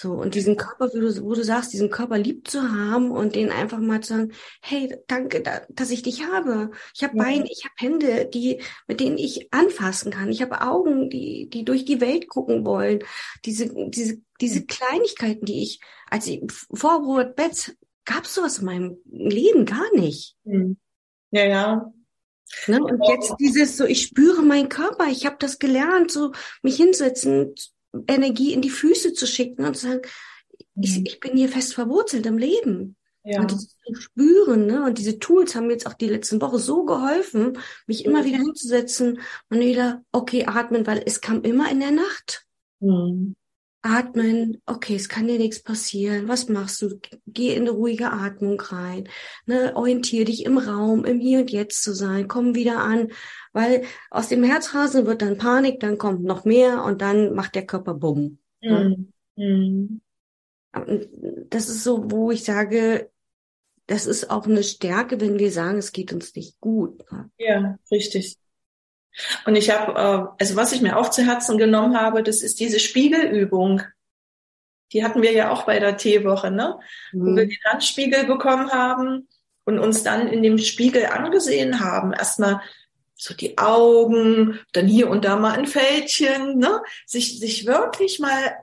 So, 0.00 0.12
und 0.12 0.36
diesen 0.36 0.56
Körper, 0.56 0.90
wo 0.94 1.00
du, 1.00 1.24
wo 1.24 1.34
du 1.34 1.42
sagst, 1.42 1.72
diesen 1.72 1.90
Körper 1.90 2.18
lieb 2.18 2.46
zu 2.46 2.70
haben 2.70 3.10
und 3.10 3.34
den 3.34 3.50
einfach 3.50 3.80
mal 3.80 4.00
zu 4.00 4.14
sagen, 4.14 4.32
hey, 4.62 4.96
danke, 5.08 5.42
dass 5.70 5.90
ich 5.90 6.04
dich 6.04 6.24
habe. 6.24 6.70
Ich 6.94 7.02
habe 7.02 7.16
ja. 7.16 7.24
Beine, 7.24 7.48
ich 7.50 7.64
habe 7.64 7.74
Hände, 7.76 8.26
die, 8.26 8.62
mit 8.86 9.00
denen 9.00 9.18
ich 9.18 9.52
anfassen 9.52 10.12
kann. 10.12 10.30
Ich 10.30 10.40
habe 10.40 10.62
Augen, 10.62 11.10
die, 11.10 11.48
die 11.50 11.64
durch 11.64 11.84
die 11.84 12.00
Welt 12.00 12.28
gucken 12.28 12.64
wollen. 12.64 13.00
Diese, 13.44 13.74
diese, 13.88 14.22
diese 14.40 14.66
Kleinigkeiten, 14.66 15.44
die 15.44 15.64
ich, 15.64 15.80
als 16.08 16.28
ich 16.28 16.44
vor 16.72 17.02
Robert 17.02 17.34
Betz, 17.34 17.72
gab 18.04 18.22
es 18.22 18.34
sowas 18.34 18.58
in 18.58 18.66
meinem 18.66 18.98
Leben 19.04 19.66
gar 19.66 19.92
nicht. 19.94 20.36
Hm. 20.44 20.78
Ja, 21.32 21.44
ja. 21.44 21.92
Ne? 22.66 22.82
Und 22.82 23.00
jetzt 23.08 23.34
dieses 23.40 23.76
so, 23.76 23.84
ich 23.84 24.02
spüre 24.02 24.42
meinen 24.42 24.68
Körper, 24.68 25.06
ich 25.08 25.26
habe 25.26 25.36
das 25.38 25.58
gelernt, 25.58 26.10
so 26.10 26.32
mich 26.62 26.76
hinsetzen, 26.76 27.54
Energie 28.06 28.52
in 28.52 28.62
die 28.62 28.70
Füße 28.70 29.12
zu 29.12 29.26
schicken 29.26 29.64
und 29.64 29.76
zu 29.76 29.86
sagen, 29.86 30.02
mhm. 30.74 30.82
ich, 30.82 31.06
ich 31.06 31.20
bin 31.20 31.36
hier 31.36 31.48
fest 31.48 31.74
verwurzelt 31.74 32.26
im 32.26 32.38
Leben. 32.38 32.96
Ja. 33.24 33.40
Und 33.40 33.52
das 33.52 33.68
zu 33.68 33.94
spüren, 33.94 34.66
ne? 34.66 34.84
Und 34.84 34.96
diese 34.96 35.18
Tools 35.18 35.54
haben 35.54 35.66
mir 35.66 35.74
jetzt 35.74 35.86
auch 35.86 35.94
die 35.94 36.08
letzten 36.08 36.40
Woche 36.40 36.58
so 36.58 36.84
geholfen, 36.84 37.58
mich 37.86 38.06
immer 38.06 38.24
wieder 38.24 38.38
hinzusetzen 38.38 39.20
und 39.50 39.60
wieder, 39.60 40.02
okay, 40.12 40.46
atmen, 40.46 40.86
weil 40.86 41.02
es 41.04 41.20
kam 41.20 41.42
immer 41.42 41.70
in 41.70 41.80
der 41.80 41.90
Nacht. 41.90 42.46
Mhm. 42.80 43.34
Atmen, 43.82 44.60
okay, 44.66 44.96
es 44.96 45.08
kann 45.08 45.28
dir 45.28 45.38
nichts 45.38 45.62
passieren. 45.62 46.26
Was 46.26 46.48
machst 46.48 46.82
du? 46.82 47.00
Geh 47.26 47.54
in 47.54 47.62
eine 47.62 47.70
ruhige 47.70 48.10
Atmung 48.10 48.60
rein. 48.60 49.08
Ne? 49.46 49.72
Orientier 49.76 50.24
dich 50.24 50.44
im 50.44 50.58
Raum, 50.58 51.04
im 51.04 51.20
Hier 51.20 51.40
und 51.40 51.50
Jetzt 51.50 51.82
zu 51.82 51.94
sein. 51.94 52.26
Komm 52.26 52.54
wieder 52.54 52.80
an, 52.80 53.12
weil 53.52 53.84
aus 54.10 54.28
dem 54.28 54.42
Herzrasen 54.42 55.06
wird 55.06 55.22
dann 55.22 55.38
Panik, 55.38 55.80
dann 55.80 55.96
kommt 55.96 56.24
noch 56.24 56.44
mehr 56.44 56.82
und 56.84 57.00
dann 57.02 57.34
macht 57.34 57.54
der 57.54 57.66
Körper 57.66 57.94
Bumm. 57.94 58.38
Mhm. 58.60 59.12
Mhm. 59.36 60.00
Das 61.48 61.68
ist 61.68 61.84
so, 61.84 62.10
wo 62.10 62.30
ich 62.30 62.44
sage, 62.44 63.10
das 63.86 64.06
ist 64.06 64.30
auch 64.30 64.46
eine 64.46 64.62
Stärke, 64.62 65.20
wenn 65.20 65.38
wir 65.38 65.50
sagen, 65.50 65.78
es 65.78 65.92
geht 65.92 66.12
uns 66.12 66.34
nicht 66.34 66.60
gut. 66.60 67.04
Ja, 67.38 67.78
richtig. 67.90 68.36
Und 69.44 69.56
ich 69.56 69.70
habe, 69.70 69.92
äh, 69.92 70.42
also 70.42 70.56
was 70.56 70.72
ich 70.72 70.80
mir 70.80 70.96
auch 70.96 71.10
zu 71.10 71.24
Herzen 71.24 71.58
genommen 71.58 71.98
habe, 71.98 72.22
das 72.22 72.42
ist 72.42 72.60
diese 72.60 72.80
Spiegelübung. 72.80 73.82
Die 74.92 75.04
hatten 75.04 75.22
wir 75.22 75.32
ja 75.32 75.50
auch 75.50 75.64
bei 75.64 75.78
der 75.78 75.96
Teewoche, 75.96 76.50
ne? 76.50 76.78
Mhm. 77.12 77.20
Wo 77.20 77.36
wir 77.36 77.46
den 77.46 77.58
Handspiegel 77.66 78.24
bekommen 78.24 78.70
haben 78.70 79.28
und 79.64 79.78
uns 79.78 80.02
dann 80.02 80.28
in 80.28 80.42
dem 80.42 80.58
Spiegel 80.58 81.06
angesehen 81.06 81.80
haben. 81.80 82.12
Erstmal 82.12 82.60
so 83.14 83.34
die 83.34 83.58
Augen, 83.58 84.60
dann 84.72 84.86
hier 84.86 85.10
und 85.10 85.24
da 85.24 85.36
mal 85.36 85.58
ein 85.58 85.66
Fältchen, 85.66 86.58
ne? 86.58 86.82
Sich, 87.06 87.38
sich 87.38 87.66
wirklich 87.66 88.18
mal 88.18 88.56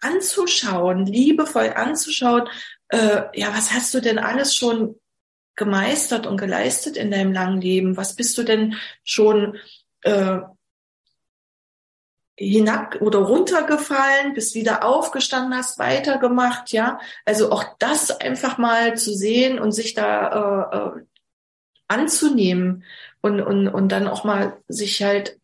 anzuschauen, 0.00 1.06
liebevoll 1.06 1.72
anzuschauen, 1.74 2.48
äh, 2.88 3.22
ja, 3.34 3.54
was 3.54 3.72
hast 3.72 3.94
du 3.94 4.00
denn 4.00 4.18
alles 4.18 4.54
schon 4.54 4.96
gemeistert 5.54 6.26
und 6.26 6.38
geleistet 6.38 6.96
in 6.96 7.10
deinem 7.10 7.32
langen 7.32 7.60
Leben? 7.60 7.96
Was 7.96 8.16
bist 8.16 8.36
du 8.36 8.42
denn 8.42 8.74
schon 9.04 9.58
äh, 10.02 10.40
hinab 12.40 13.00
oder 13.02 13.18
runtergefallen, 13.18 14.32
bist 14.32 14.54
wieder 14.54 14.82
aufgestanden, 14.84 15.54
hast 15.54 15.78
weitergemacht, 15.78 16.72
ja. 16.72 16.98
Also 17.26 17.52
auch 17.52 17.64
das 17.78 18.10
einfach 18.10 18.56
mal 18.56 18.96
zu 18.96 19.14
sehen 19.14 19.58
und 19.58 19.72
sich 19.72 19.92
da 19.92 20.94
äh, 20.96 21.00
äh, 21.00 21.02
anzunehmen 21.86 22.84
und, 23.20 23.42
und, 23.42 23.68
und 23.68 23.88
dann 23.90 24.08
auch 24.08 24.24
mal 24.24 24.56
sich 24.68 25.02
halt 25.02 25.38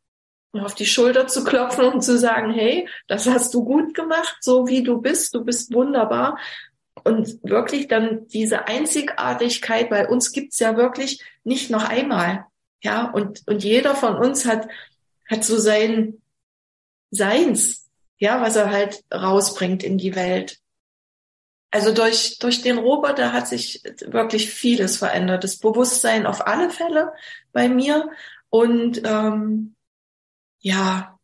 auf 0.55 0.75
die 0.75 0.87
Schulter 0.87 1.27
zu 1.27 1.45
klopfen 1.45 1.85
und 1.85 2.01
zu 2.03 2.19
sagen, 2.19 2.51
hey, 2.51 2.89
das 3.09 3.29
hast 3.29 3.53
du 3.53 3.63
gut 3.63 3.93
gemacht, 3.93 4.39
so 4.41 4.67
wie 4.67 4.83
du 4.83 5.03
bist, 5.03 5.35
du 5.35 5.45
bist 5.45 5.75
wunderbar. 5.75 6.39
Und 7.05 7.39
wirklich 7.43 7.89
dann 7.89 8.27
diese 8.29 8.67
Einzigartigkeit, 8.69 9.91
weil 9.91 10.07
uns 10.07 10.33
gibt's 10.33 10.59
ja 10.59 10.79
wirklich 10.79 11.23
nicht 11.45 11.71
noch 11.71 11.87
einmal. 11.87 12.47
Ja, 12.87 13.11
und, 13.11 13.43
und 13.49 13.64
jeder 13.64 13.97
von 13.97 14.14
uns 14.14 14.47
hat, 14.47 14.68
hat 15.28 15.43
so 15.43 15.59
sein 15.59 16.22
Seins, 17.11 17.91
ja, 18.16 18.41
was 18.41 18.55
er 18.55 18.70
halt 18.70 19.03
rausbringt 19.12 19.82
in 19.82 19.99
die 19.99 20.14
Welt. 20.14 20.61
Also 21.72 21.93
durch, 21.93 22.39
durch 22.39 22.62
den 22.62 22.78
Roboter 22.78 23.32
hat 23.32 23.49
sich 23.49 23.82
wirklich 24.07 24.51
vieles 24.51 24.99
verändert. 24.99 25.43
Das 25.43 25.59
Bewusstsein 25.59 26.26
auf 26.26 26.47
alle 26.47 26.70
Fälle 26.70 27.12
bei 27.51 27.68
mir. 27.68 28.09
Und 28.51 29.03
ähm, 29.05 29.74
ja, 30.61 31.18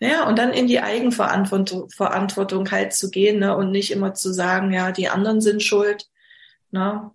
ja, 0.00 0.26
und 0.26 0.38
dann 0.38 0.54
in 0.54 0.66
die 0.66 0.80
Eigenverantwortung 0.80 1.90
Verantwortung 1.90 2.70
halt 2.70 2.94
zu 2.94 3.10
gehen 3.10 3.40
ne, 3.40 3.54
und 3.54 3.70
nicht 3.70 3.90
immer 3.90 4.14
zu 4.14 4.32
sagen, 4.32 4.72
ja, 4.72 4.92
die 4.92 5.10
anderen 5.10 5.42
sind 5.42 5.62
schuld, 5.62 6.08
ne, 6.70 7.10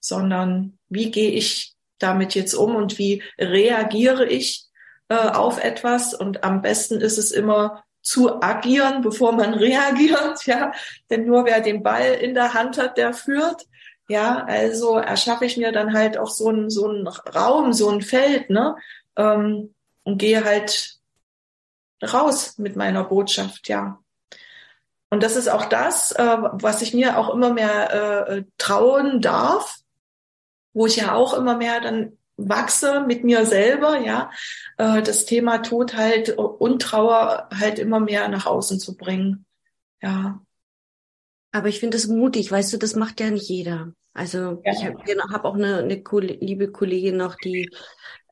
sondern 0.00 0.76
wie 0.88 1.12
gehe 1.12 1.30
ich 1.30 1.73
damit 2.04 2.34
jetzt 2.34 2.54
um 2.54 2.76
und 2.76 2.98
wie 2.98 3.22
reagiere 3.38 4.26
ich 4.26 4.66
äh, 5.08 5.16
auf 5.16 5.62
etwas. 5.62 6.14
Und 6.14 6.44
am 6.44 6.62
besten 6.62 7.00
ist 7.00 7.18
es 7.18 7.32
immer 7.32 7.82
zu 8.02 8.42
agieren, 8.42 9.02
bevor 9.02 9.32
man 9.32 9.54
reagiert, 9.68 10.46
ja. 10.46 10.72
Denn 11.10 11.24
nur 11.24 11.44
wer 11.44 11.60
den 11.60 11.82
Ball 11.82 12.12
in 12.14 12.34
der 12.34 12.54
Hand 12.54 12.78
hat, 12.78 12.96
der 12.96 13.12
führt. 13.12 13.62
Ja, 14.08 14.44
also 14.44 14.98
erschaffe 14.98 15.46
ich 15.46 15.56
mir 15.56 15.72
dann 15.72 15.94
halt 15.94 16.18
auch 16.18 16.28
so 16.28 16.48
einen 16.48 16.68
so 16.68 16.86
einen 16.86 17.08
Raum, 17.08 17.72
so 17.72 17.88
ein 17.88 18.02
Feld, 18.02 18.50
ne? 18.50 18.76
Ähm, 19.16 19.74
und 20.02 20.18
gehe 20.18 20.44
halt 20.44 20.98
raus 22.02 22.58
mit 22.58 22.76
meiner 22.76 23.04
Botschaft, 23.04 23.68
ja. 23.68 23.98
Und 25.08 25.22
das 25.22 25.36
ist 25.36 25.48
auch 25.48 25.66
das, 25.66 26.12
äh, 26.12 26.36
was 26.52 26.82
ich 26.82 26.92
mir 26.92 27.18
auch 27.18 27.32
immer 27.32 27.52
mehr 27.52 28.26
äh, 28.28 28.44
trauen 28.58 29.20
darf, 29.20 29.78
wo 30.74 30.86
ich 30.86 30.96
ja 30.96 31.14
auch 31.14 31.32
immer 31.34 31.56
mehr 31.56 31.80
dann 31.80 32.18
wachse 32.36 33.04
mit 33.06 33.24
mir 33.24 33.46
selber, 33.46 34.00
ja, 34.00 34.30
äh, 34.76 35.02
das 35.02 35.24
Thema 35.24 35.58
Tod 35.58 35.96
halt 35.96 36.30
und 36.30 36.82
Trauer 36.82 37.48
halt 37.54 37.78
immer 37.78 38.00
mehr 38.00 38.28
nach 38.28 38.46
außen 38.46 38.80
zu 38.80 38.96
bringen. 38.96 39.46
Ja. 40.02 40.40
Aber 41.52 41.68
ich 41.68 41.78
finde 41.78 41.96
es 41.96 42.08
mutig, 42.08 42.50
weißt 42.50 42.72
du, 42.72 42.76
das 42.76 42.96
macht 42.96 43.20
ja 43.20 43.30
nicht 43.30 43.48
jeder. 43.48 43.92
Also 44.12 44.62
ja. 44.64 44.72
ich 44.72 44.84
habe 44.84 45.32
hab 45.32 45.44
auch 45.44 45.54
eine, 45.54 45.78
eine 45.78 46.02
liebe 46.40 46.70
Kollegin 46.70 47.16
noch, 47.16 47.36
die 47.36 47.70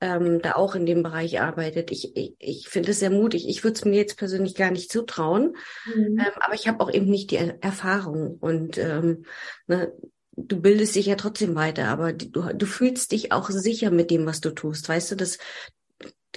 ähm, 0.01 0.40
da 0.40 0.53
auch 0.53 0.74
in 0.74 0.86
dem 0.86 1.03
Bereich 1.03 1.40
arbeitet. 1.40 1.90
Ich, 1.90 2.16
ich, 2.16 2.34
ich 2.38 2.68
finde 2.68 2.93
es 2.93 3.01
sehr 3.01 3.11
mutig. 3.11 3.49
Ich 3.49 3.64
würde 3.64 3.74
es 3.74 3.84
mir 3.84 3.97
jetzt 3.97 4.16
persönlich 4.16 4.55
gar 4.55 4.70
nicht 4.70 4.90
zutrauen, 4.90 5.57
mhm. 5.86 6.18
ähm, 6.18 6.32
aber 6.40 6.55
ich 6.55 6.68
habe 6.68 6.80
auch 6.82 6.90
eben 6.90 7.07
nicht 7.07 7.30
die 7.32 7.36
Erfahrung. 7.36 8.36
Und 8.40 8.78
ähm, 8.78 9.24
ne, 9.66 9.93
du 10.37 10.61
bildest 10.61 10.95
dich 10.95 11.07
ja 11.07 11.16
trotzdem 11.16 11.55
weiter, 11.55 11.89
aber 11.89 12.12
du, 12.12 12.43
du 12.55 12.66
fühlst 12.66 13.12
dich 13.12 13.33
auch 13.33 13.51
sicher 13.51 13.91
mit 13.91 14.11
dem, 14.11 14.26
was 14.26 14.41
du 14.41 14.51
tust. 14.51 14.89
Weißt 14.89 15.12
du, 15.12 15.16
das 15.16 15.39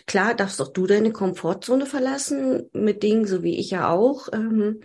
klar 0.05 0.35
darfst 0.35 0.61
auch 0.61 0.73
du 0.73 0.85
deine 0.85 1.11
Komfortzone 1.11 1.85
verlassen 1.85 2.69
mit 2.73 3.03
Dingen, 3.03 3.25
so 3.25 3.43
wie 3.43 3.57
ich 3.57 3.71
ja 3.71 3.89
auch. 3.89 4.27
Ähm, 4.33 4.81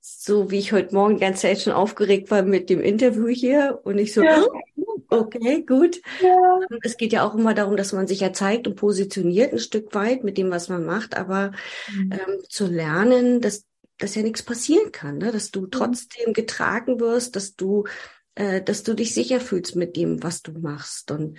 so 0.00 0.52
wie 0.52 0.58
ich 0.58 0.72
heute 0.72 0.94
Morgen 0.94 1.16
die 1.16 1.20
ganze 1.20 1.42
Zeit 1.42 1.60
schon 1.60 1.72
aufgeregt 1.72 2.30
war 2.30 2.42
mit 2.42 2.70
dem 2.70 2.80
Interview 2.80 3.26
hier 3.26 3.80
und 3.82 3.98
ich 3.98 4.14
so, 4.14 4.22
ja. 4.22 4.44
Oh, 4.76 5.00
okay, 5.08 5.62
gut. 5.62 6.00
Ja. 6.22 6.60
Es 6.82 6.96
geht 6.96 7.12
ja 7.12 7.26
auch 7.26 7.34
immer 7.34 7.54
darum, 7.54 7.76
dass 7.76 7.92
man 7.92 8.06
sich 8.06 8.20
ja 8.20 8.32
zeigt 8.32 8.68
und 8.68 8.76
positioniert 8.76 9.52
ein 9.52 9.58
Stück 9.58 9.94
weit 9.96 10.22
mit 10.22 10.38
dem, 10.38 10.50
was 10.50 10.68
man 10.68 10.84
macht, 10.84 11.16
aber 11.16 11.50
mhm. 11.92 12.12
ähm, 12.12 12.40
zu 12.48 12.66
lernen, 12.66 13.40
dass 13.40 13.64
dass 13.98 14.14
ja 14.14 14.22
nichts 14.22 14.42
passieren 14.42 14.92
kann, 14.92 15.18
ne? 15.18 15.32
dass 15.32 15.50
du 15.50 15.62
mhm. 15.62 15.70
trotzdem 15.70 16.34
getragen 16.34 17.00
wirst, 17.00 17.34
dass 17.34 17.56
du 17.56 17.84
äh, 18.36 18.62
dass 18.62 18.82
du 18.84 18.94
dich 18.94 19.12
sicher 19.12 19.40
fühlst 19.40 19.74
mit 19.74 19.96
dem, 19.96 20.22
was 20.22 20.42
du 20.42 20.52
machst. 20.52 21.10
Und 21.10 21.38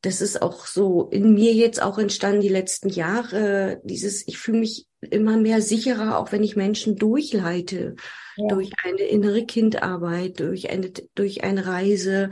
das 0.00 0.20
ist 0.20 0.42
auch 0.42 0.66
so 0.66 1.08
in 1.10 1.32
mir 1.34 1.52
jetzt 1.52 1.80
auch 1.80 1.98
entstanden 1.98 2.40
die 2.40 2.48
letzten 2.48 2.88
Jahre, 2.88 3.80
dieses, 3.84 4.26
ich 4.26 4.38
fühle 4.38 4.58
mich 4.58 4.88
immer 5.00 5.36
mehr 5.36 5.62
sicherer, 5.62 6.18
auch 6.18 6.32
wenn 6.32 6.42
ich 6.42 6.56
Menschen 6.56 6.96
durchleite, 6.96 7.94
ja. 8.36 8.48
durch 8.48 8.72
eine 8.82 9.02
innere 9.02 9.46
Kindarbeit, 9.46 10.40
durch 10.40 10.70
eine, 10.70 10.90
durch 11.14 11.44
eine 11.44 11.66
Reise, 11.66 12.30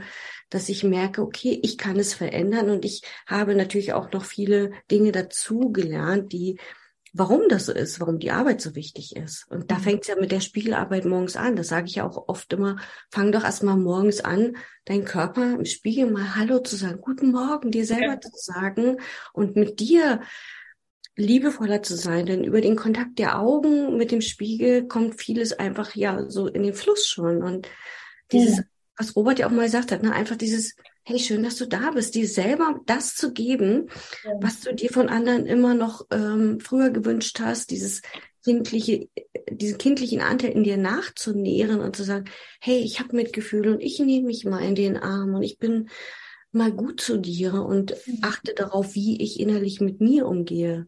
dass 0.49 0.67
ich 0.67 0.83
merke, 0.83 1.21
okay, 1.21 1.59
ich 1.63 1.77
kann 1.77 1.97
es 1.97 2.13
verändern 2.13 2.69
und 2.69 2.83
ich 2.83 3.03
habe 3.25 3.55
natürlich 3.55 3.93
auch 3.93 4.11
noch 4.11 4.25
viele 4.25 4.71
Dinge 4.89 5.13
dazu 5.13 5.71
gelernt, 5.71 6.33
die 6.33 6.57
warum 7.13 7.49
das 7.49 7.65
so 7.65 7.73
ist, 7.73 7.99
warum 7.99 8.19
die 8.19 8.31
Arbeit 8.31 8.61
so 8.61 8.75
wichtig 8.75 9.15
ist. 9.15 9.45
Und 9.49 9.69
da 9.69 9.77
mhm. 9.77 9.81
fängt 9.81 10.01
es 10.03 10.07
ja 10.07 10.15
mit 10.15 10.31
der 10.31 10.39
Spiegelarbeit 10.39 11.05
morgens 11.05 11.35
an. 11.35 11.55
Das 11.55 11.67
sage 11.67 11.87
ich 11.87 11.95
ja 11.95 12.07
auch 12.07 12.27
oft 12.27 12.51
immer, 12.53 12.77
fang 13.09 13.31
doch 13.31 13.43
erstmal 13.43 13.77
morgens 13.77 14.21
an, 14.21 14.55
deinen 14.85 15.05
Körper 15.05 15.55
im 15.55 15.65
Spiegel 15.65 16.09
mal 16.09 16.35
Hallo 16.35 16.59
zu 16.59 16.75
sagen, 16.75 17.01
guten 17.01 17.31
Morgen, 17.31 17.71
dir 17.71 17.85
selber 17.85 18.13
ja. 18.13 18.21
zu 18.21 18.31
sagen 18.33 18.97
und 19.33 19.55
mit 19.55 19.79
dir 19.79 20.21
liebevoller 21.17 21.83
zu 21.83 21.95
sein, 21.95 22.25
denn 22.25 22.43
über 22.45 22.61
den 22.61 22.77
Kontakt 22.77 23.19
der 23.19 23.39
Augen 23.39 23.97
mit 23.97 24.11
dem 24.11 24.21
Spiegel 24.21 24.87
kommt 24.87 25.19
vieles 25.19 25.51
einfach 25.53 25.95
ja 25.95 26.29
so 26.29 26.47
in 26.47 26.63
den 26.63 26.73
Fluss 26.73 27.05
schon 27.05 27.43
und 27.43 27.67
dieses, 28.31 28.57
ja. 28.57 28.63
was 28.97 29.15
Robert 29.17 29.39
ja 29.39 29.47
auch 29.47 29.51
mal 29.51 29.65
gesagt 29.65 29.91
hat, 29.91 30.03
ne, 30.03 30.13
einfach 30.13 30.37
dieses 30.37 30.75
hey, 31.03 31.19
schön, 31.19 31.43
dass 31.43 31.55
du 31.55 31.67
da 31.67 31.91
bist, 31.91 32.15
dir 32.15 32.27
selber 32.27 32.79
das 32.85 33.15
zu 33.15 33.33
geben, 33.33 33.89
ja. 34.23 34.31
was 34.39 34.61
du 34.61 34.73
dir 34.73 34.89
von 34.89 35.09
anderen 35.09 35.45
immer 35.45 35.73
noch 35.73 36.05
ähm, 36.11 36.59
früher 36.59 36.89
gewünscht 36.89 37.39
hast, 37.39 37.71
dieses 37.71 38.01
kindliche, 38.43 39.07
diesen 39.49 39.77
kindlichen 39.77 40.21
Anteil 40.21 40.51
in 40.51 40.63
dir 40.63 40.77
nachzunähren 40.77 41.81
und 41.81 41.95
zu 41.95 42.03
sagen, 42.03 42.25
hey, 42.59 42.79
ich 42.79 42.99
habe 42.99 43.15
Mitgefühl 43.15 43.67
und 43.67 43.81
ich 43.81 43.99
nehme 43.99 44.27
mich 44.27 44.45
mal 44.45 44.63
in 44.63 44.75
den 44.75 44.97
Arm 44.97 45.35
und 45.35 45.43
ich 45.43 45.57
bin 45.57 45.89
mal 46.51 46.71
gut 46.71 47.01
zu 47.01 47.17
dir 47.17 47.53
und 47.53 47.95
mhm. 48.05 48.19
achte 48.21 48.53
darauf, 48.53 48.95
wie 48.95 49.21
ich 49.21 49.39
innerlich 49.39 49.81
mit 49.81 50.01
mir 50.01 50.27
umgehe, 50.27 50.87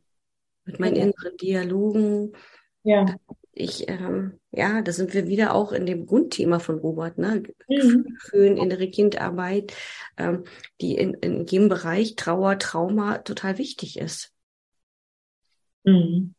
mit 0.65 0.79
meinen 0.79 0.95
inneren 0.95 1.37
Dialogen. 1.37 2.33
Ja 2.83 3.05
ich, 3.55 3.87
ähm, 3.87 4.39
ja, 4.51 4.81
da 4.81 4.91
sind 4.91 5.13
wir 5.13 5.27
wieder 5.27 5.53
auch 5.53 5.71
in 5.71 5.85
dem 5.85 6.07
Grundthema 6.07 6.59
von 6.59 6.79
Robert, 6.79 7.17
ne? 7.17 7.43
Mhm. 7.67 8.03
Gefühlen, 8.05 8.57
innere 8.57 8.89
Kindarbeit, 8.89 9.73
ähm, 10.17 10.45
die 10.81 10.95
in, 10.95 11.13
in 11.15 11.45
jedem 11.45 11.69
Bereich 11.69 12.15
Trauer, 12.15 12.57
Trauma 12.57 13.19
total 13.19 13.59
wichtig 13.59 13.99
ist. 13.99 14.33
Mhm. 15.83 16.33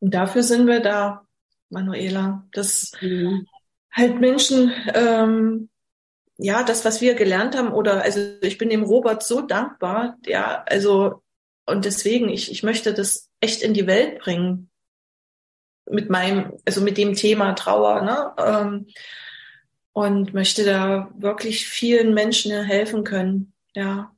Und 0.00 0.14
dafür 0.14 0.42
sind 0.42 0.66
wir 0.66 0.80
da, 0.80 1.26
Manuela, 1.70 2.48
dass 2.52 2.92
mhm. 3.00 3.46
halt 3.92 4.20
Menschen, 4.20 4.72
ähm, 4.94 5.68
ja, 6.36 6.64
das, 6.64 6.84
was 6.84 7.00
wir 7.00 7.14
gelernt 7.14 7.56
haben, 7.56 7.72
oder 7.72 8.02
also 8.02 8.20
ich 8.42 8.58
bin 8.58 8.70
dem 8.70 8.82
Robert 8.82 9.22
so 9.22 9.40
dankbar, 9.40 10.18
ja, 10.26 10.64
also 10.66 11.22
und 11.64 11.84
deswegen, 11.84 12.28
ich, 12.28 12.50
ich 12.50 12.64
möchte 12.64 12.92
das 12.92 13.30
echt 13.38 13.62
in 13.62 13.72
die 13.72 13.86
Welt 13.86 14.18
bringen 14.18 14.71
mit 15.90 16.10
meinem, 16.10 16.52
also 16.64 16.80
mit 16.80 16.98
dem 16.98 17.14
Thema 17.14 17.52
Trauer, 17.54 18.02
ne? 18.02 18.32
Ähm, 18.38 18.86
und 19.92 20.32
möchte 20.32 20.64
da 20.64 21.10
wirklich 21.18 21.68
vielen 21.68 22.14
Menschen 22.14 22.62
helfen 22.62 23.04
können, 23.04 23.52
ja. 23.74 24.10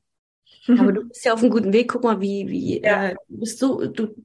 Aber 0.67 0.91
du 0.91 1.07
bist 1.07 1.23
ja 1.25 1.33
auf 1.33 1.41
einem 1.41 1.51
guten 1.51 1.73
Weg. 1.73 1.91
Guck 1.91 2.03
mal, 2.03 2.21
wie, 2.21 2.47
wie 2.47 2.81
ja. 2.81 3.09
äh, 3.09 3.15
bist 3.27 3.61
du, 3.61 3.85
du 3.87 4.15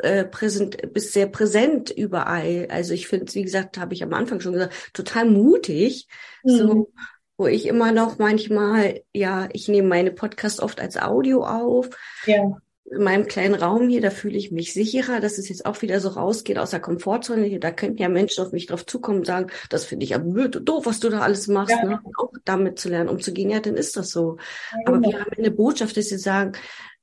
äh, 0.00 0.24
präsent, 0.24 0.92
bist 0.92 1.12
sehr 1.12 1.26
präsent 1.26 1.90
überall. 1.90 2.68
Also 2.70 2.94
ich 2.94 3.08
finde, 3.08 3.34
wie 3.34 3.42
gesagt, 3.42 3.76
habe 3.76 3.94
ich 3.94 4.02
am 4.04 4.12
Anfang 4.12 4.40
schon 4.40 4.52
gesagt, 4.52 4.74
total 4.92 5.24
mutig. 5.24 6.06
Mhm. 6.44 6.50
So, 6.50 6.92
wo 7.36 7.46
ich 7.48 7.66
immer 7.66 7.90
noch 7.90 8.18
manchmal, 8.18 9.02
ja, 9.12 9.48
ich 9.52 9.66
nehme 9.66 9.88
meine 9.88 10.12
Podcasts 10.12 10.60
oft 10.60 10.80
als 10.80 10.96
Audio 10.96 11.44
auf. 11.44 11.90
Ja 12.26 12.56
in 12.90 13.04
meinem 13.04 13.26
kleinen 13.26 13.54
Raum 13.54 13.88
hier, 13.88 14.00
da 14.00 14.10
fühle 14.10 14.36
ich 14.36 14.50
mich 14.50 14.72
sicherer, 14.72 15.20
dass 15.20 15.38
es 15.38 15.48
jetzt 15.48 15.64
auch 15.64 15.80
wieder 15.80 16.00
so 16.00 16.08
rausgeht 16.08 16.58
aus 16.58 16.70
der 16.70 16.80
Komfortzone. 16.80 17.44
Hier, 17.44 17.60
da 17.60 17.70
könnten 17.70 18.02
ja 18.02 18.08
Menschen 18.08 18.44
auf 18.44 18.52
mich 18.52 18.66
drauf 18.66 18.84
zukommen 18.84 19.18
und 19.18 19.26
sagen, 19.26 19.50
das 19.68 19.84
finde 19.84 20.04
ich 20.04 20.14
aber 20.14 20.48
doof, 20.48 20.86
was 20.86 20.98
du 20.98 21.08
da 21.08 21.20
alles 21.20 21.46
machst, 21.46 21.70
ja. 21.70 21.84
ne? 21.84 22.00
auch 22.18 22.32
damit 22.44 22.80
zu 22.80 22.88
lernen, 22.88 23.08
umzugehen. 23.08 23.50
Ja, 23.50 23.60
dann 23.60 23.76
ist 23.76 23.96
das 23.96 24.10
so. 24.10 24.38
Ja, 24.72 24.78
aber 24.86 24.98
genau. 24.98 25.08
wir 25.08 25.20
haben 25.20 25.32
eine 25.38 25.50
Botschaft, 25.52 25.96
dass 25.96 26.08
sie 26.08 26.18
sagen, 26.18 26.52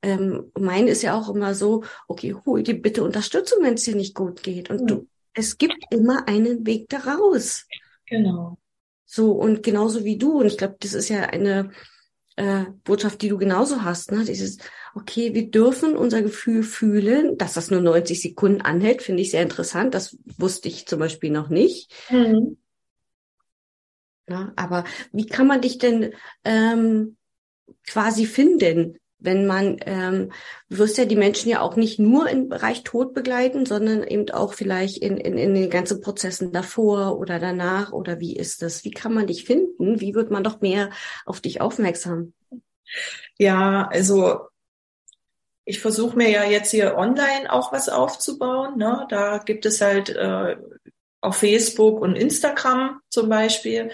ähm, 0.02 0.52
mein 0.58 0.88
ist 0.88 1.02
ja 1.02 1.18
auch 1.18 1.34
immer 1.34 1.54
so, 1.54 1.84
okay, 2.06 2.36
hol 2.44 2.62
dir 2.62 2.80
bitte 2.80 3.02
Unterstützung, 3.02 3.62
wenn 3.62 3.74
es 3.74 3.84
dir 3.84 3.96
nicht 3.96 4.14
gut 4.14 4.42
geht. 4.42 4.68
Und 4.70 4.82
mhm. 4.82 4.86
du, 4.86 5.08
es 5.32 5.56
gibt 5.56 5.78
immer 5.90 6.28
einen 6.28 6.66
Weg 6.66 6.90
daraus. 6.90 7.66
Genau. 8.06 8.58
So, 9.06 9.32
und 9.32 9.62
genauso 9.62 10.04
wie 10.04 10.18
du. 10.18 10.40
Und 10.40 10.46
ich 10.46 10.58
glaube, 10.58 10.76
das 10.80 10.92
ist 10.92 11.08
ja 11.08 11.22
eine 11.22 11.70
äh, 12.36 12.66
Botschaft, 12.84 13.22
die 13.22 13.30
du 13.30 13.38
genauso 13.38 13.82
hast, 13.82 14.12
ne? 14.12 14.24
Dieses, 14.24 14.58
okay, 14.98 15.34
wir 15.34 15.50
dürfen 15.50 15.96
unser 15.96 16.22
Gefühl 16.22 16.62
fühlen, 16.62 17.38
dass 17.38 17.54
das 17.54 17.70
nur 17.70 17.80
90 17.80 18.20
Sekunden 18.20 18.60
anhält, 18.60 19.02
finde 19.02 19.22
ich 19.22 19.30
sehr 19.30 19.42
interessant. 19.42 19.94
Das 19.94 20.16
wusste 20.36 20.68
ich 20.68 20.86
zum 20.86 20.98
Beispiel 20.98 21.30
noch 21.30 21.48
nicht. 21.48 21.92
Mhm. 22.10 22.58
Ja, 24.28 24.52
aber 24.56 24.84
wie 25.12 25.26
kann 25.26 25.46
man 25.46 25.62
dich 25.62 25.78
denn 25.78 26.12
ähm, 26.44 27.16
quasi 27.86 28.26
finden, 28.26 28.98
wenn 29.20 29.46
man, 29.46 29.78
ähm, 29.86 30.32
du 30.68 30.78
wirst 30.78 30.98
ja 30.98 31.04
die 31.04 31.16
Menschen 31.16 31.50
ja 31.50 31.60
auch 31.60 31.76
nicht 31.76 31.98
nur 31.98 32.28
im 32.28 32.48
Bereich 32.48 32.84
Tod 32.84 33.14
begleiten, 33.14 33.66
sondern 33.66 34.02
eben 34.02 34.28
auch 34.30 34.52
vielleicht 34.52 34.98
in, 34.98 35.16
in, 35.16 35.38
in 35.38 35.54
den 35.54 35.70
ganzen 35.70 36.00
Prozessen 36.00 36.52
davor 36.52 37.18
oder 37.18 37.38
danach 37.38 37.92
oder 37.92 38.20
wie 38.20 38.36
ist 38.36 38.62
das? 38.62 38.84
Wie 38.84 38.90
kann 38.90 39.14
man 39.14 39.26
dich 39.26 39.44
finden? 39.44 40.00
Wie 40.00 40.14
wird 40.14 40.30
man 40.30 40.44
doch 40.44 40.60
mehr 40.60 40.90
auf 41.24 41.40
dich 41.40 41.60
aufmerksam? 41.60 42.32
Ja, 43.38 43.88
also 43.90 44.47
ich 45.68 45.80
versuche 45.80 46.16
mir 46.16 46.30
ja 46.30 46.44
jetzt 46.44 46.70
hier 46.70 46.96
online 46.96 47.52
auch 47.52 47.72
was 47.72 47.90
aufzubauen. 47.90 48.78
Ne? 48.78 49.06
Da 49.10 49.36
gibt 49.36 49.66
es 49.66 49.82
halt 49.82 50.08
äh, 50.08 50.56
auf 51.20 51.36
Facebook 51.36 52.00
und 52.00 52.16
Instagram 52.16 53.02
zum 53.10 53.28
Beispiel. 53.28 53.90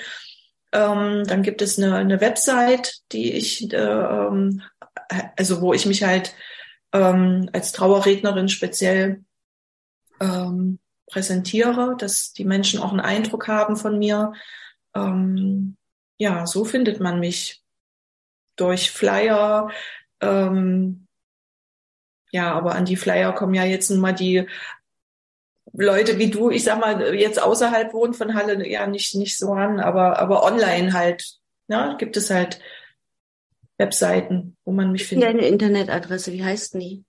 Ähm, 0.71 1.25
dann 1.27 1.43
gibt 1.43 1.63
es 1.63 1.77
eine, 1.77 1.97
eine 1.97 2.21
Website, 2.21 2.99
die 3.11 3.33
ich, 3.33 3.73
äh, 3.73 3.77
ähm, 3.77 4.63
also 5.37 5.63
wo 5.63 5.75
ich 5.75 5.85
mich 5.85 6.05
halt 6.05 6.37
ähm, 6.93 7.51
als 7.53 7.73
Trauerrednerin 7.73 8.49
speziell 8.49 9.25
ähm, 10.21 10.79
präsentiere, 11.09 11.97
dass 11.99 12.33
die 12.33 12.45
Menschen 12.45 12.79
auch 12.79 12.93
einen 12.93 13.01
Eindruck 13.01 13.49
haben 13.49 13.77
von 13.77 13.99
mir. 13.99 14.33
Ähm, 14.95 15.77
ja, 16.19 16.47
so 16.47 16.65
findet 16.65 17.01
man 17.01 17.19
mich 17.19 17.65
durch 18.55 18.93
Flyer, 18.93 19.73
ähm, 20.21 21.04
ja, 22.35 22.53
aber 22.53 22.75
an 22.75 22.85
die 22.85 22.97
Flyer 22.97 23.33
kommen 23.33 23.55
ja 23.55 23.65
jetzt 23.65 23.89
nun 23.91 24.01
mal 24.01 24.13
die 24.13 24.47
Leute 25.73 26.19
wie 26.19 26.31
du, 26.31 26.51
ich 26.51 26.65
sag 26.65 26.81
mal, 26.81 27.15
jetzt 27.15 27.41
außerhalb 27.41 27.95
wohnen 27.95 28.13
von 28.13 28.35
Halle, 28.35 28.69
ja 28.69 28.89
nicht, 28.89 29.15
nicht 29.15 29.39
so 29.39 29.53
ran, 29.53 29.79
aber, 29.79 30.19
aber 30.19 30.43
online 30.43 30.95
halt, 30.95 31.39
ne, 31.69 31.95
gibt 31.97 32.17
es 32.17 32.31
halt 32.31 32.59
Webseiten, 33.79 34.57
wo 34.65 34.73
man 34.73 34.91
mich 34.91 35.07
findet. 35.07 35.29
Deine 35.29 35.47
Internetadresse, 35.47 36.33
wie 36.33 36.43
heißt 36.43 36.75
die? 36.75 37.05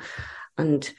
und 0.55 0.95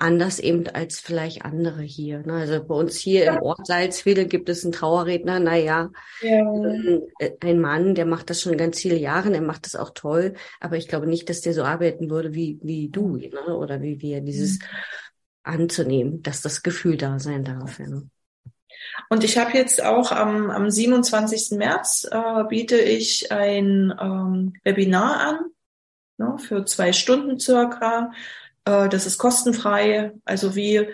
anders 0.00 0.38
eben 0.38 0.66
als 0.68 0.98
vielleicht 0.98 1.44
andere 1.44 1.82
hier. 1.82 2.20
Ne? 2.20 2.34
Also 2.34 2.64
bei 2.64 2.74
uns 2.74 2.96
hier 2.96 3.26
im 3.26 3.42
Ort 3.42 3.66
Salzwedel 3.66 4.26
gibt 4.26 4.48
es 4.48 4.64
einen 4.64 4.72
Trauerredner, 4.72 5.40
naja, 5.40 5.90
ja. 6.22 6.40
Ähm, 6.40 7.02
äh, 7.18 7.32
ein 7.40 7.60
Mann, 7.60 7.94
der 7.94 8.06
macht 8.06 8.30
das 8.30 8.40
schon 8.40 8.56
ganz 8.56 8.80
viele 8.80 8.96
Jahre, 8.96 9.30
der 9.30 9.42
macht 9.42 9.66
das 9.66 9.76
auch 9.76 9.90
toll, 9.90 10.34
aber 10.60 10.76
ich 10.76 10.88
glaube 10.88 11.06
nicht, 11.06 11.28
dass 11.28 11.42
der 11.42 11.52
so 11.52 11.64
arbeiten 11.64 12.10
würde 12.10 12.34
wie, 12.34 12.58
wie 12.62 12.88
du, 12.88 13.16
ne? 13.16 13.56
oder 13.56 13.82
wie 13.82 14.00
wir, 14.00 14.20
dieses 14.20 14.58
mhm. 14.58 14.64
anzunehmen, 15.42 16.22
dass 16.22 16.40
das 16.40 16.62
Gefühl 16.62 16.96
da 16.96 17.18
sein 17.18 17.44
darf. 17.44 17.78
Ja. 17.78 17.86
Und 19.08 19.24
ich 19.24 19.38
habe 19.38 19.56
jetzt 19.56 19.82
auch 19.82 20.12
am, 20.12 20.50
am 20.50 20.70
27. 20.70 21.58
März 21.58 22.08
äh, 22.10 22.44
biete 22.48 22.78
ich 22.78 23.30
ein 23.30 23.94
ähm, 24.00 24.54
Webinar 24.64 25.20
an, 25.20 25.38
ne, 26.16 26.38
für 26.38 26.64
zwei 26.64 26.92
Stunden 26.92 27.38
circa, 27.38 28.12
äh, 28.64 28.88
das 28.88 29.06
ist 29.06 29.18
kostenfrei. 29.18 30.12
Also 30.24 30.54
wie 30.54 30.88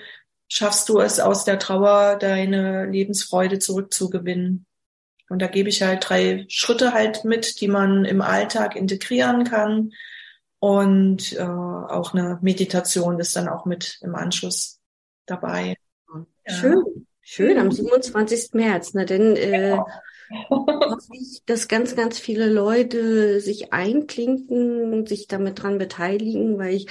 schaffst 0.49 0.89
du 0.89 1.01
es 1.01 1.21
aus 1.21 1.45
der 1.45 1.59
Trauer, 1.59 2.17
deine 2.17 2.87
Lebensfreude 2.87 3.59
zurückzugewinnen? 3.59 4.67
Und 5.29 5.43
da 5.43 5.49
gebe 5.49 5.69
ich 5.69 5.83
halt 5.83 6.09
drei 6.09 6.47
Schritte 6.49 6.93
halt 6.93 7.25
mit, 7.25 7.61
die 7.61 7.69
man 7.69 8.05
im 8.05 8.23
Alltag 8.23 8.77
integrieren 8.77 9.45
kann. 9.45 9.93
Und 10.59 11.33
äh, 11.35 11.43
auch 11.43 12.15
eine 12.15 12.39
Meditation 12.43 13.19
ist 13.21 13.37
dann 13.37 13.49
auch 13.49 13.67
mit 13.67 13.99
im 14.03 14.15
Anschluss 14.15 14.81
dabei. 15.27 15.77
Schön, 16.47 16.83
ja. 16.87 17.03
schön, 17.21 17.59
am 17.59 17.73
27. 17.73 18.55
März. 18.55 18.95
Na 18.95 19.05
denn 19.05 19.37
äh, 19.37 19.71
ja. 19.71 19.87
hoffe 20.49 21.13
ich, 21.13 21.43
dass 21.45 21.69
ganz, 21.69 21.97
ganz 21.97 22.19
viele 22.19 22.49
Leute 22.49 23.41
sich 23.41 23.73
einklinken 23.73 24.93
und 24.93 25.09
sich 25.09 25.27
damit 25.27 25.63
dran 25.63 25.79
beteiligen, 25.79 26.59
weil 26.59 26.75
ich 26.75 26.87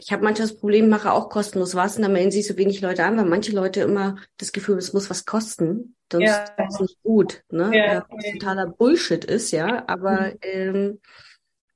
ich 0.00 0.12
habe 0.12 0.22
manchmal 0.22 0.48
das 0.48 0.56
Problem, 0.56 0.88
mache 0.88 1.12
auch 1.12 1.28
kostenlos 1.28 1.74
was 1.74 1.96
und 1.96 2.02
dann 2.02 2.12
melden 2.12 2.30
sich 2.30 2.46
so 2.46 2.56
wenig 2.56 2.80
Leute 2.80 3.04
an, 3.04 3.16
weil 3.16 3.24
manche 3.24 3.52
Leute 3.52 3.80
immer 3.80 4.16
das 4.36 4.52
Gefühl, 4.52 4.78
es 4.78 4.92
muss 4.92 5.10
was 5.10 5.26
kosten, 5.26 5.96
sonst 6.10 6.24
ja. 6.24 6.44
ist 6.44 6.74
es 6.74 6.80
nicht 6.80 7.02
gut, 7.02 7.42
ne? 7.50 7.76
Ja, 7.76 8.06
was 8.08 8.24
totaler 8.32 8.66
Bullshit 8.66 9.24
ist, 9.24 9.50
ja. 9.50 9.84
Aber 9.88 10.28
mhm. 10.28 10.38
ähm, 10.42 11.00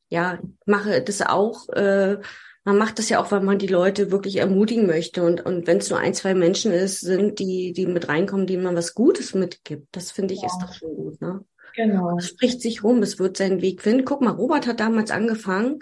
ja, 0.08 0.38
mache 0.66 1.02
das 1.02 1.20
auch. 1.20 1.68
Äh, 1.70 2.18
man 2.64 2.78
macht 2.78 3.00
das 3.00 3.08
ja 3.08 3.20
auch, 3.20 3.32
weil 3.32 3.40
man 3.40 3.58
die 3.58 3.66
Leute 3.66 4.12
wirklich 4.12 4.36
ermutigen 4.36 4.86
möchte 4.86 5.24
und 5.24 5.44
und 5.44 5.66
wenn 5.66 5.78
es 5.78 5.90
nur 5.90 5.98
ein, 5.98 6.14
zwei 6.14 6.32
Menschen 6.34 6.70
ist, 6.70 7.00
sind 7.00 7.40
die, 7.40 7.72
die 7.72 7.86
mit 7.86 8.08
reinkommen, 8.08 8.46
denen 8.46 8.62
man 8.62 8.76
was 8.76 8.94
Gutes 8.94 9.34
mitgibt. 9.34 9.88
Das 9.90 10.12
finde 10.12 10.34
ich 10.34 10.42
ja. 10.42 10.46
ist 10.46 10.60
doch 10.62 10.72
schon 10.72 10.94
gut, 10.94 11.20
ne? 11.20 11.44
Genau. 11.74 12.18
Es 12.18 12.28
spricht 12.28 12.60
sich 12.60 12.84
rum, 12.84 13.02
es 13.02 13.18
wird 13.18 13.36
seinen 13.36 13.62
Weg 13.62 13.82
finden. 13.82 14.04
Guck 14.04 14.20
mal, 14.20 14.30
Robert 14.30 14.66
hat 14.68 14.78
damals 14.78 15.10
angefangen 15.10 15.80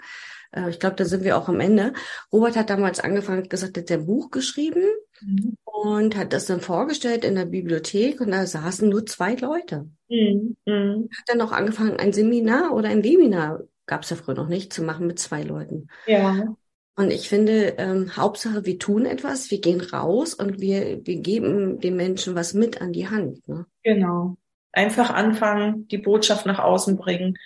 äh, 0.51 0.69
ich 0.69 0.79
glaube, 0.79 0.95
da 0.95 1.05
sind 1.05 1.23
wir 1.23 1.37
auch 1.37 1.47
am 1.47 1.59
Ende. 1.59 1.93
Robert 2.31 2.55
hat 2.55 2.69
damals 2.69 2.99
angefangen, 2.99 3.49
gesagt, 3.49 3.77
er 3.77 3.83
hat 3.83 3.91
ein 3.91 4.05
Buch 4.05 4.31
geschrieben 4.31 4.83
mhm. 5.21 5.57
und 5.63 6.15
hat 6.15 6.33
das 6.33 6.45
dann 6.45 6.61
vorgestellt 6.61 7.25
in 7.25 7.35
der 7.35 7.45
Bibliothek 7.45 8.21
und 8.21 8.31
da 8.31 8.45
saßen 8.45 8.89
nur 8.89 9.05
zwei 9.05 9.35
Leute. 9.35 9.89
Mhm. 10.09 10.55
mhm. 10.65 11.09
Hat 11.17 11.27
dann 11.27 11.41
auch 11.41 11.51
angefangen, 11.51 11.97
ein 11.97 12.13
Seminar 12.13 12.73
oder 12.75 12.89
ein 12.89 13.03
Webinar, 13.03 13.63
gab 13.85 14.03
es 14.03 14.09
ja 14.09 14.15
früher 14.15 14.35
noch 14.35 14.47
nicht, 14.47 14.73
zu 14.73 14.83
machen 14.83 15.07
mit 15.07 15.19
zwei 15.19 15.43
Leuten. 15.43 15.87
Ja. 16.05 16.55
Und 16.97 17.11
ich 17.11 17.29
finde, 17.29 17.75
ähm, 17.77 18.15
Hauptsache, 18.15 18.65
wir 18.65 18.77
tun 18.77 19.05
etwas, 19.05 19.49
wir 19.49 19.61
gehen 19.61 19.81
raus 19.81 20.33
und 20.33 20.59
wir, 20.59 21.05
wir 21.05 21.15
geben 21.15 21.79
den 21.79 21.95
Menschen 21.95 22.35
was 22.35 22.53
mit 22.53 22.81
an 22.81 22.91
die 22.91 23.09
Hand. 23.09 23.47
Ne? 23.47 23.65
Genau. 23.83 24.35
Einfach 24.73 25.09
anfangen, 25.09 25.87
die 25.87 25.97
Botschaft 25.97 26.45
nach 26.45 26.59
außen 26.59 26.97
bringen 26.97 27.37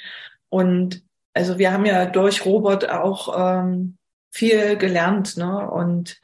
und 0.49 1.04
also 1.35 1.59
wir 1.59 1.71
haben 1.71 1.85
ja 1.85 2.05
durch 2.05 2.45
Robert 2.45 2.89
auch 2.89 3.35
ähm, 3.37 3.97
viel 4.31 4.77
gelernt, 4.77 5.37
ne? 5.37 5.69
Und 5.69 6.19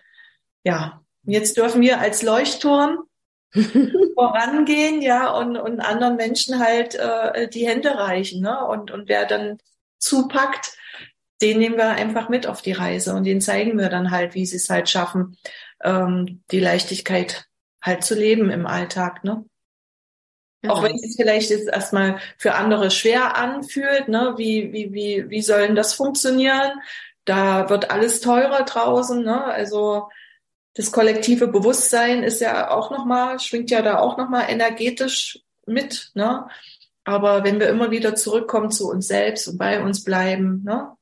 ja, 0.63 1.01
jetzt 1.23 1.57
dürfen 1.57 1.81
wir 1.81 1.99
als 1.99 2.23
Leuchtturm 2.23 2.99
vorangehen, 4.15 5.01
ja, 5.01 5.31
und, 5.31 5.57
und 5.57 5.81
anderen 5.81 6.15
Menschen 6.15 6.59
halt 6.59 6.95
äh, 6.95 7.49
die 7.49 7.67
Hände 7.67 7.95
reichen, 7.97 8.41
ne? 8.41 8.65
Und, 8.65 8.89
und 8.89 9.09
wer 9.09 9.25
dann 9.25 9.57
zupackt, 9.99 10.77
den 11.41 11.59
nehmen 11.59 11.77
wir 11.77 11.89
einfach 11.89 12.29
mit 12.29 12.47
auf 12.47 12.61
die 12.61 12.71
Reise 12.71 13.13
und 13.13 13.25
den 13.25 13.41
zeigen 13.41 13.77
wir 13.77 13.89
dann 13.89 14.11
halt, 14.11 14.33
wie 14.33 14.45
sie 14.45 14.57
es 14.57 14.69
halt 14.69 14.89
schaffen, 14.89 15.37
ähm, 15.83 16.41
die 16.51 16.59
Leichtigkeit 16.59 17.47
halt 17.83 18.03
zu 18.05 18.15
leben 18.15 18.49
im 18.49 18.65
Alltag, 18.65 19.25
ne? 19.25 19.43
Ja. 20.63 20.71
Auch 20.71 20.83
wenn 20.83 20.95
es 20.95 21.15
vielleicht 21.15 21.49
jetzt 21.49 21.67
erstmal 21.67 22.19
für 22.37 22.53
andere 22.53 22.91
schwer 22.91 23.35
anfühlt, 23.35 24.07
ne? 24.07 24.35
Wie, 24.37 24.71
wie, 24.71 24.93
wie, 24.93 25.29
wie 25.29 25.41
sollen 25.41 25.75
das 25.75 25.93
funktionieren? 25.93 26.71
Da 27.25 27.69
wird 27.69 27.89
alles 27.89 28.21
teurer 28.21 28.63
draußen, 28.63 29.23
ne? 29.23 29.43
Also 29.43 30.09
das 30.75 30.91
kollektive 30.91 31.47
Bewusstsein 31.47 32.23
ist 32.23 32.41
ja 32.41 32.69
auch 32.69 32.91
nochmal, 32.91 33.39
schwingt 33.39 33.71
ja 33.71 33.81
da 33.81 33.99
auch 33.99 34.17
nochmal 34.17 34.45
energetisch 34.49 35.39
mit, 35.65 36.11
ne? 36.13 36.47
Aber 37.03 37.43
wenn 37.43 37.59
wir 37.59 37.69
immer 37.69 37.89
wieder 37.89 38.13
zurückkommen 38.15 38.69
zu 38.69 38.87
uns 38.87 39.07
selbst 39.07 39.47
und 39.47 39.57
bei 39.57 39.81
uns 39.83 40.03
bleiben, 40.03 40.61
ne? 40.63 40.95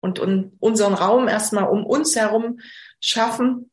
Und, 0.00 0.18
und 0.18 0.52
unseren 0.60 0.94
Raum 0.94 1.28
erstmal 1.28 1.68
um 1.68 1.86
uns 1.86 2.16
herum 2.16 2.60
schaffen, 3.00 3.70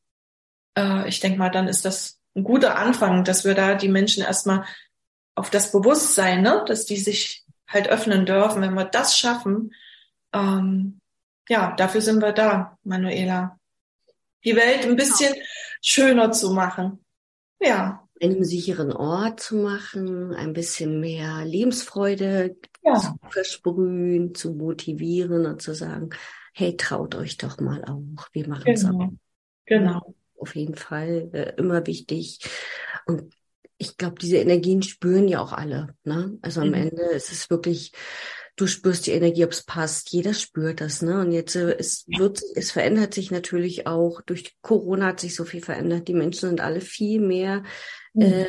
äh, 0.77 1.07
ich 1.07 1.19
denke 1.19 1.39
mal, 1.39 1.49
dann 1.49 1.67
ist 1.67 1.85
das 1.85 2.19
ein 2.35 2.43
guter 2.43 2.77
Anfang, 2.77 3.23
dass 3.23 3.45
wir 3.45 3.53
da 3.53 3.75
die 3.75 3.89
Menschen 3.89 4.23
erstmal 4.23 4.65
auf 5.35 5.49
das 5.49 5.71
Bewusstsein, 5.71 6.41
ne, 6.41 6.63
dass 6.67 6.85
die 6.85 6.97
sich 6.97 7.43
halt 7.67 7.89
öffnen 7.89 8.25
dürfen. 8.25 8.61
Wenn 8.61 8.73
wir 8.73 8.85
das 8.85 9.17
schaffen, 9.17 9.73
ähm, 10.33 10.99
ja, 11.49 11.75
dafür 11.75 12.01
sind 12.01 12.21
wir 12.21 12.31
da, 12.31 12.77
Manuela. 12.83 13.59
Die 14.45 14.55
Welt 14.55 14.85
ein 14.85 14.95
bisschen 14.95 15.33
genau. 15.33 15.45
schöner 15.81 16.31
zu 16.31 16.51
machen. 16.53 17.03
Ja. 17.61 18.07
Einem 18.21 18.43
sicheren 18.43 18.93
Ort 18.93 19.41
zu 19.41 19.55
machen, 19.55 20.33
ein 20.33 20.53
bisschen 20.53 20.99
mehr 20.99 21.43
Lebensfreude 21.43 22.55
ja. 22.83 22.93
zu 22.95 23.15
versprühen, 23.29 24.33
zu 24.33 24.53
motivieren 24.53 25.45
und 25.45 25.61
zu 25.61 25.73
sagen, 25.73 26.11
hey, 26.53 26.77
traut 26.77 27.15
euch 27.15 27.37
doch 27.37 27.59
mal 27.59 27.83
auch. 27.85 28.27
Wir 28.31 28.47
machen 28.47 28.71
es 28.71 28.85
genau. 28.85 29.03
auch. 29.03 29.09
Genau. 29.65 30.15
Auf 30.37 30.55
jeden 30.55 30.75
Fall 30.75 31.29
äh, 31.33 31.53
immer 31.57 31.85
wichtig. 31.87 32.39
Und 33.05 33.33
ich 33.77 33.97
glaube, 33.97 34.15
diese 34.19 34.37
Energien 34.37 34.81
spüren 34.83 35.27
ja 35.27 35.41
auch 35.41 35.53
alle. 35.53 35.95
Ne? 36.03 36.37
Also 36.41 36.61
am 36.61 36.69
mhm. 36.69 36.73
Ende 36.75 37.03
ist 37.03 37.31
es 37.31 37.49
wirklich, 37.49 37.91
du 38.55 38.67
spürst 38.67 39.07
die 39.07 39.11
Energie, 39.11 39.45
ob 39.45 39.51
es 39.51 39.63
passt. 39.63 40.11
Jeder 40.11 40.33
spürt 40.33 40.81
das. 40.81 41.01
Ne? 41.01 41.19
Und 41.19 41.31
jetzt 41.31 41.55
äh, 41.55 41.75
es 41.77 42.05
wird, 42.07 42.41
es 42.55 42.71
verändert 42.71 43.13
sich 43.13 43.31
natürlich 43.31 43.87
auch. 43.87 44.21
Durch 44.21 44.55
Corona 44.61 45.07
hat 45.07 45.19
sich 45.19 45.35
so 45.35 45.45
viel 45.45 45.61
verändert. 45.61 46.07
Die 46.07 46.13
Menschen 46.13 46.49
sind 46.49 46.61
alle 46.61 46.81
viel 46.81 47.19
mehr 47.19 47.63
mhm. 48.13 48.21
äh, 48.21 48.47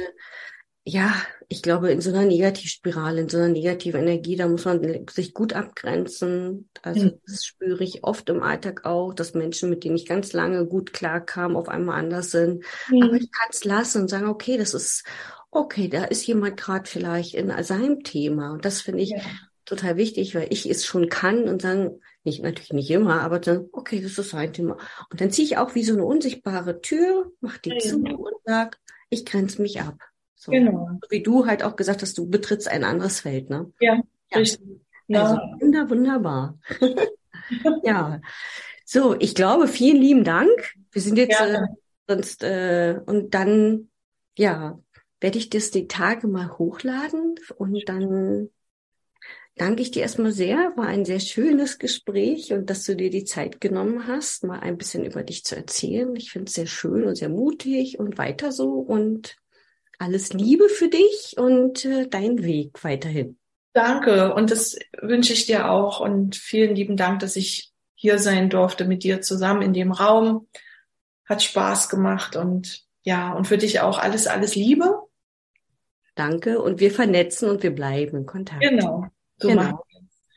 ja, 0.86 1.14
ich 1.48 1.62
glaube, 1.62 1.90
in 1.90 2.02
so 2.02 2.10
einer 2.10 2.26
Negativspirale, 2.26 3.22
in 3.22 3.28
so 3.28 3.38
einer 3.38 3.48
negativen 3.48 4.02
Energie, 4.02 4.36
da 4.36 4.46
muss 4.46 4.66
man 4.66 5.06
sich 5.08 5.32
gut 5.32 5.54
abgrenzen. 5.54 6.68
Also 6.82 7.06
mhm. 7.06 7.20
das 7.26 7.44
spüre 7.46 7.82
ich 7.82 8.04
oft 8.04 8.28
im 8.28 8.42
Alltag 8.42 8.84
auch, 8.84 9.14
dass 9.14 9.32
Menschen, 9.32 9.70
mit 9.70 9.84
denen 9.84 9.96
ich 9.96 10.06
ganz 10.06 10.34
lange 10.34 10.66
gut 10.66 10.92
klarkam, 10.92 11.56
auf 11.56 11.68
einmal 11.68 11.98
anders 11.98 12.30
sind. 12.30 12.64
Mhm. 12.90 13.02
Aber 13.02 13.14
ich 13.14 13.30
kann 13.32 13.48
es 13.50 13.64
lassen 13.64 14.02
und 14.02 14.08
sagen, 14.08 14.26
okay, 14.26 14.58
das 14.58 14.74
ist 14.74 15.04
okay, 15.50 15.88
da 15.88 16.04
ist 16.04 16.26
jemand 16.26 16.58
gerade 16.58 16.88
vielleicht 16.88 17.34
in 17.34 17.50
seinem 17.62 18.02
Thema. 18.02 18.52
Und 18.52 18.66
das 18.66 18.82
finde 18.82 19.02
ich 19.02 19.10
ja. 19.10 19.22
total 19.64 19.96
wichtig, 19.96 20.34
weil 20.34 20.48
ich 20.50 20.68
es 20.68 20.84
schon 20.84 21.08
kann 21.08 21.48
und 21.48 21.62
sagen, 21.62 22.00
nicht 22.24 22.42
natürlich 22.42 22.72
nicht 22.72 22.90
immer, 22.90 23.22
aber 23.22 23.38
dann, 23.38 23.68
okay, 23.72 24.02
das 24.02 24.18
ist 24.18 24.30
sein 24.30 24.52
Thema. 24.52 24.76
Und 25.10 25.20
dann 25.20 25.30
ziehe 25.30 25.46
ich 25.46 25.56
auch 25.56 25.74
wie 25.74 25.84
so 25.84 25.94
eine 25.94 26.04
unsichtbare 26.04 26.82
Tür, 26.82 27.32
mach 27.40 27.56
die 27.58 27.70
ja. 27.70 27.78
zu 27.78 27.98
und 28.00 28.34
sag, 28.44 28.78
ich 29.08 29.24
grenze 29.24 29.62
mich 29.62 29.80
ab. 29.80 29.98
So. 30.44 30.52
Genau. 30.52 30.90
Wie 31.08 31.22
du 31.22 31.46
halt 31.46 31.62
auch 31.62 31.74
gesagt 31.74 32.02
hast, 32.02 32.18
du 32.18 32.28
betrittst 32.28 32.68
ein 32.68 32.84
anderes 32.84 33.20
Feld, 33.20 33.48
ne? 33.48 33.72
Ja, 33.80 34.02
ja. 34.30 34.38
richtig. 34.38 34.60
Ja. 35.06 35.22
Also 35.22 35.36
wunder, 35.58 35.88
wunderbar. 35.88 36.58
ja. 37.82 38.20
So, 38.84 39.16
ich 39.18 39.34
glaube, 39.34 39.68
vielen 39.68 39.96
lieben 39.96 40.22
Dank. 40.22 40.74
Wir 40.92 41.00
sind 41.00 41.16
jetzt 41.16 41.40
ja. 41.40 41.46
äh, 41.46 41.66
sonst 42.06 42.42
äh, 42.42 43.00
und 43.06 43.32
dann 43.32 43.88
ja 44.36 44.78
werde 45.20 45.38
ich 45.38 45.48
das 45.48 45.70
die 45.70 45.88
Tage 45.88 46.26
mal 46.28 46.58
hochladen 46.58 47.36
und 47.56 47.88
dann 47.88 48.50
danke 49.56 49.80
ich 49.80 49.92
dir 49.92 50.02
erstmal 50.02 50.32
sehr. 50.32 50.74
War 50.76 50.88
ein 50.88 51.06
sehr 51.06 51.20
schönes 51.20 51.78
Gespräch 51.78 52.52
und 52.52 52.68
dass 52.68 52.84
du 52.84 52.94
dir 52.94 53.08
die 53.08 53.24
Zeit 53.24 53.62
genommen 53.62 54.06
hast, 54.06 54.44
mal 54.44 54.60
ein 54.60 54.76
bisschen 54.76 55.06
über 55.06 55.22
dich 55.22 55.42
zu 55.44 55.56
erzählen. 55.56 56.14
Ich 56.16 56.32
finde 56.32 56.48
es 56.48 56.54
sehr 56.54 56.66
schön 56.66 57.04
und 57.04 57.16
sehr 57.16 57.30
mutig 57.30 57.98
und 57.98 58.18
weiter 58.18 58.52
so 58.52 58.72
und 58.72 59.38
alles 59.98 60.32
Liebe 60.32 60.68
für 60.68 60.88
dich 60.88 61.34
und 61.36 61.84
äh, 61.84 62.06
deinen 62.08 62.42
Weg 62.42 62.82
weiterhin. 62.84 63.38
Danke 63.72 64.34
und 64.34 64.50
das 64.50 64.78
wünsche 65.00 65.32
ich 65.32 65.46
dir 65.46 65.70
auch 65.70 66.00
und 66.00 66.36
vielen 66.36 66.76
lieben 66.76 66.96
Dank, 66.96 67.20
dass 67.20 67.36
ich 67.36 67.72
hier 67.94 68.18
sein 68.18 68.50
durfte 68.50 68.84
mit 68.84 69.02
dir 69.02 69.20
zusammen 69.20 69.62
in 69.62 69.72
dem 69.72 69.92
Raum. 69.92 70.48
Hat 71.24 71.42
Spaß 71.42 71.88
gemacht 71.88 72.36
und 72.36 72.84
ja, 73.02 73.32
und 73.32 73.46
für 73.46 73.58
dich 73.58 73.80
auch 73.80 73.98
alles, 73.98 74.26
alles 74.26 74.54
Liebe. 74.54 75.02
Danke 76.14 76.60
und 76.60 76.80
wir 76.80 76.90
vernetzen 76.90 77.50
und 77.50 77.62
wir 77.62 77.74
bleiben 77.74 78.18
in 78.18 78.26
Kontakt. 78.26 78.62
Genau. 78.62 79.06
So 79.38 79.48
genau. 79.48 79.84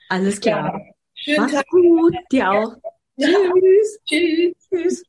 Alles 0.10 0.42
klar. 0.42 0.74
Ja. 0.74 0.94
Schönen 1.14 1.38
Mach's 1.42 1.54
Tag. 1.54 1.68
gut. 1.68 2.16
Dir 2.32 2.52
auch. 2.52 2.76
Ja. 3.18 3.28
Tschüss. 3.28 4.00
Tschüss. 4.06 4.54
Tschüss. 4.70 5.04